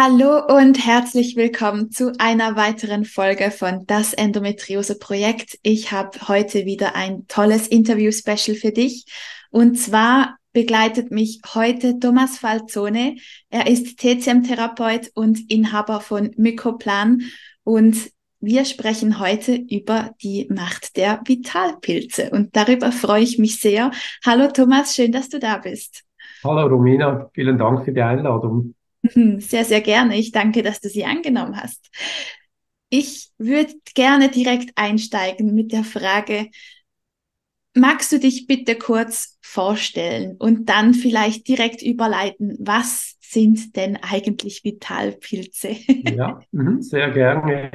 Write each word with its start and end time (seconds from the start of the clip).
Hallo 0.00 0.44
und 0.46 0.86
herzlich 0.86 1.34
willkommen 1.34 1.90
zu 1.90 2.12
einer 2.20 2.54
weiteren 2.54 3.04
Folge 3.04 3.50
von 3.50 3.84
Das 3.88 4.14
Endometriose 4.14 4.96
Projekt. 4.96 5.58
Ich 5.64 5.90
habe 5.90 6.28
heute 6.28 6.66
wieder 6.66 6.94
ein 6.94 7.26
tolles 7.26 7.66
Interview-Special 7.66 8.56
für 8.56 8.70
dich. 8.70 9.06
Und 9.50 9.76
zwar 9.76 10.36
begleitet 10.52 11.10
mich 11.10 11.40
heute 11.52 11.98
Thomas 11.98 12.38
Falzone. 12.38 13.16
Er 13.50 13.66
ist 13.66 13.98
TCM-Therapeut 13.98 15.10
und 15.14 15.50
Inhaber 15.50 16.00
von 16.00 16.30
Mykoplan. 16.36 17.22
Und 17.64 17.96
wir 18.38 18.66
sprechen 18.66 19.18
heute 19.18 19.56
über 19.56 20.14
die 20.22 20.46
Macht 20.48 20.96
der 20.96 21.20
Vitalpilze. 21.24 22.30
Und 22.30 22.54
darüber 22.54 22.92
freue 22.92 23.24
ich 23.24 23.40
mich 23.40 23.58
sehr. 23.58 23.90
Hallo 24.24 24.46
Thomas, 24.46 24.94
schön, 24.94 25.10
dass 25.10 25.28
du 25.28 25.40
da 25.40 25.58
bist. 25.58 26.04
Hallo 26.44 26.68
Romina, 26.68 27.28
vielen 27.34 27.58
Dank 27.58 27.84
für 27.84 27.92
die 27.92 28.02
Einladung. 28.02 28.76
Sehr, 29.38 29.64
sehr 29.64 29.80
gerne. 29.80 30.16
Ich 30.18 30.32
danke, 30.32 30.62
dass 30.62 30.80
du 30.80 30.88
sie 30.88 31.04
angenommen 31.04 31.56
hast. 31.60 31.88
Ich 32.90 33.30
würde 33.38 33.74
gerne 33.94 34.30
direkt 34.30 34.70
einsteigen 34.76 35.54
mit 35.54 35.72
der 35.72 35.84
Frage, 35.84 36.50
magst 37.74 38.12
du 38.12 38.18
dich 38.18 38.46
bitte 38.46 38.76
kurz 38.76 39.38
vorstellen 39.40 40.36
und 40.38 40.68
dann 40.68 40.94
vielleicht 40.94 41.48
direkt 41.48 41.82
überleiten, 41.82 42.56
was 42.60 43.16
sind 43.20 43.76
denn 43.76 43.96
eigentlich 43.96 44.64
Vitalpilze? 44.64 45.76
Ja, 46.16 46.40
mhm, 46.52 46.80
sehr 46.80 47.10
gerne. 47.10 47.70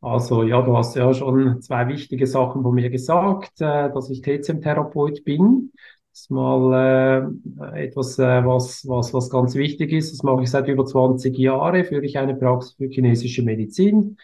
Also 0.00 0.44
ja, 0.44 0.62
du 0.62 0.76
hast 0.76 0.96
ja 0.96 1.12
schon 1.12 1.60
zwei 1.60 1.88
wichtige 1.88 2.26
Sachen 2.26 2.62
von 2.62 2.74
mir 2.74 2.88
gesagt, 2.88 3.60
äh, 3.60 3.90
dass 3.92 4.10
ich 4.10 4.22
TCM-Therapeut 4.22 5.24
bin 5.24 5.72
ist 6.14 6.30
mal 6.30 7.32
äh, 7.74 7.86
etwas, 7.86 8.18
äh, 8.18 8.44
was, 8.44 8.86
was, 8.86 9.12
was 9.12 9.30
ganz 9.30 9.54
wichtig 9.56 9.92
ist. 9.92 10.12
Das 10.12 10.22
mache 10.22 10.44
ich 10.44 10.50
seit 10.50 10.68
über 10.68 10.86
20 10.86 11.36
Jahren. 11.36 11.84
Führe 11.84 12.04
ich 12.04 12.18
eine 12.18 12.36
Praxis 12.36 12.74
für 12.74 12.86
chinesische 12.88 13.42
Medizin 13.42 14.16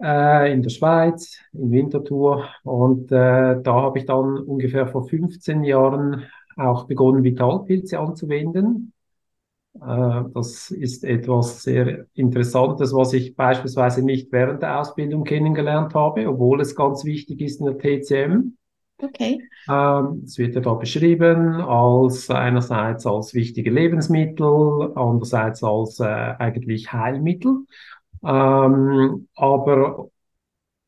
äh, 0.00 0.52
in 0.52 0.62
der 0.62 0.70
Schweiz, 0.70 1.38
in 1.52 1.72
Winterthur. 1.72 2.48
Und 2.62 3.10
äh, 3.10 3.60
da 3.62 3.72
habe 3.72 3.98
ich 3.98 4.06
dann 4.06 4.38
ungefähr 4.38 4.86
vor 4.86 5.08
15 5.08 5.64
Jahren 5.64 6.26
auch 6.56 6.86
begonnen, 6.86 7.24
Vitalpilze 7.24 7.98
anzuwenden. 7.98 8.92
Äh, 9.74 10.22
das 10.34 10.70
ist 10.70 11.04
etwas 11.04 11.62
sehr 11.62 12.06
Interessantes, 12.14 12.94
was 12.94 13.12
ich 13.12 13.36
beispielsweise 13.36 14.04
nicht 14.04 14.32
während 14.32 14.62
der 14.62 14.80
Ausbildung 14.80 15.24
kennengelernt 15.24 15.94
habe, 15.94 16.28
obwohl 16.28 16.60
es 16.60 16.76
ganz 16.76 17.04
wichtig 17.04 17.40
ist 17.40 17.60
in 17.60 17.66
der 17.66 17.78
TCM. 17.78 18.57
Okay. 19.00 19.38
Ähm, 19.68 20.22
es 20.24 20.38
wird 20.38 20.54
ja 20.54 20.60
da 20.60 20.74
beschrieben 20.74 21.60
als 21.60 22.30
einerseits 22.30 23.06
als 23.06 23.34
wichtige 23.34 23.70
Lebensmittel, 23.70 24.92
andererseits 24.94 25.62
als 25.62 26.00
äh, 26.00 26.04
eigentlich 26.04 26.92
Heilmittel. 26.92 27.66
Ähm, 28.24 29.28
aber 29.36 30.10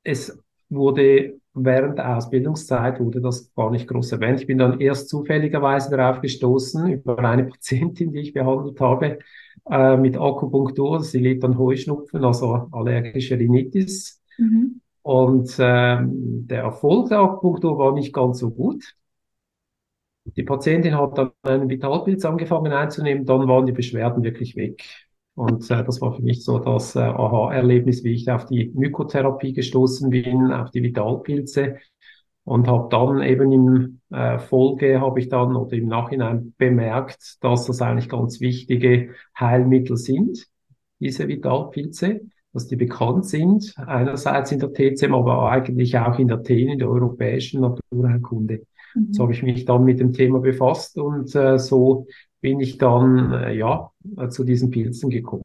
es 0.03 0.37
wurde 0.69 1.41
während 1.55 1.99
der 1.99 2.17
Ausbildungszeit 2.17 3.01
wurde 3.01 3.21
das 3.21 3.53
gar 3.55 3.71
nicht 3.71 3.89
groß 3.89 4.13
erwähnt. 4.13 4.41
Ich 4.41 4.47
bin 4.47 4.59
dann 4.59 4.81
erst 4.81 5.09
zufälligerweise 5.09 5.91
darauf 5.91 6.21
gestoßen 6.21 6.89
über 6.93 7.19
eine 7.19 7.45
Patientin, 7.45 8.13
die 8.13 8.21
ich 8.21 8.33
behandelt 8.33 8.81
habe 8.81 9.19
äh, 9.71 9.97
mit 9.97 10.17
Akupunktur. 10.17 11.03
Sie 11.03 11.19
litt 11.19 11.45
an 11.45 11.59
Heuschnupfen, 11.59 12.25
also 12.25 12.69
allergische 12.73 13.39
Rhinitis. 13.39 14.23
Mhm. 14.39 14.80
Und 15.03 15.57
ähm, 15.59 16.47
der 16.47 16.63
Erfolg 16.63 17.09
der 17.09 17.21
Akupunktur 17.21 17.79
war 17.79 17.93
nicht 17.93 18.13
ganz 18.13 18.39
so 18.39 18.51
gut. 18.51 18.95
Die 20.37 20.43
Patientin 20.43 20.97
hat 20.97 21.17
dann 21.19 21.33
einen 21.43 21.69
Vitalpilz 21.69 22.25
angefangen 22.25 22.73
einzunehmen, 22.73 23.25
dann 23.25 23.49
waren 23.49 23.67
die 23.67 23.73
Beschwerden 23.73 24.23
wirklich 24.23 24.55
weg. 24.57 24.85
Und 25.35 25.71
äh, 25.71 25.83
das 25.85 26.01
war 26.01 26.15
für 26.15 26.23
mich 26.23 26.45
so 26.45 26.59
das 26.59 26.95
äh, 26.97 27.01
Aha-Erlebnis, 27.01 28.05
wie 28.05 28.13
ich 28.15 28.31
auf 28.31 28.47
die 28.47 28.71
Mykotherapie 28.75 29.53
gestoßen 29.55 30.11
bin, 30.11 30.53
auf 30.53 30.71
die 30.71 30.83
Vitalpilze 30.83 31.79
und 32.45 32.67
habe 32.69 32.89
dann 32.91 33.23
eben 33.23 33.53
im 33.53 34.01
äh, 34.11 34.39
Folge 34.39 35.01
habe 35.01 35.21
ich 35.21 35.29
dann 35.29 35.57
oder 35.57 35.77
im 35.77 35.89
Nachhinein 35.89 36.55
bemerkt, 36.59 37.43
dass 37.43 37.67
das 37.67 37.81
eigentlich 37.81 38.09
ganz 38.09 38.41
wichtige 38.41 39.15
Heilmittel 39.39 39.97
sind, 39.97 40.47
diese 41.01 41.29
Vitalpilze 41.29 42.21
dass 42.53 42.67
die 42.67 42.77
bekannt 42.77 43.27
sind, 43.27 43.75
einerseits 43.77 44.53
in 44.53 44.59
der 44.59 44.73
TCM, 44.73 45.15
aber 45.15 45.51
eigentlich 45.51 45.97
auch 45.99 46.19
in 46.19 46.29
der 46.29 46.43
TEN, 46.43 46.69
in 46.69 46.79
der 46.79 46.89
europäischen 46.89 47.61
Naturheilkunde. 47.61 48.63
Mhm. 48.95 49.13
So 49.13 49.23
habe 49.23 49.33
ich 49.33 49.43
mich 49.43 49.65
dann 49.65 49.85
mit 49.85 50.01
dem 50.01 50.13
Thema 50.13 50.41
befasst 50.41 50.99
und 50.99 51.35
äh, 51.35 51.59
so 51.59 52.07
bin 52.41 52.61
ich 52.61 52.79
dann 52.79 53.33
äh, 53.33 53.55
ja 53.55 53.91
zu 54.31 54.45
diesen 54.45 54.71
Pilzen 54.71 55.11
gekommen. 55.11 55.45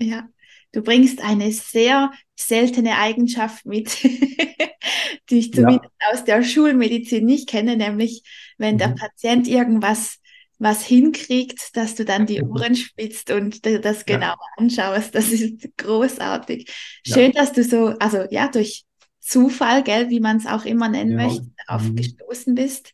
Ja, 0.00 0.28
du 0.72 0.82
bringst 0.82 1.22
eine 1.22 1.52
sehr 1.52 2.10
seltene 2.34 2.98
Eigenschaft 2.98 3.66
mit, 3.66 4.02
die 5.30 5.38
ich 5.38 5.52
zumindest 5.52 5.92
ja. 6.00 6.08
aus 6.12 6.24
der 6.24 6.42
Schulmedizin 6.42 7.24
nicht 7.24 7.48
kenne, 7.48 7.76
nämlich 7.76 8.22
wenn 8.58 8.74
mhm. 8.74 8.78
der 8.78 8.88
Patient 8.88 9.46
irgendwas 9.46 10.19
was 10.60 10.84
hinkriegt, 10.84 11.76
dass 11.76 11.96
du 11.96 12.04
dann 12.04 12.26
die 12.26 12.42
Ohren 12.44 12.76
spitzt 12.76 13.32
und 13.32 13.66
das 13.66 14.04
genau 14.04 14.26
ja. 14.26 14.36
anschaust. 14.56 15.14
Das 15.14 15.32
ist 15.32 15.68
großartig. 15.78 16.70
Schön, 17.04 17.32
ja. 17.32 17.40
dass 17.40 17.52
du 17.52 17.64
so, 17.64 17.86
also 17.98 18.26
ja, 18.30 18.48
durch 18.48 18.84
Zufall, 19.18 19.82
gell, 19.82 20.10
wie 20.10 20.20
man 20.20 20.36
es 20.36 20.46
auch 20.46 20.64
immer 20.64 20.88
nennen 20.88 21.18
ja. 21.18 21.26
möchte, 21.26 21.46
darauf 21.66 21.82
mhm. 21.82 21.96
gestoßen 21.96 22.54
bist. 22.54 22.92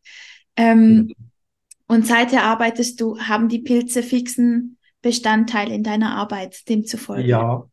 Ähm, 0.56 1.12
und 1.88 2.06
seither 2.06 2.44
arbeitest 2.44 3.00
du, 3.00 3.18
haben 3.18 3.48
die 3.48 3.60
Pilze 3.60 4.02
fixen 4.02 4.78
Bestandteil 5.02 5.70
in 5.70 5.82
deiner 5.82 6.16
Arbeit, 6.16 6.68
demzufolge? 6.68 7.28
Ja, 7.28 7.68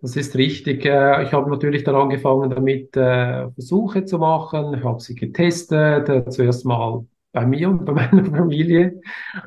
das 0.00 0.16
ist 0.16 0.36
richtig. 0.36 0.84
Äh, 0.84 1.24
ich 1.24 1.32
habe 1.32 1.50
natürlich 1.50 1.84
dann 1.84 1.94
angefangen, 1.94 2.50
damit 2.50 2.96
äh, 2.96 3.50
Versuche 3.52 4.04
zu 4.04 4.18
machen. 4.18 4.74
Ich 4.74 4.84
habe 4.84 5.00
sie 5.00 5.14
getestet. 5.14 6.08
Äh, 6.08 6.28
zuerst 6.28 6.64
mal 6.64 7.04
bei 7.34 7.44
mir 7.44 7.68
und 7.68 7.84
bei 7.84 7.92
meiner 8.10 8.24
Familie. 8.24 9.00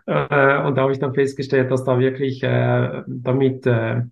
Äh, 0.06 0.62
und 0.64 0.76
da 0.76 0.82
habe 0.82 0.92
ich 0.92 1.00
dann 1.00 1.16
festgestellt, 1.16 1.72
dass 1.72 1.84
da 1.84 1.98
wirklich 1.98 2.44
äh, 2.44 3.02
damit 3.08 3.66
äh, 3.66 4.04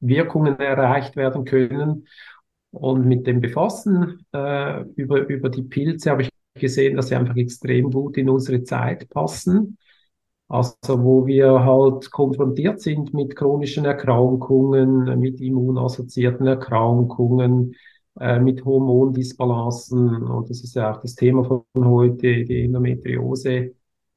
Wirkungen 0.00 0.58
erreicht 0.58 1.16
werden 1.16 1.44
können. 1.46 2.06
Und 2.72 3.06
mit 3.06 3.26
dem 3.26 3.40
Befassen 3.40 4.26
äh, 4.32 4.82
über, 4.96 5.26
über 5.28 5.48
die 5.48 5.62
Pilze 5.62 6.10
habe 6.10 6.22
ich 6.22 6.30
gesehen, 6.54 6.96
dass 6.96 7.08
sie 7.08 7.16
einfach 7.16 7.36
extrem 7.36 7.90
gut 7.90 8.16
in 8.16 8.28
unsere 8.28 8.62
Zeit 8.62 9.08
passen. 9.08 9.78
Also 10.48 11.04
wo 11.04 11.26
wir 11.26 11.64
halt 11.64 12.10
konfrontiert 12.10 12.80
sind 12.80 13.14
mit 13.14 13.36
chronischen 13.36 13.84
Erkrankungen, 13.84 15.20
mit 15.20 15.40
immunassoziierten 15.40 16.46
Erkrankungen, 16.48 17.76
mit 18.40 18.64
Hormondisbalancen. 18.64 20.22
Und 20.22 20.50
das 20.50 20.62
ist 20.62 20.74
ja 20.74 20.92
auch 20.92 21.00
das 21.00 21.14
Thema 21.14 21.44
von 21.44 21.64
heute, 21.74 22.44
die 22.44 22.64
Endometriose. 22.64 23.72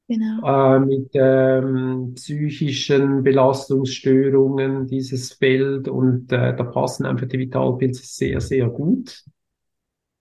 Genau. 0.06 0.76
Äh, 0.76 0.80
mit 0.80 1.10
ähm, 1.14 2.12
psychischen 2.14 3.22
Belastungsstörungen, 3.22 4.86
dieses 4.86 5.32
Feld. 5.32 5.88
Und 5.88 6.30
äh, 6.30 6.54
da 6.54 6.64
passen 6.64 7.06
einfach 7.06 7.26
die 7.26 7.38
Vitalpilze 7.38 8.04
sehr, 8.04 8.40
sehr 8.40 8.68
gut. 8.68 9.24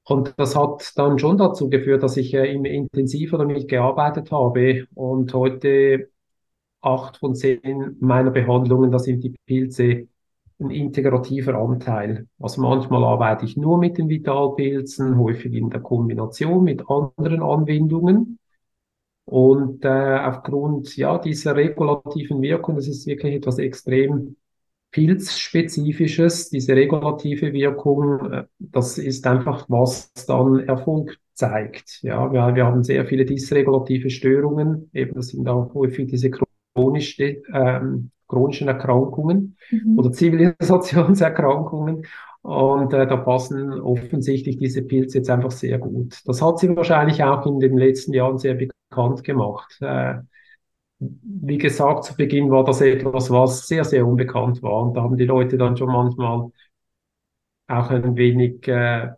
Und 0.06 0.34
das 0.38 0.56
hat 0.56 0.92
dann 0.96 1.20
schon 1.20 1.38
dazu 1.38 1.70
geführt, 1.70 2.04
dass 2.04 2.18
ich 2.18 2.34
äh, 2.34 2.54
immer 2.54 2.70
intensiver 2.70 3.38
damit 3.38 3.68
gearbeitet 3.68 4.32
habe. 4.32 4.88
Und 4.96 5.34
heute 5.34 6.10
acht 6.82 7.18
von 7.18 7.36
zehn 7.36 7.98
meiner 8.00 8.32
Behandlungen, 8.32 8.92
da 8.92 9.00
sind 9.00 9.24
die 9.24 9.36
Pilze 9.46 10.08
ein 10.60 10.70
integrativer 10.70 11.56
Anteil. 11.56 12.28
Also 12.40 12.62
manchmal 12.62 13.04
arbeite 13.04 13.46
ich 13.46 13.58
nur 13.58 13.78
mit 13.78 13.98
den 13.98 14.10
Vitalpilzen, 14.10 15.18
häufig 15.18 15.54
in 15.54 15.70
der 15.70 15.82
Kombination 15.82 16.64
mit 16.64 16.90
anderen 16.90 17.42
Anwendungen. 17.42 18.40
Und 19.26 19.86
äh, 19.86 20.20
aufgrund 20.20 20.96
ja 20.98 21.18
dieser 21.18 21.56
regulativen 21.56 22.42
Wirkung, 22.42 22.76
das 22.76 22.88
ist 22.88 23.08
wirklich 23.08 23.36
etwas 23.36 23.58
extrem 23.58 24.36
pilzspezifisches, 24.92 26.50
diese 26.50 26.76
regulative 26.76 27.52
Wirkung, 27.52 28.32
äh, 28.32 28.44
das 28.60 28.98
ist 28.98 29.26
einfach 29.26 29.66
was 29.70 30.14
dann 30.28 30.60
Erfolg 30.60 31.18
zeigt. 31.34 32.00
Ja, 32.04 32.32
wir, 32.32 32.56
wir 32.56 32.66
haben 32.66 32.84
sehr 32.84 33.06
viele 33.06 33.26
dysregulative 33.26 34.10
Störungen, 34.10 34.90
eben 34.94 35.16
das 35.16 35.30
sind 35.30 35.48
auch 35.50 35.74
häufig 35.74 36.08
diese 36.10 36.32
chronische 36.76 37.42
ähm, 37.54 38.12
chronischen 38.34 38.68
Erkrankungen 38.68 39.58
mhm. 39.70 40.00
oder 40.00 40.12
Zivilisationserkrankungen. 40.12 42.06
Und 42.42 42.94
äh, 42.94 43.08
da 43.08 43.16
passen 43.16 43.72
offensichtlich 43.80 44.58
diese 44.58 44.82
Pilze 44.82 45.20
jetzt 45.20 45.30
einfach 45.30 45.52
sehr 45.52 45.80
gut. 45.80 46.20
Das 46.26 46.42
hat 46.42 46.60
sie 46.60 46.76
wahrscheinlich 46.76 47.24
auch 47.24 47.46
in 47.46 47.60
den 47.60 47.78
letzten 47.78 48.14
Jahren 48.14 48.38
sehr 48.38 48.56
bekannt 48.56 49.24
gemacht. 49.24 49.78
Äh, 49.82 50.16
wie 51.00 51.58
gesagt, 51.58 52.06
zu 52.06 52.16
Beginn 52.16 52.52
war 52.52 52.64
das 52.64 52.82
etwas, 52.82 53.30
was 53.30 53.68
sehr, 53.68 53.86
sehr 53.86 54.06
unbekannt 54.06 54.62
war. 54.62 54.84
Und 54.84 54.96
da 54.96 55.04
haben 55.04 55.18
die 55.18 55.26
Leute 55.26 55.58
dann 55.58 55.78
schon 55.78 55.90
manchmal 55.90 56.52
auch 57.68 57.90
ein 57.90 58.16
wenig 58.18 58.68
äh, 58.68 59.12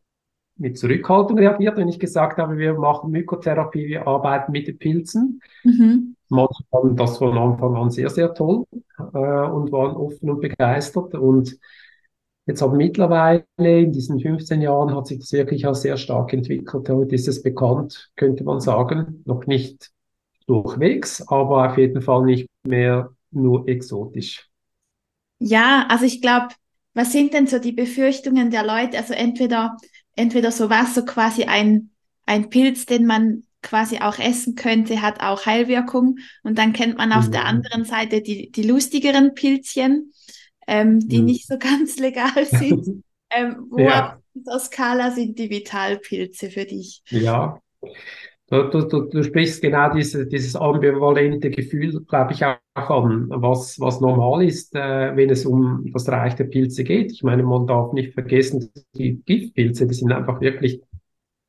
mit 0.58 0.78
Zurückhaltung 0.78 1.38
reagiert, 1.38 1.78
wenn 1.78 1.88
ich 1.88 2.00
gesagt 2.00 2.38
habe, 2.38 2.58
wir 2.58 2.74
machen 2.76 3.12
Mykotherapie, 3.12 3.88
wir 3.88 4.08
arbeiten 4.08 4.52
mit 4.52 4.68
den 4.68 4.78
Pilzen. 4.78 5.42
Mhm. 5.64 6.16
Manche 6.30 6.64
fanden 6.72 6.96
das 6.96 7.18
von 7.18 7.38
Anfang 7.38 7.76
an 7.76 7.92
sehr, 7.92 8.10
sehr 8.10 8.34
toll 8.34 8.66
äh, 8.98 9.02
und 9.02 9.72
waren 9.72 9.96
offen 9.96 10.30
und 10.30 10.42
begeistert. 10.42 11.14
Und 11.14 11.58
jetzt 12.46 12.64
aber 12.64 12.76
mittlerweile 12.76 13.46
in 13.60 13.92
diesen 13.92 14.20
15 14.20 14.62
Jahren 14.62 14.96
hat 14.96 15.08
sich 15.08 15.20
das 15.20 15.34
wirklich 15.34 15.68
auch 15.68 15.76
sehr 15.76 15.98
stark 15.98 16.34
entwickelt. 16.34 16.90
Heute 16.90 17.16
ist 17.16 17.28
es 17.28 17.44
bekannt, 17.44 18.12
könnte 18.16 18.44
man 18.44 18.60
sagen, 18.60 19.24
noch 19.26 19.46
nicht 19.46 19.92
durchwegs, 20.48 21.28
aber 21.28 21.70
auf 21.70 21.78
jeden 21.78 22.02
Fall 22.02 22.24
nicht 22.26 22.48
mehr 22.64 23.12
nur 23.32 23.68
exotisch. 23.68 24.50
Ja, 25.40 25.86
also 25.90 26.06
ich 26.06 26.22
glaube, 26.22 26.50
was 26.94 27.12
sind 27.12 27.34
denn 27.34 27.46
so 27.46 27.60
die 27.60 27.74
Befürchtungen 27.74 28.52
der 28.52 28.66
Leute? 28.66 28.98
Also 28.98 29.14
entweder, 29.14 29.76
entweder 30.16 30.52
so 30.52 30.70
was, 30.70 30.96
so 30.96 31.06
quasi 31.06 31.44
ein, 31.44 31.92
ein 32.26 32.50
Pilz, 32.50 32.86
den 32.86 33.06
man 33.06 33.44
quasi 33.62 34.00
auch 34.00 34.20
essen 34.20 34.56
könnte, 34.56 35.02
hat 35.02 35.22
auch 35.22 35.46
Heilwirkung. 35.46 36.20
Und 36.44 36.58
dann 36.58 36.74
kennt 36.74 36.98
man 36.98 37.12
auf 37.12 37.28
mhm. 37.28 37.32
der 37.32 37.46
anderen 37.46 37.86
Seite 37.86 38.22
die, 38.22 38.52
die 38.52 38.64
lustigeren 38.64 39.34
Pilzchen, 39.34 40.12
ähm, 40.68 41.00
die 41.00 41.20
mhm. 41.20 41.26
nicht 41.26 41.48
so 41.48 41.58
ganz 41.58 41.98
legal 42.00 42.46
sind. 42.46 43.04
ähm, 43.30 43.66
wo 43.70 43.80
ja. 43.80 44.16
auf 44.16 44.22
dieser 44.34 44.60
Skala 44.60 45.12
sind 45.12 45.40
die 45.40 45.50
Vitalpilze 45.50 46.52
für 46.52 46.66
dich? 46.66 47.02
Ja, 47.10 47.60
Du, 48.48 48.62
du, 48.70 49.02
du 49.10 49.24
sprichst 49.24 49.62
genau 49.64 49.92
diese, 49.92 50.28
dieses 50.28 50.56
ambivalente 50.56 51.50
Gefühl, 51.50 52.06
glaube 52.08 52.34
ich, 52.34 52.46
auch 52.46 52.60
an, 52.76 53.28
was, 53.30 53.80
was 53.80 54.02
normal 54.02 54.44
ist, 54.44 54.76
äh, 54.76 55.16
wenn 55.16 55.32
es 55.32 55.48
um 55.48 55.84
das 55.92 56.08
Reich 56.10 56.36
der 56.36 56.44
Pilze 56.44 56.84
geht. 56.84 57.12
Ich 57.12 57.24
meine, 57.24 57.42
man 57.42 57.66
darf 57.66 57.92
nicht 57.94 58.14
vergessen, 58.14 58.72
die 58.96 59.24
Giftpilze, 59.26 59.88
die 59.88 59.96
sind 59.96 60.12
einfach 60.12 60.42
wirklich 60.42 60.80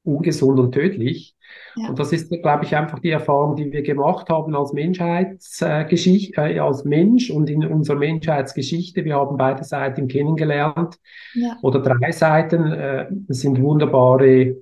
ungesund 0.04 0.58
und 0.58 0.72
tödlich. 0.72 1.36
Ja. 1.76 1.90
Und 1.90 1.98
das 1.98 2.12
ist, 2.12 2.30
glaube 2.30 2.64
ich, 2.64 2.74
einfach 2.74 3.00
die 3.00 3.10
Erfahrung, 3.10 3.56
die 3.56 3.70
wir 3.70 3.82
gemacht 3.82 4.30
haben 4.30 4.54
als 4.54 4.72
Menschheitsgeschichte, 4.72 6.40
äh, 6.40 6.58
als 6.60 6.84
Mensch 6.84 7.30
und 7.30 7.50
in 7.50 7.66
unserer 7.66 7.98
Menschheitsgeschichte. 7.98 9.04
Wir 9.04 9.16
haben 9.16 9.36
beide 9.36 9.64
Seiten 9.64 10.08
kennengelernt 10.08 10.96
ja. 11.34 11.58
oder 11.60 11.80
drei 11.80 12.12
Seiten. 12.12 12.72
Äh, 12.72 13.06
sind 13.28 13.60
wunderbare 13.60 14.56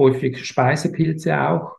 häufig 0.00 0.44
Speisepilze 0.44 1.40
auch. 1.40 1.76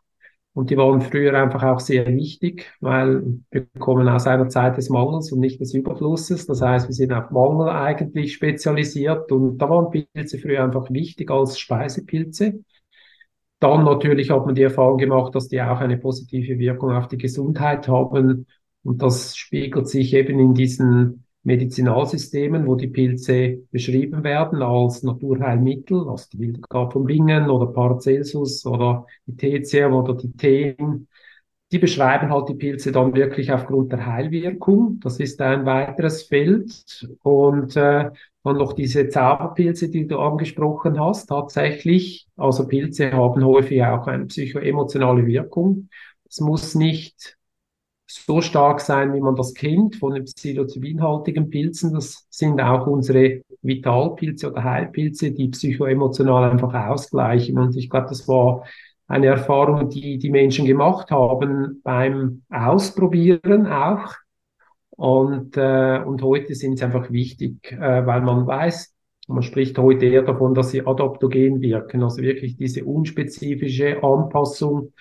Und 0.54 0.70
die 0.70 0.78
waren 0.78 1.00
früher 1.02 1.34
einfach 1.42 1.64
auch 1.64 1.80
sehr 1.80 2.06
wichtig, 2.08 2.74
weil 2.82 3.24
wir 3.52 3.68
kommen 3.80 4.10
aus 4.10 4.28
einer 4.28 4.50
Zeit 4.50 4.76
des 4.76 4.90
Mangels 4.90 5.32
und 5.32 5.40
nicht 5.40 5.62
des 5.62 5.74
Überflusses. 5.74 6.46
Das 6.46 6.62
heißt, 6.62 6.90
wir 6.90 6.94
sind 6.94 7.14
auf 7.14 7.32
Mangel 7.32 7.70
eigentlich 7.70 8.34
spezialisiert 8.34 9.32
und 9.32 9.58
da 9.60 9.70
waren 9.70 9.90
Pilze 9.92 10.40
früher 10.40 10.64
einfach 10.64 10.90
wichtig 10.92 11.32
als 11.32 11.58
Speisepilze. 11.58 12.64
Dann 13.60 13.86
natürlich 13.86 14.30
hat 14.32 14.46
man 14.46 14.56
die 14.56 14.64
Erfahrung 14.64 14.98
gemacht, 14.98 15.36
dass 15.36 15.48
die 15.48 15.62
auch 15.62 15.80
eine 15.80 15.98
positive 15.98 16.60
Wirkung 16.60 16.92
auf 16.92 17.08
die 17.08 17.18
Gesundheit 17.18 17.88
haben. 17.88 18.48
Und 18.84 19.02
das 19.02 19.38
spiegelt 19.38 19.88
sich 19.88 20.14
eben 20.14 20.40
in 20.40 20.54
diesen 20.54 21.26
Medizinalsystemen, 21.44 22.68
wo 22.68 22.76
die 22.76 22.88
Pilze 22.88 23.64
beschrieben 23.72 24.24
werden 24.24 24.62
als 24.62 25.02
Naturheilmittel, 25.04 26.08
also 26.08 26.26
die 26.32 26.40
Wildgard 26.40 26.94
von 26.94 27.06
Bingen 27.06 27.50
oder 27.50 27.68
Paracelsus 27.68 28.66
oder 28.66 29.06
die 29.26 29.36
TCM 29.36 29.94
oder 29.94 30.14
die 30.14 30.32
Teen, 30.34 31.08
die 31.72 31.80
beschreiben 31.80 32.30
halt 32.30 32.50
die 32.50 32.56
Pilze 32.56 32.92
dann 32.92 33.16
wirklich 33.16 33.52
aufgrund 33.52 33.92
der 33.94 34.06
Heilwirkung. 34.06 35.00
Das 35.02 35.20
ist 35.20 35.40
ein 35.42 35.66
weiteres 35.66 36.24
Feld. 36.24 37.08
Und 37.24 37.78
äh, 37.78 38.12
dann 38.44 38.58
noch 38.58 38.74
diese 38.74 39.08
Zauberpilze, 39.08 39.90
die 39.90 40.08
du 40.08 40.20
angesprochen 40.20 41.00
hast, 41.00 41.28
tatsächlich. 41.28 42.28
Also 42.36 42.68
Pilze 42.68 43.14
haben 43.14 43.46
häufig 43.46 43.84
auch 43.84 44.08
eine 44.08 44.26
psychoemotionale 44.26 45.26
Wirkung. 45.26 45.90
Es 46.28 46.42
muss 46.42 46.76
nicht 46.76 47.38
so 48.14 48.42
stark 48.42 48.82
sein, 48.82 49.14
wie 49.14 49.22
man 49.22 49.36
das 49.36 49.54
kennt 49.54 49.96
von 49.96 50.14
den 50.14 50.26
psilocybinhaltigen 50.26 51.50
Pilzen. 51.50 51.94
Das 51.94 52.28
sind 52.30 52.60
auch 52.62 52.88
unsere 52.88 53.42
Vitalpilze 53.62 54.52
oder 54.52 54.64
Heilpilze, 54.64 55.32
die 55.32 55.50
psychoemotional 55.50 56.52
einfach 56.52 56.74
ausgleichen. 56.74 57.58
Und 57.58 57.76
ich 57.76 57.90
glaube, 57.90 58.08
das 58.10 58.28
war 58.28 58.64
eine 59.08 59.28
Erfahrung, 59.28 59.90
die 59.90 60.18
die 60.18 60.30
Menschen 60.30 60.66
gemacht 60.66 61.12
haben 61.12 61.82
beim 61.84 62.44
Ausprobieren 62.50 63.68
auch. 63.68 64.14
Und, 64.92 65.58
äh, 65.58 66.00
und 66.06 66.22
heute 66.22 66.56
sind 66.56 66.78
sie 66.78 66.86
einfach 66.86 67.12
wichtig, 67.12 67.72
äh, 67.72 68.06
weil 68.06 68.22
man 68.22 68.46
weiß, 68.46 68.94
man 69.28 69.44
spricht 69.44 69.78
heute 69.78 70.06
eher 70.06 70.24
davon, 70.24 70.54
dass 70.54 70.72
sie 70.72 70.86
adaptogen 70.86 71.62
wirken, 71.62 72.04
also 72.04 72.22
wirklich 72.22 72.58
diese 72.58 72.86
unspezifische 72.86 74.04
Anpassung 74.04 74.94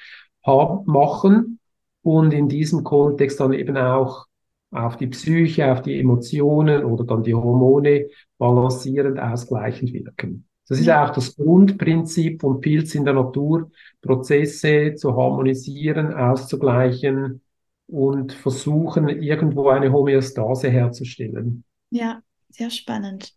haben, 0.44 0.84
machen 0.86 1.59
und 2.02 2.32
in 2.32 2.48
diesem 2.48 2.84
Kontext 2.84 3.40
dann 3.40 3.52
eben 3.52 3.76
auch 3.76 4.26
auf 4.70 4.96
die 4.96 5.08
Psyche, 5.08 5.72
auf 5.72 5.82
die 5.82 5.98
Emotionen 5.98 6.84
oder 6.84 7.04
dann 7.04 7.22
die 7.22 7.34
Hormone 7.34 8.08
balancierend 8.38 9.18
ausgleichend 9.18 9.92
wirken. 9.92 10.46
Das 10.68 10.78
ist 10.78 10.86
ja. 10.86 11.04
auch 11.04 11.10
das 11.10 11.34
Grundprinzip 11.34 12.40
von 12.40 12.60
Pilz 12.60 12.94
in 12.94 13.04
der 13.04 13.14
Natur, 13.14 13.70
Prozesse 14.00 14.94
zu 14.94 15.16
harmonisieren, 15.16 16.14
auszugleichen 16.14 17.42
und 17.88 18.32
versuchen, 18.32 19.08
irgendwo 19.08 19.68
eine 19.68 19.92
Homöostase 19.92 20.68
herzustellen. 20.70 21.64
Ja, 21.90 22.22
sehr 22.50 22.70
spannend. 22.70 23.34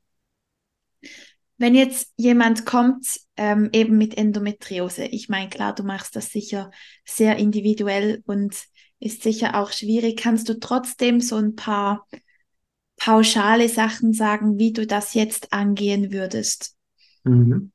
Wenn 1.57 1.75
jetzt 1.75 2.11
jemand 2.17 2.65
kommt, 2.65 3.19
ähm, 3.37 3.69
eben 3.73 3.97
mit 3.97 4.17
Endometriose, 4.17 5.05
ich 5.05 5.29
meine, 5.29 5.49
klar, 5.49 5.73
du 5.73 5.83
machst 5.83 6.15
das 6.15 6.29
sicher 6.29 6.71
sehr 7.05 7.37
individuell 7.37 8.23
und 8.25 8.55
ist 8.99 9.23
sicher 9.23 9.59
auch 9.59 9.71
schwierig. 9.71 10.17
Kannst 10.17 10.49
du 10.49 10.59
trotzdem 10.59 11.19
so 11.21 11.35
ein 11.35 11.55
paar 11.55 12.07
pauschale 12.97 13.69
Sachen 13.69 14.13
sagen, 14.13 14.57
wie 14.57 14.73
du 14.73 14.87
das 14.87 15.13
jetzt 15.13 15.51
angehen 15.53 16.11
würdest? 16.11 16.75
Mhm. 17.23 17.71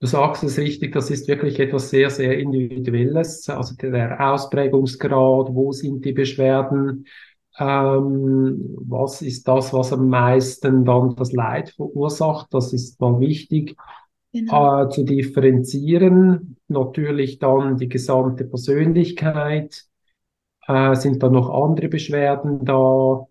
Du 0.00 0.06
sagst 0.06 0.42
es 0.44 0.58
richtig, 0.58 0.92
das 0.92 1.10
ist 1.10 1.28
wirklich 1.28 1.58
etwas 1.58 1.88
sehr, 1.88 2.10
sehr 2.10 2.38
Individuelles. 2.38 3.48
Also 3.48 3.74
der 3.76 4.20
Ausprägungsgrad, 4.20 5.54
wo 5.54 5.72
sind 5.72 6.04
die 6.04 6.12
Beschwerden, 6.12 7.06
ähm, 7.58 8.76
was 8.80 9.22
ist 9.22 9.46
das, 9.46 9.72
was 9.72 9.92
am 9.92 10.08
meisten 10.08 10.84
dann 10.84 11.14
das 11.16 11.32
Leid 11.32 11.70
verursacht? 11.70 12.52
Das 12.52 12.72
ist 12.72 13.00
mal 13.00 13.20
wichtig 13.20 13.76
genau. 14.32 14.84
äh, 14.84 14.88
zu 14.88 15.04
differenzieren. 15.04 16.56
Natürlich 16.68 17.38
dann 17.38 17.76
die 17.76 17.88
gesamte 17.88 18.44
Persönlichkeit. 18.44 19.84
Äh, 20.66 20.94
sind 20.96 21.22
da 21.22 21.28
noch 21.28 21.50
andere 21.50 21.88
Beschwerden 21.88 22.64
da? 22.64 23.26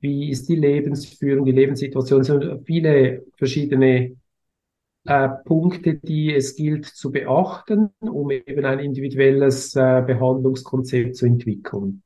Wie 0.00 0.30
ist 0.30 0.48
die 0.48 0.56
Lebensführung, 0.56 1.46
die 1.46 1.52
Lebenssituation? 1.52 2.20
Es 2.20 2.26
sind 2.26 2.66
viele 2.66 3.24
verschiedene 3.36 4.16
äh, 5.06 5.28
Punkte, 5.44 5.94
die 5.94 6.34
es 6.34 6.56
gilt 6.56 6.84
zu 6.84 7.10
beachten, 7.10 7.90
um 8.00 8.30
eben 8.30 8.64
ein 8.66 8.80
individuelles 8.80 9.74
äh, 9.74 10.02
Behandlungskonzept 10.06 11.16
zu 11.16 11.26
entwickeln. 11.26 12.02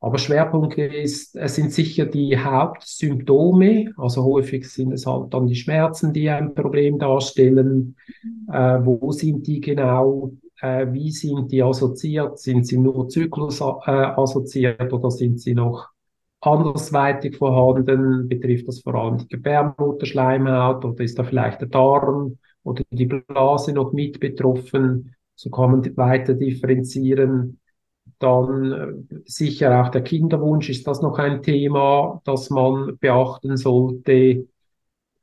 Aber 0.00 0.18
Schwerpunkt 0.18 0.78
ist, 0.78 1.34
es 1.34 1.56
sind 1.56 1.72
sicher 1.72 2.06
die 2.06 2.38
Hauptsymptome, 2.38 3.92
also 3.96 4.24
häufig 4.24 4.70
sind 4.70 4.92
es 4.92 5.06
halt 5.06 5.34
dann 5.34 5.48
die 5.48 5.56
Schmerzen, 5.56 6.12
die 6.12 6.30
ein 6.30 6.54
Problem 6.54 6.98
darstellen. 7.00 7.96
Äh, 8.52 8.78
wo 8.84 9.10
sind 9.10 9.46
die 9.48 9.60
genau? 9.60 10.32
Äh, 10.60 10.86
wie 10.92 11.10
sind 11.10 11.50
die 11.50 11.62
assoziiert? 11.62 12.38
Sind 12.38 12.64
sie 12.66 12.78
nur 12.78 13.08
Zyklus 13.08 13.60
äh, 13.60 13.64
assoziiert 13.90 14.92
oder 14.92 15.10
sind 15.10 15.40
sie 15.40 15.54
noch 15.54 15.88
andersweitig 16.40 17.36
vorhanden? 17.36 18.28
Betrifft 18.28 18.68
das 18.68 18.80
vor 18.80 18.94
allem 18.94 19.18
die 19.18 19.28
Gebärmutterschleimhaut 19.28 20.84
oder 20.84 21.02
ist 21.02 21.18
da 21.18 21.24
vielleicht 21.24 21.60
der 21.60 21.68
Darm 21.68 22.38
oder 22.62 22.84
die 22.90 23.06
Blase 23.06 23.72
noch 23.72 23.92
mit 23.92 24.20
betroffen? 24.20 25.16
So 25.34 25.50
kann 25.50 25.72
man 25.72 25.96
weiter 25.96 26.34
differenzieren. 26.34 27.57
Dann 28.18 28.72
äh, 29.10 29.20
sicher 29.26 29.82
auch 29.82 29.90
der 29.90 30.02
Kinderwunsch 30.02 30.68
ist 30.70 30.86
das 30.86 31.02
noch 31.02 31.18
ein 31.18 31.42
Thema, 31.42 32.20
das 32.24 32.50
man 32.50 32.98
beachten 32.98 33.56
sollte. 33.56 34.46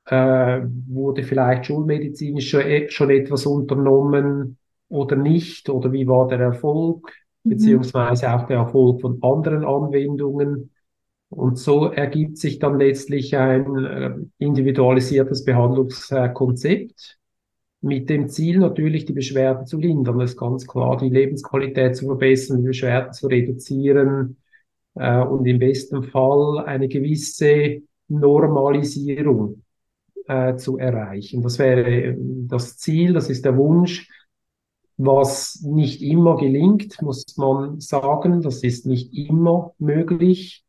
Äh, 0.05 0.61
wurde 0.87 1.23
vielleicht 1.23 1.65
schulmedizinisch 1.65 2.49
schon, 2.49 2.61
e-, 2.61 2.89
schon 2.89 3.09
etwas 3.09 3.45
unternommen 3.45 4.57
oder 4.89 5.15
nicht? 5.15 5.69
Oder 5.69 5.91
wie 5.91 6.07
war 6.07 6.27
der 6.27 6.39
Erfolg? 6.39 7.11
Mhm. 7.43 7.49
Beziehungsweise 7.49 8.33
auch 8.33 8.45
der 8.45 8.57
Erfolg 8.57 9.01
von 9.01 9.19
anderen 9.21 9.65
Anwendungen. 9.65 10.71
Und 11.29 11.57
so 11.57 11.87
ergibt 11.87 12.37
sich 12.37 12.59
dann 12.59 12.79
letztlich 12.79 13.35
ein 13.35 13.85
äh, 13.85 14.15
individualisiertes 14.37 15.43
Behandlungskonzept 15.43 17.17
mit 17.85 18.09
dem 18.09 18.29
Ziel 18.29 18.57
natürlich 18.57 19.05
die 19.05 19.13
Beschwerden 19.13 19.67
zu 19.67 19.77
lindern. 19.77 20.17
Das 20.17 20.31
ist 20.31 20.37
ganz 20.37 20.65
klar, 20.65 20.97
die 20.97 21.09
Lebensqualität 21.09 21.95
zu 21.95 22.07
verbessern, 22.07 22.61
die 22.61 22.67
Beschwerden 22.67 23.13
zu 23.13 23.27
reduzieren 23.27 24.37
äh, 24.95 25.21
und 25.21 25.45
im 25.45 25.59
besten 25.59 26.01
Fall 26.01 26.65
eine 26.65 26.87
gewisse 26.87 27.83
Normalisierung 28.07 29.61
äh, 30.25 30.55
zu 30.55 30.79
erreichen. 30.79 31.43
Das 31.43 31.59
wäre 31.59 31.87
äh, 31.87 32.15
das 32.17 32.77
Ziel, 32.77 33.13
das 33.13 33.29
ist 33.29 33.45
der 33.45 33.55
Wunsch, 33.55 34.09
was 34.97 35.61
nicht 35.61 36.01
immer 36.01 36.37
gelingt, 36.37 36.99
muss 37.03 37.23
man 37.37 37.79
sagen. 37.81 38.41
Das 38.41 38.63
ist 38.63 38.87
nicht 38.87 39.13
immer 39.13 39.75
möglich. 39.77 40.65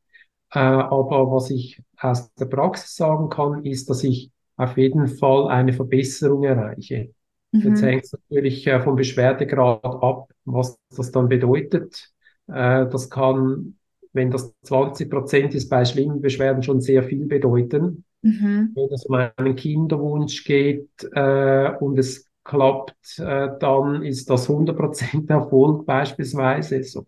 Äh, 0.53 0.59
aber 0.59 1.33
was 1.33 1.49
ich 1.49 1.83
aus 1.99 2.31
der 2.35 2.47
Praxis 2.47 2.95
sagen 2.95 3.31
kann, 3.31 3.65
ist, 3.65 3.89
dass 3.89 4.05
ich 4.05 4.33
auf 4.57 4.77
jeden 4.77 5.07
Fall 5.07 5.49
eine 5.49 5.73
Verbesserung 5.73 6.45
erreiche. 6.45 7.11
Mhm. 7.53 7.61
Jetzt 7.61 7.83
hängt 7.83 8.05
es 8.05 8.13
natürlich 8.13 8.67
äh, 8.67 8.81
vom 8.81 8.97
Beschwerdegrad 8.97 9.85
ab, 9.85 10.29
was 10.45 10.79
das 10.97 11.11
dann 11.11 11.29
bedeutet. 11.29 12.11
Äh, 12.49 12.87
das 12.87 13.11
kann, 13.11 13.77
wenn 14.13 14.31
das 14.31 14.55
20 14.63 15.11
Prozent 15.11 15.55
ist, 15.55 15.69
bei 15.69 15.85
schlimmen 15.85 16.21
Beschwerden 16.21 16.63
schon 16.63 16.81
sehr 16.81 17.03
viel 17.03 17.27
bedeuten. 17.27 18.05
Mhm. 18.23 18.73
Wenn 18.75 18.93
es 18.93 19.07
um 19.07 19.15
einen 19.15 19.57
Kinderwunsch 19.57 20.45
geht 20.45 20.91
äh, 21.13 21.71
und 21.79 21.99
es 21.99 22.29
klappt, 22.45 23.19
äh, 23.19 23.49
dann 23.61 24.03
ist 24.03 24.31
das 24.31 24.49
100% 24.49 25.29
Erfolg 25.29 25.85
beispielsweise. 25.85 26.83
So. 26.83 27.07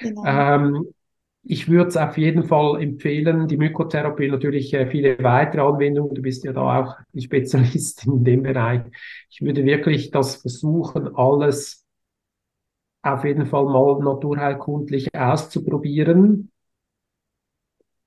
Genau. 0.00 0.24
Ähm, 0.26 0.88
ich 1.50 1.68
würde 1.68 1.88
es 1.88 1.96
auf 1.96 2.18
jeden 2.18 2.44
Fall 2.44 2.82
empfehlen, 2.82 3.48
die 3.48 3.56
Mykotherapie 3.56 4.28
natürlich 4.28 4.72
äh, 4.74 4.86
viele 4.86 5.18
weitere 5.20 5.62
Anwendungen. 5.62 6.14
Du 6.14 6.20
bist 6.20 6.44
ja 6.44 6.52
da 6.52 6.80
auch 6.80 6.96
die 7.14 7.22
Spezialistin 7.22 8.18
in 8.18 8.24
dem 8.24 8.42
Bereich. 8.42 8.82
Ich 9.30 9.40
würde 9.40 9.64
wirklich 9.64 10.10
das 10.10 10.36
versuchen, 10.36 11.16
alles 11.16 11.86
auf 13.02 13.24
jeden 13.24 13.46
Fall 13.46 13.64
mal 13.64 13.98
naturheilkundlich 14.00 15.08
auszuprobieren, 15.14 16.50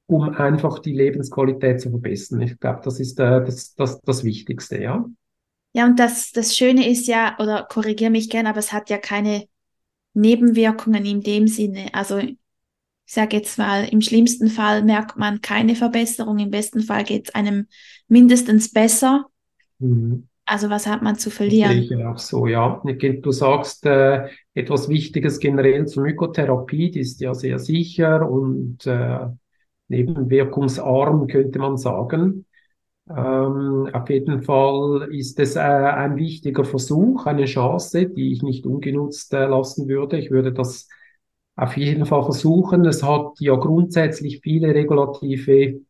um 0.05 0.29
einfach 0.29 0.77
die 0.77 0.93
Lebensqualität 0.93 1.81
zu 1.81 1.89
verbessern. 1.89 2.41
Ich 2.41 2.59
glaube, 2.59 2.81
das 2.83 2.99
ist 2.99 3.19
äh, 3.19 3.43
das, 3.43 3.73
das, 3.73 4.01
das 4.01 4.23
Wichtigste, 4.23 4.79
ja. 4.79 5.03
Ja, 5.73 5.85
und 5.85 5.97
das, 5.97 6.31
das 6.31 6.55
Schöne 6.55 6.87
ist 6.87 7.07
ja, 7.07 7.37
oder 7.39 7.65
korrigiere 7.67 8.11
mich 8.11 8.29
gerne, 8.29 8.49
aber 8.49 8.59
es 8.59 8.71
hat 8.71 8.91
ja 8.91 8.99
keine 8.99 9.47
Nebenwirkungen 10.13 11.05
in 11.05 11.21
dem 11.21 11.47
Sinne. 11.47 11.87
Also 11.93 12.21
ich 13.11 13.15
sage 13.15 13.35
jetzt 13.35 13.57
mal, 13.57 13.83
im 13.91 13.99
schlimmsten 13.99 14.47
Fall 14.47 14.83
merkt 14.83 15.17
man 15.17 15.41
keine 15.41 15.75
Verbesserung, 15.75 16.39
im 16.39 16.49
besten 16.49 16.81
Fall 16.81 17.03
geht 17.03 17.27
es 17.27 17.35
einem 17.35 17.67
mindestens 18.07 18.71
besser. 18.71 19.25
Mhm. 19.79 20.29
Also 20.45 20.69
was 20.69 20.87
hat 20.87 21.01
man 21.01 21.17
zu 21.17 21.29
verlieren? 21.29 21.77
Das 21.77 21.87
sehe 21.89 21.97
ich 21.97 22.05
auch 22.05 22.17
so, 22.17 22.47
ja. 22.47 22.81
Du 22.85 23.31
sagst 23.33 23.85
äh, 23.85 24.29
etwas 24.53 24.87
Wichtiges 24.87 25.39
generell 25.39 25.85
zur 25.87 26.03
Mykotherapie, 26.03 26.91
die 26.91 27.01
ist 27.01 27.19
ja 27.19 27.33
sehr 27.33 27.59
sicher 27.59 28.29
und 28.29 28.87
äh, 28.87 29.27
nebenwirkungsarm, 29.89 31.27
könnte 31.27 31.59
man 31.59 31.75
sagen. 31.75 32.45
Ähm, 33.09 33.89
auf 33.91 34.09
jeden 34.09 34.41
Fall 34.43 35.09
ist 35.11 35.37
es 35.37 35.57
äh, 35.57 35.59
ein 35.59 36.15
wichtiger 36.15 36.63
Versuch, 36.63 37.25
eine 37.25 37.43
Chance, 37.43 38.07
die 38.07 38.31
ich 38.31 38.41
nicht 38.41 38.65
ungenutzt 38.65 39.33
äh, 39.33 39.47
lassen 39.47 39.89
würde. 39.89 40.17
Ich 40.17 40.31
würde 40.31 40.53
das 40.53 40.87
auf 41.55 41.77
jeden 41.77 42.05
Fall 42.05 42.23
versuchen. 42.23 42.85
Es 42.85 43.03
hat 43.03 43.39
ja 43.39 43.55
grundsätzlich 43.55 44.41
viele 44.41 44.73
regulative 44.73 45.81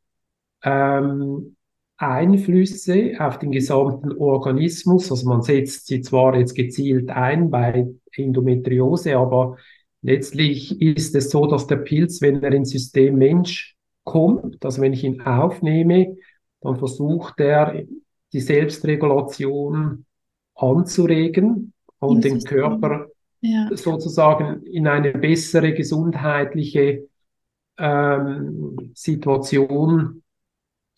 ähm, 0.63 1.55
Einflüsse 1.97 3.13
auf 3.19 3.39
den 3.39 3.51
gesamten 3.51 4.11
Organismus. 4.17 5.11
Also 5.11 5.29
man 5.29 5.43
setzt 5.43 5.87
sie 5.87 6.01
zwar 6.01 6.35
jetzt 6.35 6.55
gezielt 6.55 7.09
ein 7.11 7.51
bei 7.51 7.87
Endometriose, 8.15 9.17
aber 9.17 9.57
letztlich 10.01 10.81
ist 10.81 11.15
es 11.15 11.29
so, 11.29 11.45
dass 11.45 11.67
der 11.67 11.77
Pilz, 11.77 12.21
wenn 12.21 12.41
er 12.41 12.53
ins 12.53 12.71
System 12.71 13.17
Mensch 13.17 13.75
kommt, 14.03 14.65
also 14.65 14.81
wenn 14.81 14.93
ich 14.93 15.03
ihn 15.03 15.21
aufnehme, 15.21 16.17
dann 16.61 16.77
versucht 16.77 17.39
er, 17.39 17.83
die 18.33 18.39
Selbstregulation 18.39 20.05
anzuregen 20.55 21.73
und 21.99 22.23
den 22.23 22.43
Körper 22.43 23.07
ja. 23.41 23.69
sozusagen 23.71 24.63
in 24.63 24.87
eine 24.87 25.11
bessere 25.11 25.73
gesundheitliche 25.73 27.07
ähm, 27.77 28.91
Situation 28.93 30.21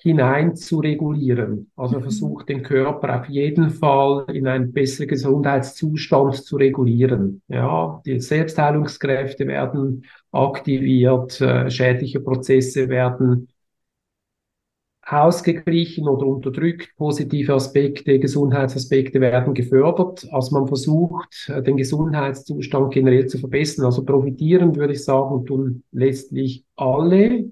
hinein 0.03 0.55
zu 0.55 0.79
regulieren. 0.79 1.71
Also 1.77 1.97
mhm. 1.97 2.03
versucht 2.03 2.49
den 2.49 2.61
Körper 2.61 3.21
auf 3.21 3.29
jeden 3.29 3.69
Fall 3.69 4.25
in 4.33 4.47
einen 4.47 4.73
besseren 4.73 5.07
Gesundheitszustand 5.07 6.43
zu 6.43 6.57
regulieren. 6.57 7.41
Ja, 7.47 8.01
die 8.05 8.19
Selbstheilungskräfte 8.19 9.47
werden 9.47 10.05
aktiviert, 10.33 11.39
äh, 11.39 11.69
schädliche 11.71 12.19
Prozesse 12.19 12.89
werden 12.89 13.47
ausgeglichen 15.05 16.07
oder 16.07 16.25
unterdrückt. 16.25 16.95
Positive 16.97 17.53
Aspekte, 17.53 18.19
Gesundheitsaspekte 18.19 19.19
werden 19.19 19.53
gefördert. 19.53 20.27
Also 20.31 20.57
man 20.57 20.67
versucht, 20.67 21.49
den 21.49 21.77
Gesundheitszustand 21.77 22.93
generell 22.93 23.27
zu 23.27 23.37
verbessern. 23.37 23.85
Also 23.85 24.05
profitieren, 24.05 24.75
würde 24.75 24.93
ich 24.93 25.03
sagen, 25.03 25.45
tun 25.45 25.83
letztlich 25.91 26.63
alle, 26.75 27.49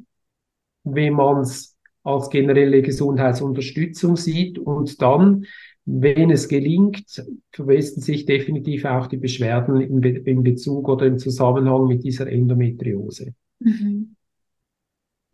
wenn 0.83 1.13
man 1.13 1.41
es 1.41 1.77
als 2.03 2.29
generelle 2.29 2.81
Gesundheitsunterstützung 2.81 4.15
sieht. 4.15 4.57
Und 4.57 5.01
dann, 5.01 5.45
wenn 5.85 6.31
es 6.31 6.47
gelingt, 6.47 7.23
verbessern 7.51 8.01
sich 8.01 8.25
definitiv 8.25 8.85
auch 8.85 9.07
die 9.07 9.17
Beschwerden 9.17 9.81
in, 9.81 9.99
Be 10.01 10.09
in 10.09 10.41
Bezug 10.43 10.87
oder 10.87 11.05
im 11.05 11.19
Zusammenhang 11.19 11.87
mit 11.87 12.03
dieser 12.03 12.27
Endometriose. 12.27 13.33
Mhm. 13.59 14.15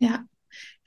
Ja, 0.00 0.24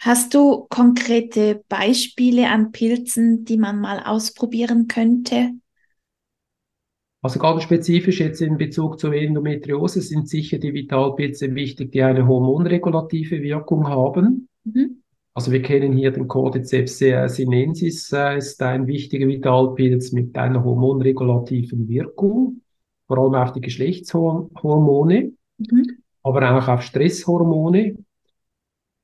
Hast 0.04 0.34
du 0.34 0.66
konkrete 0.68 1.64
Beispiele 1.70 2.50
an 2.50 2.72
Pilzen, 2.72 3.46
die 3.46 3.58
man 3.58 3.80
mal 3.80 4.00
ausprobieren 4.04 4.88
könnte? 4.88 5.52
Also 7.22 7.40
ganz 7.40 7.62
spezifisch 7.62 8.20
jetzt 8.20 8.42
in 8.42 8.58
Bezug 8.58 9.00
zur 9.00 9.14
Endometriose 9.14 10.02
sind 10.02 10.28
sicher 10.28 10.58
die 10.58 10.74
Vitalpilze 10.74 11.54
wichtig, 11.54 11.92
die 11.92 12.02
eine 12.02 12.28
hormonregulative 12.28 13.44
Wirkung 13.44 13.88
haben. 13.88 14.50
Mhm. 14.64 15.04
Also 15.36 15.52
wir 15.52 15.62
kennen 15.62 15.94
hier 15.94 16.10
den 16.10 16.28
Cordyceps 16.28 16.98
sinensis, 16.98 18.12
äh, 18.12 18.38
ist 18.40 18.60
ein 18.64 18.88
wichtiger 18.88 19.28
Vitalpilz 19.28 20.14
mit 20.14 20.36
einer 20.36 20.64
hormonregulativen 20.64 21.88
Wirkung, 21.88 22.62
vor 23.06 23.20
allem 23.20 23.36
auf 23.36 23.54
die 23.54 23.62
Geschlechtshormone, 23.62 25.32
mhm. 25.60 25.88
aber 26.24 26.58
auch 26.58 26.68
auf 26.68 26.82
Stresshormone. 26.82 27.98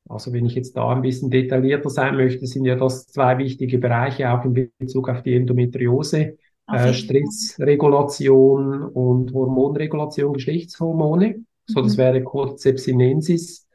Also 0.09 0.33
wenn 0.33 0.45
ich 0.45 0.55
jetzt 0.55 0.77
da 0.77 0.89
ein 0.89 1.01
bisschen 1.01 1.29
detaillierter 1.29 1.89
sein 1.89 2.15
möchte, 2.15 2.45
sind 2.47 2.65
ja 2.65 2.75
das 2.75 3.07
zwei 3.07 3.37
wichtige 3.37 3.77
Bereiche 3.77 4.31
auch 4.31 4.45
in 4.45 4.71
Bezug 4.77 5.09
auf 5.09 5.21
die 5.23 5.35
Endometriose. 5.35 6.37
Äh, 6.69 6.93
Stressregulation 6.93 8.83
und 8.83 9.33
Hormonregulation, 9.33 10.33
Geschlechtshormone. 10.33 11.43
So, 11.65 11.81
das 11.81 11.95
mhm. 11.95 12.01
wäre 12.01 12.23
Cordyceps 12.23 12.83
sinensis 12.83 13.67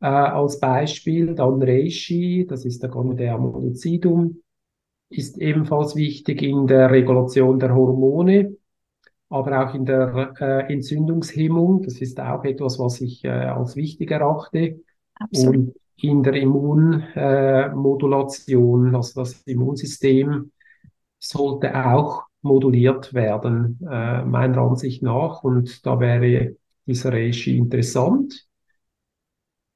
äh, 0.00 0.06
als 0.06 0.60
Beispiel. 0.60 1.34
Dann 1.34 1.62
Reishi, 1.62 2.46
das 2.48 2.64
ist 2.64 2.82
der 2.82 2.90
Gonorrhea 2.90 3.38
mollicidum, 3.38 4.42
ist 5.08 5.38
ebenfalls 5.38 5.96
wichtig 5.96 6.42
in 6.42 6.66
der 6.66 6.90
Regulation 6.90 7.58
der 7.58 7.74
Hormone, 7.74 8.56
aber 9.28 9.66
auch 9.66 9.74
in 9.74 9.84
der 9.84 10.34
äh, 10.40 10.72
Entzündungshemmung. 10.72 11.82
Das 11.82 12.00
ist 12.00 12.20
auch 12.20 12.44
etwas, 12.44 12.78
was 12.78 13.00
ich 13.00 13.24
äh, 13.24 13.28
als 13.28 13.76
wichtig 13.76 14.10
erachte. 14.10 14.80
Absolut. 15.16 15.56
Und 15.56 15.74
in 15.96 16.22
der 16.22 16.34
Immunmodulation, 16.34 18.92
äh, 18.92 18.96
also 18.96 19.20
das 19.20 19.42
Immunsystem 19.42 20.52
sollte 21.18 21.74
auch 21.74 22.22
moduliert 22.42 23.12
werden, 23.14 23.80
äh, 23.90 24.22
meiner 24.24 24.58
Ansicht 24.58 25.02
nach. 25.02 25.42
Und 25.42 25.84
da 25.84 25.98
wäre 26.00 26.54
dieser 26.86 27.12
Reishi 27.12 27.58
interessant. 27.58 28.46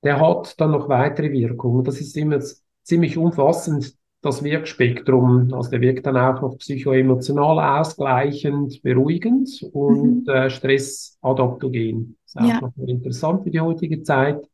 Der 0.03 0.19
hat 0.21 0.59
dann 0.61 0.71
noch 0.71 0.89
weitere 0.89 1.33
Wirkungen. 1.33 1.85
Das 1.85 2.01
ist 2.01 2.17
immer 2.17 2.39
ziemlich 2.83 3.19
umfassend, 3.19 3.95
das 4.23 4.43
Wirkspektrum. 4.43 5.53
Also 5.53 5.71
der 5.71 5.81
wirkt 5.81 6.07
dann 6.07 6.17
auch 6.17 6.41
noch 6.41 6.59
psychoemotional 6.59 7.81
ausgleichend, 7.81 8.83
beruhigend 8.83 9.63
und 9.73 10.27
mhm. 10.27 10.29
äh, 10.29 10.51
stressadaptogen. 10.51 12.17
Das 12.25 12.35
ist 12.35 12.41
auch 12.41 12.49
ja. 12.49 12.61
noch 12.61 12.73
interessant 12.87 13.43
für 13.43 13.51
die 13.51 13.61
heutige 13.61 14.03
Zeit. 14.03 14.50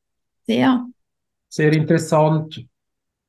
Sehr. 0.46 0.86
Sehr 1.48 1.72
interessant. 1.72 2.64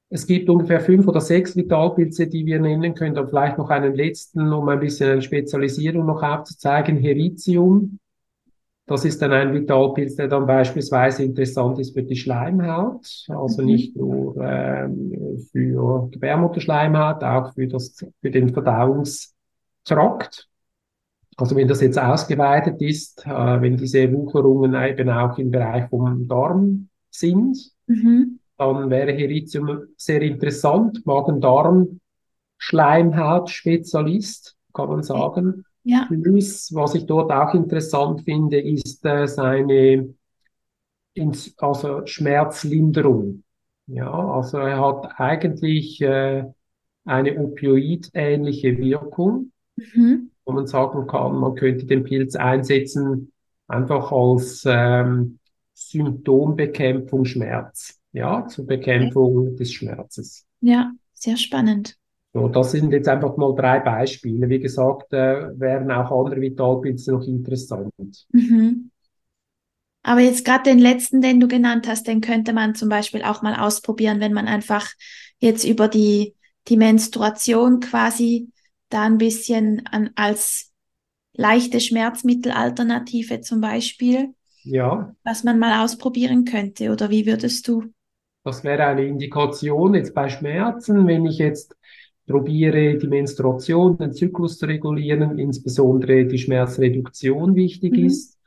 Es 0.09 0.25
gibt 0.27 0.49
ungefähr 0.49 0.79
fünf 0.79 1.07
oder 1.07 1.21
sechs 1.21 1.55
Vitalpilze, 1.55 2.27
die 2.27 2.45
wir 2.45 2.59
nennen 2.61 2.95
können. 2.95 3.15
Dann 3.15 3.27
vielleicht 3.27 3.57
noch 3.57 3.69
einen 3.69 3.95
letzten, 3.95 4.51
um 4.53 4.69
ein 4.69 4.79
bisschen 4.79 5.11
eine 5.11 5.21
Spezialisierung 5.21 6.05
noch 6.05 6.23
aufzuzeigen. 6.23 6.97
Heritium 6.97 7.99
Das 8.85 9.03
ist 9.05 9.21
dann 9.21 9.33
ein 9.33 9.53
Vitalpilz, 9.53 10.15
der 10.15 10.29
dann 10.29 10.47
beispielsweise 10.47 11.23
interessant 11.23 11.77
ist 11.79 11.93
für 11.93 12.03
die 12.03 12.15
Schleimhaut, 12.15 13.25
also 13.27 13.61
Mhm. 13.61 13.67
nicht 13.67 13.95
nur 13.97 14.37
ähm, 14.37 15.37
für 15.51 16.07
Gebärmutterschleimhaut, 16.11 17.23
auch 17.23 17.53
für 17.53 17.67
das, 17.67 17.95
für 18.21 18.31
den 18.31 18.53
Verdauungstrakt. 18.53 20.47
Also 21.37 21.55
wenn 21.55 21.67
das 21.67 21.81
jetzt 21.81 21.99
ausgeweitet 21.99 22.81
ist, 22.81 23.25
äh, 23.25 23.61
wenn 23.61 23.77
diese 23.77 24.11
Wucherungen 24.13 24.73
eben 24.75 25.09
auch 25.09 25.37
im 25.37 25.51
Bereich 25.51 25.89
vom 25.89 26.27
Darm 26.27 26.89
sind, 27.17 27.57
Mhm. 27.87 28.39
dann 28.57 28.89
wäre 28.89 29.11
Heritium 29.11 29.83
sehr 29.97 30.21
interessant. 30.21 31.05
Magen-Darm, 31.05 31.99
Schleimhautspezialist, 32.57 34.55
kann 34.73 34.89
man 34.89 35.03
sagen. 35.03 35.63
Ja. 35.83 36.05
Plus, 36.07 36.73
was 36.73 36.95
ich 36.95 37.05
dort 37.05 37.31
auch 37.31 37.53
interessant 37.53 38.21
finde, 38.23 38.59
ist 38.59 39.05
äh, 39.05 39.27
seine 39.27 40.13
ins, 41.13 41.53
also 41.57 42.05
Schmerzlinderung. 42.05 43.43
Ja, 43.87 44.11
also 44.11 44.57
er 44.57 44.79
hat 44.81 45.19
eigentlich 45.19 46.01
äh, 46.01 46.43
eine 47.05 47.39
opioidähnliche 47.39 48.77
Wirkung, 48.77 49.51
Mhm. 49.77 50.31
wo 50.45 50.53
man 50.53 50.67
sagen 50.67 51.07
kann, 51.07 51.35
man 51.35 51.55
könnte 51.55 51.85
den 51.85 52.03
Pilz 52.03 52.35
einsetzen 52.35 53.31
einfach 53.67 54.11
als 54.11 54.63
ähm, 54.67 55.39
Symptombekämpfung 55.89 57.25
Schmerz, 57.25 57.99
ja, 58.11 58.47
zur 58.47 58.65
Bekämpfung 58.65 59.55
des 59.55 59.71
Schmerzes. 59.73 60.45
Ja, 60.61 60.91
sehr 61.13 61.37
spannend. 61.37 61.97
So, 62.33 62.47
das 62.49 62.71
sind 62.71 62.91
jetzt 62.91 63.07
einfach 63.07 63.35
mal 63.37 63.55
drei 63.55 63.79
Beispiele. 63.79 64.49
Wie 64.49 64.59
gesagt, 64.59 65.13
äh, 65.13 65.59
wären 65.59 65.89
auch 65.91 66.11
andere 66.11 66.41
Vitalpilze 66.41 67.13
noch 67.13 67.25
interessant. 67.25 68.27
Mhm. 68.31 68.91
Aber 70.03 70.21
jetzt 70.21 70.45
gerade 70.45 70.63
den 70.63 70.79
letzten, 70.79 71.21
den 71.21 71.39
du 71.39 71.47
genannt 71.47 71.87
hast, 71.87 72.07
den 72.07 72.21
könnte 72.21 72.53
man 72.53 72.75
zum 72.75 72.89
Beispiel 72.89 73.23
auch 73.23 73.41
mal 73.41 73.55
ausprobieren, 73.55 74.19
wenn 74.19 74.33
man 74.33 74.47
einfach 74.47 74.87
jetzt 75.39 75.65
über 75.65 75.87
die, 75.87 76.35
die 76.67 76.77
Menstruation 76.77 77.79
quasi 77.79 78.51
da 78.89 79.03
ein 79.03 79.17
bisschen 79.17 79.85
an, 79.87 80.11
als 80.15 80.71
leichte 81.33 81.79
Schmerzmittelalternative 81.79 83.41
zum 83.41 83.61
Beispiel, 83.61 84.33
Ja, 84.75 85.13
was 85.23 85.43
man 85.43 85.59
mal 85.59 85.83
ausprobieren 85.85 86.43
könnte. 86.43 86.91
Oder 86.91 87.11
wie 87.11 87.27
würdest 87.27 87.67
du? 87.67 87.93
das 88.43 88.63
wäre 88.63 88.85
eine 88.85 89.05
Indikation 89.05 89.93
jetzt 89.95 90.13
bei 90.13 90.29
Schmerzen, 90.29 91.05
wenn 91.07 91.25
ich 91.25 91.37
jetzt 91.37 91.75
probiere, 92.27 92.97
die 92.97 93.07
Menstruation, 93.07 93.97
den 93.97 94.13
Zyklus 94.13 94.57
zu 94.57 94.65
regulieren, 94.65 95.37
insbesondere 95.39 96.25
die 96.25 96.37
Schmerzreduktion 96.37 97.55
wichtig 97.55 97.93
Mhm. 97.93 97.97
ist, 97.97 98.37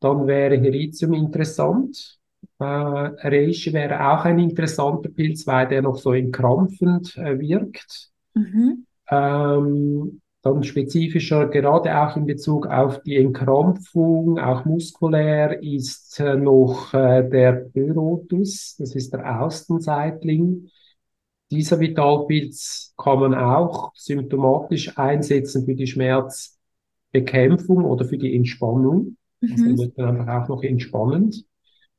dann 0.00 0.26
wäre 0.26 0.56
Heritium 0.58 1.14
interessant. 1.14 2.18
Äh, 2.58 2.64
Reishi 2.64 3.72
wäre 3.72 4.10
auch 4.12 4.24
ein 4.24 4.38
interessanter 4.38 5.10
Pilz, 5.10 5.46
weil 5.46 5.68
der 5.68 5.82
noch 5.82 5.96
so 5.98 6.12
entkrampfend 6.12 7.16
äh, 7.16 7.38
wirkt. 7.38 8.10
Mhm. 8.34 8.86
Ähm, 9.10 10.20
dann 10.46 10.62
spezifischer, 10.64 11.48
gerade 11.48 11.98
auch 11.98 12.16
in 12.16 12.26
Bezug 12.26 12.66
auf 12.66 13.02
die 13.02 13.16
Entkrampfung, 13.16 14.38
auch 14.38 14.64
muskulär, 14.64 15.62
ist 15.62 16.20
äh, 16.20 16.36
noch 16.36 16.94
äh, 16.94 17.28
der 17.28 17.52
Pleurotus, 17.72 18.76
das 18.78 18.94
ist 18.94 19.12
der 19.12 19.42
Außenseitling. 19.42 20.68
Dieser 21.50 21.80
Vitalpilz 21.80 22.94
kann 22.96 23.20
man 23.20 23.34
auch 23.34 23.92
symptomatisch 23.94 24.96
einsetzen 24.98 25.64
für 25.64 25.74
die 25.74 25.86
Schmerzbekämpfung 25.86 27.84
oder 27.84 28.04
für 28.04 28.18
die 28.18 28.34
Entspannung. 28.36 29.16
Also 29.50 29.64
Mhm. 29.64 29.76
wird 29.78 29.98
dann 29.98 30.20
einfach 30.20 30.44
auch 30.44 30.48
noch 30.48 30.62
entspannend. 30.62 31.44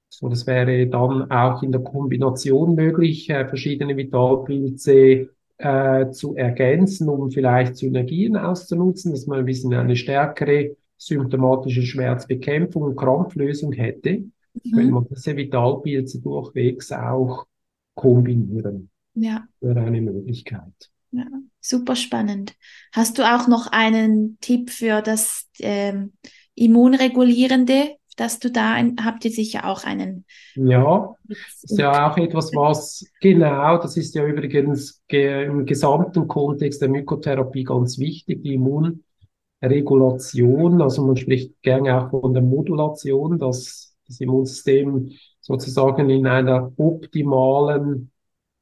So, 0.09 0.29
das 0.29 0.47
wäre 0.47 0.87
dann 0.87 1.31
auch 1.31 1.63
in 1.63 1.71
der 1.71 1.81
Kombination 1.83 2.75
möglich, 2.75 3.29
äh, 3.29 3.47
verschiedene 3.47 3.97
Vitalpilze 3.97 5.29
äh, 5.57 6.09
zu 6.11 6.35
ergänzen, 6.35 7.09
um 7.09 7.31
vielleicht 7.31 7.75
Synergien 7.77 8.37
auszunutzen, 8.37 9.11
dass 9.11 9.25
man 9.27 9.39
ein 9.39 9.45
bisschen 9.45 9.73
eine 9.73 9.95
stärkere 9.95 10.75
symptomatische 10.97 11.83
Schmerzbekämpfung 11.83 12.83
und 12.83 12.95
Krampflösung 12.95 13.71
hätte, 13.73 14.23
Mhm. 14.63 14.89
man 14.89 15.05
diese 15.09 15.35
Vitalpilze 15.35 16.19
durchwegs 16.19 16.91
auch 16.91 17.45
kombinieren. 17.93 18.89
Ja. 19.13 19.47
Wäre 19.61 19.81
eine 19.81 20.01
Möglichkeit. 20.01 20.91
Ja, 21.11 21.25
super 21.61 21.95
spannend. 21.95 22.55
Hast 22.91 23.17
du 23.17 23.23
auch 23.23 23.47
noch 23.47 23.67
einen 23.71 24.37
Tipp 24.41 24.69
für 24.71 25.01
das 25.01 25.47
ähm, 25.59 26.13
Immunregulierende, 26.55 27.95
dass 28.17 28.39
du 28.39 28.51
da 28.51 28.73
ein, 28.73 28.95
habt 29.03 29.23
ihr 29.25 29.31
sicher 29.31 29.65
auch 29.65 29.83
einen 29.83 30.25
Ja, 30.55 31.13
Das 31.27 31.63
ist 31.63 31.77
ja 31.77 32.11
auch 32.11 32.17
etwas, 32.17 32.53
was 32.53 33.05
genau, 33.21 33.77
das 33.77 33.95
ist 33.95 34.15
ja 34.15 34.25
übrigens 34.25 35.03
ge 35.07 35.45
im 35.45 35.65
gesamten 35.65 36.27
Kontext 36.27 36.81
der 36.81 36.89
Mykotherapie 36.89 37.63
ganz 37.63 37.99
wichtig, 37.99 38.43
die 38.43 38.55
Immunregulation. 38.55 40.81
Also 40.81 41.05
man 41.05 41.15
spricht 41.15 41.61
gerne 41.61 42.01
auch 42.01 42.09
von 42.09 42.33
der 42.33 42.43
Modulation, 42.43 43.39
dass 43.39 43.95
das 44.07 44.19
Immunsystem 44.19 45.11
sozusagen 45.41 46.09
in 46.09 46.25
einer 46.27 46.71
optimalen 46.77 48.11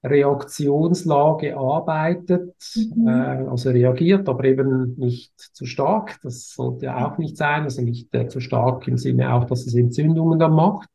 Reaktionslage 0.09 1.57
arbeitet, 1.57 2.55
Mhm. 2.75 3.07
äh, 3.07 3.47
also 3.49 3.69
reagiert, 3.69 4.27
aber 4.29 4.43
eben 4.45 4.95
nicht 4.97 5.33
zu 5.37 5.65
stark. 5.65 6.19
Das 6.23 6.51
sollte 6.53 6.85
ja 6.85 7.07
auch 7.07 7.17
nicht 7.17 7.37
sein, 7.37 7.63
also 7.63 7.81
nicht 7.81 8.13
äh, 8.13 8.27
zu 8.27 8.39
stark 8.39 8.87
im 8.87 8.97
Sinne 8.97 9.33
auch, 9.33 9.45
dass 9.45 9.65
es 9.65 9.75
Entzündungen 9.75 10.39
dann 10.39 10.53
macht. 10.53 10.89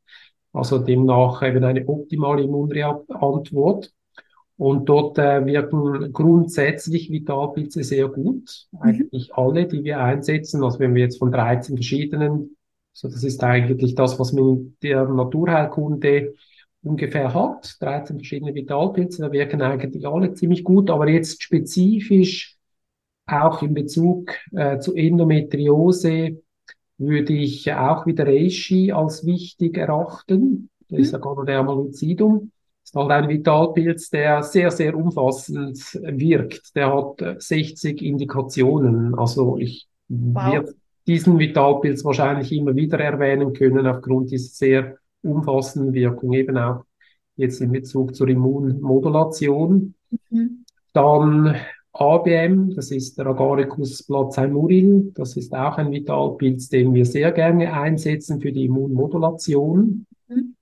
Also 0.52 0.78
demnach 0.78 1.42
eben 1.42 1.62
eine 1.64 1.86
optimale 1.86 2.42
Immunantwort. 2.42 3.92
Und 4.56 4.90
dort 4.90 5.16
äh, 5.18 5.46
wirken 5.46 6.12
grundsätzlich 6.12 7.10
Vitalpilze 7.10 7.82
sehr 7.82 8.08
gut. 8.08 8.66
Mhm. 8.72 8.78
Eigentlich 8.80 9.34
alle, 9.34 9.66
die 9.66 9.84
wir 9.84 10.00
einsetzen. 10.00 10.62
Also 10.62 10.80
wenn 10.80 10.94
wir 10.94 11.02
jetzt 11.02 11.18
von 11.18 11.32
13 11.32 11.76
verschiedenen, 11.76 12.56
so 12.92 13.08
das 13.08 13.24
ist 13.24 13.42
eigentlich 13.42 13.94
das, 13.94 14.18
was 14.18 14.32
man 14.32 14.44
in 14.48 14.76
der 14.82 15.04
Naturheilkunde 15.06 16.34
ungefähr 16.82 17.32
hat. 17.34 17.76
13 17.80 18.16
verschiedene 18.18 18.54
Vitalpilze, 18.54 19.22
da 19.22 19.32
wirken 19.32 19.62
eigentlich 19.62 20.06
alle 20.06 20.32
ziemlich 20.34 20.64
gut. 20.64 20.90
Aber 20.90 21.08
jetzt 21.08 21.42
spezifisch 21.42 22.56
auch 23.26 23.62
in 23.62 23.74
Bezug 23.74 24.32
äh, 24.52 24.78
zu 24.78 24.94
Endometriose 24.94 26.40
würde 26.98 27.32
ich 27.32 27.72
auch 27.72 28.06
wieder 28.06 28.26
Reishi 28.26 28.92
als 28.92 29.24
wichtig 29.24 29.76
erachten. 29.78 30.68
Der 30.90 30.98
ist 30.98 31.12
ja 31.12 31.18
Ganoderma 31.18 31.72
lucidum. 31.72 32.50
Ist 32.82 32.94
halt 32.94 33.10
ein 33.10 33.28
Vitalpilz, 33.28 34.10
der 34.10 34.42
sehr, 34.42 34.70
sehr 34.70 34.96
umfassend 34.96 35.78
wirkt. 36.02 36.74
Der 36.74 36.92
hat 36.92 37.22
äh, 37.22 37.36
60 37.38 38.02
Indikationen. 38.02 39.14
Also 39.14 39.56
ich 39.58 39.86
Wow. 40.12 40.52
werde 40.52 40.74
diesen 41.06 41.38
Vitalpilz 41.38 42.04
wahrscheinlich 42.04 42.52
immer 42.52 42.74
wieder 42.74 42.98
erwähnen 42.98 43.52
können 43.52 43.86
aufgrund 43.86 44.32
dieser 44.32 44.48
sehr 44.52 44.96
umfassenden 45.22 45.94
Wirkung, 45.94 46.32
eben 46.32 46.56
auch 46.56 46.84
jetzt 47.36 47.60
in 47.60 47.72
Bezug 47.72 48.14
zur 48.14 48.28
Immunmodulation. 48.28 49.94
Mhm. 50.30 50.64
Dann 50.92 51.56
ABM, 51.92 52.74
das 52.74 52.90
ist 52.90 53.18
der 53.18 53.26
Agaricus 53.26 54.02
placeimuril. 54.04 55.12
Das 55.14 55.36
ist 55.36 55.54
auch 55.54 55.78
ein 55.78 55.90
Vitalpilz, 55.90 56.68
den 56.68 56.94
wir 56.94 57.04
sehr 57.04 57.32
gerne 57.32 57.72
einsetzen 57.72 58.40
für 58.40 58.52
die 58.52 58.66
Immunmodulation. 58.66 60.06
Mhm. 60.28 60.54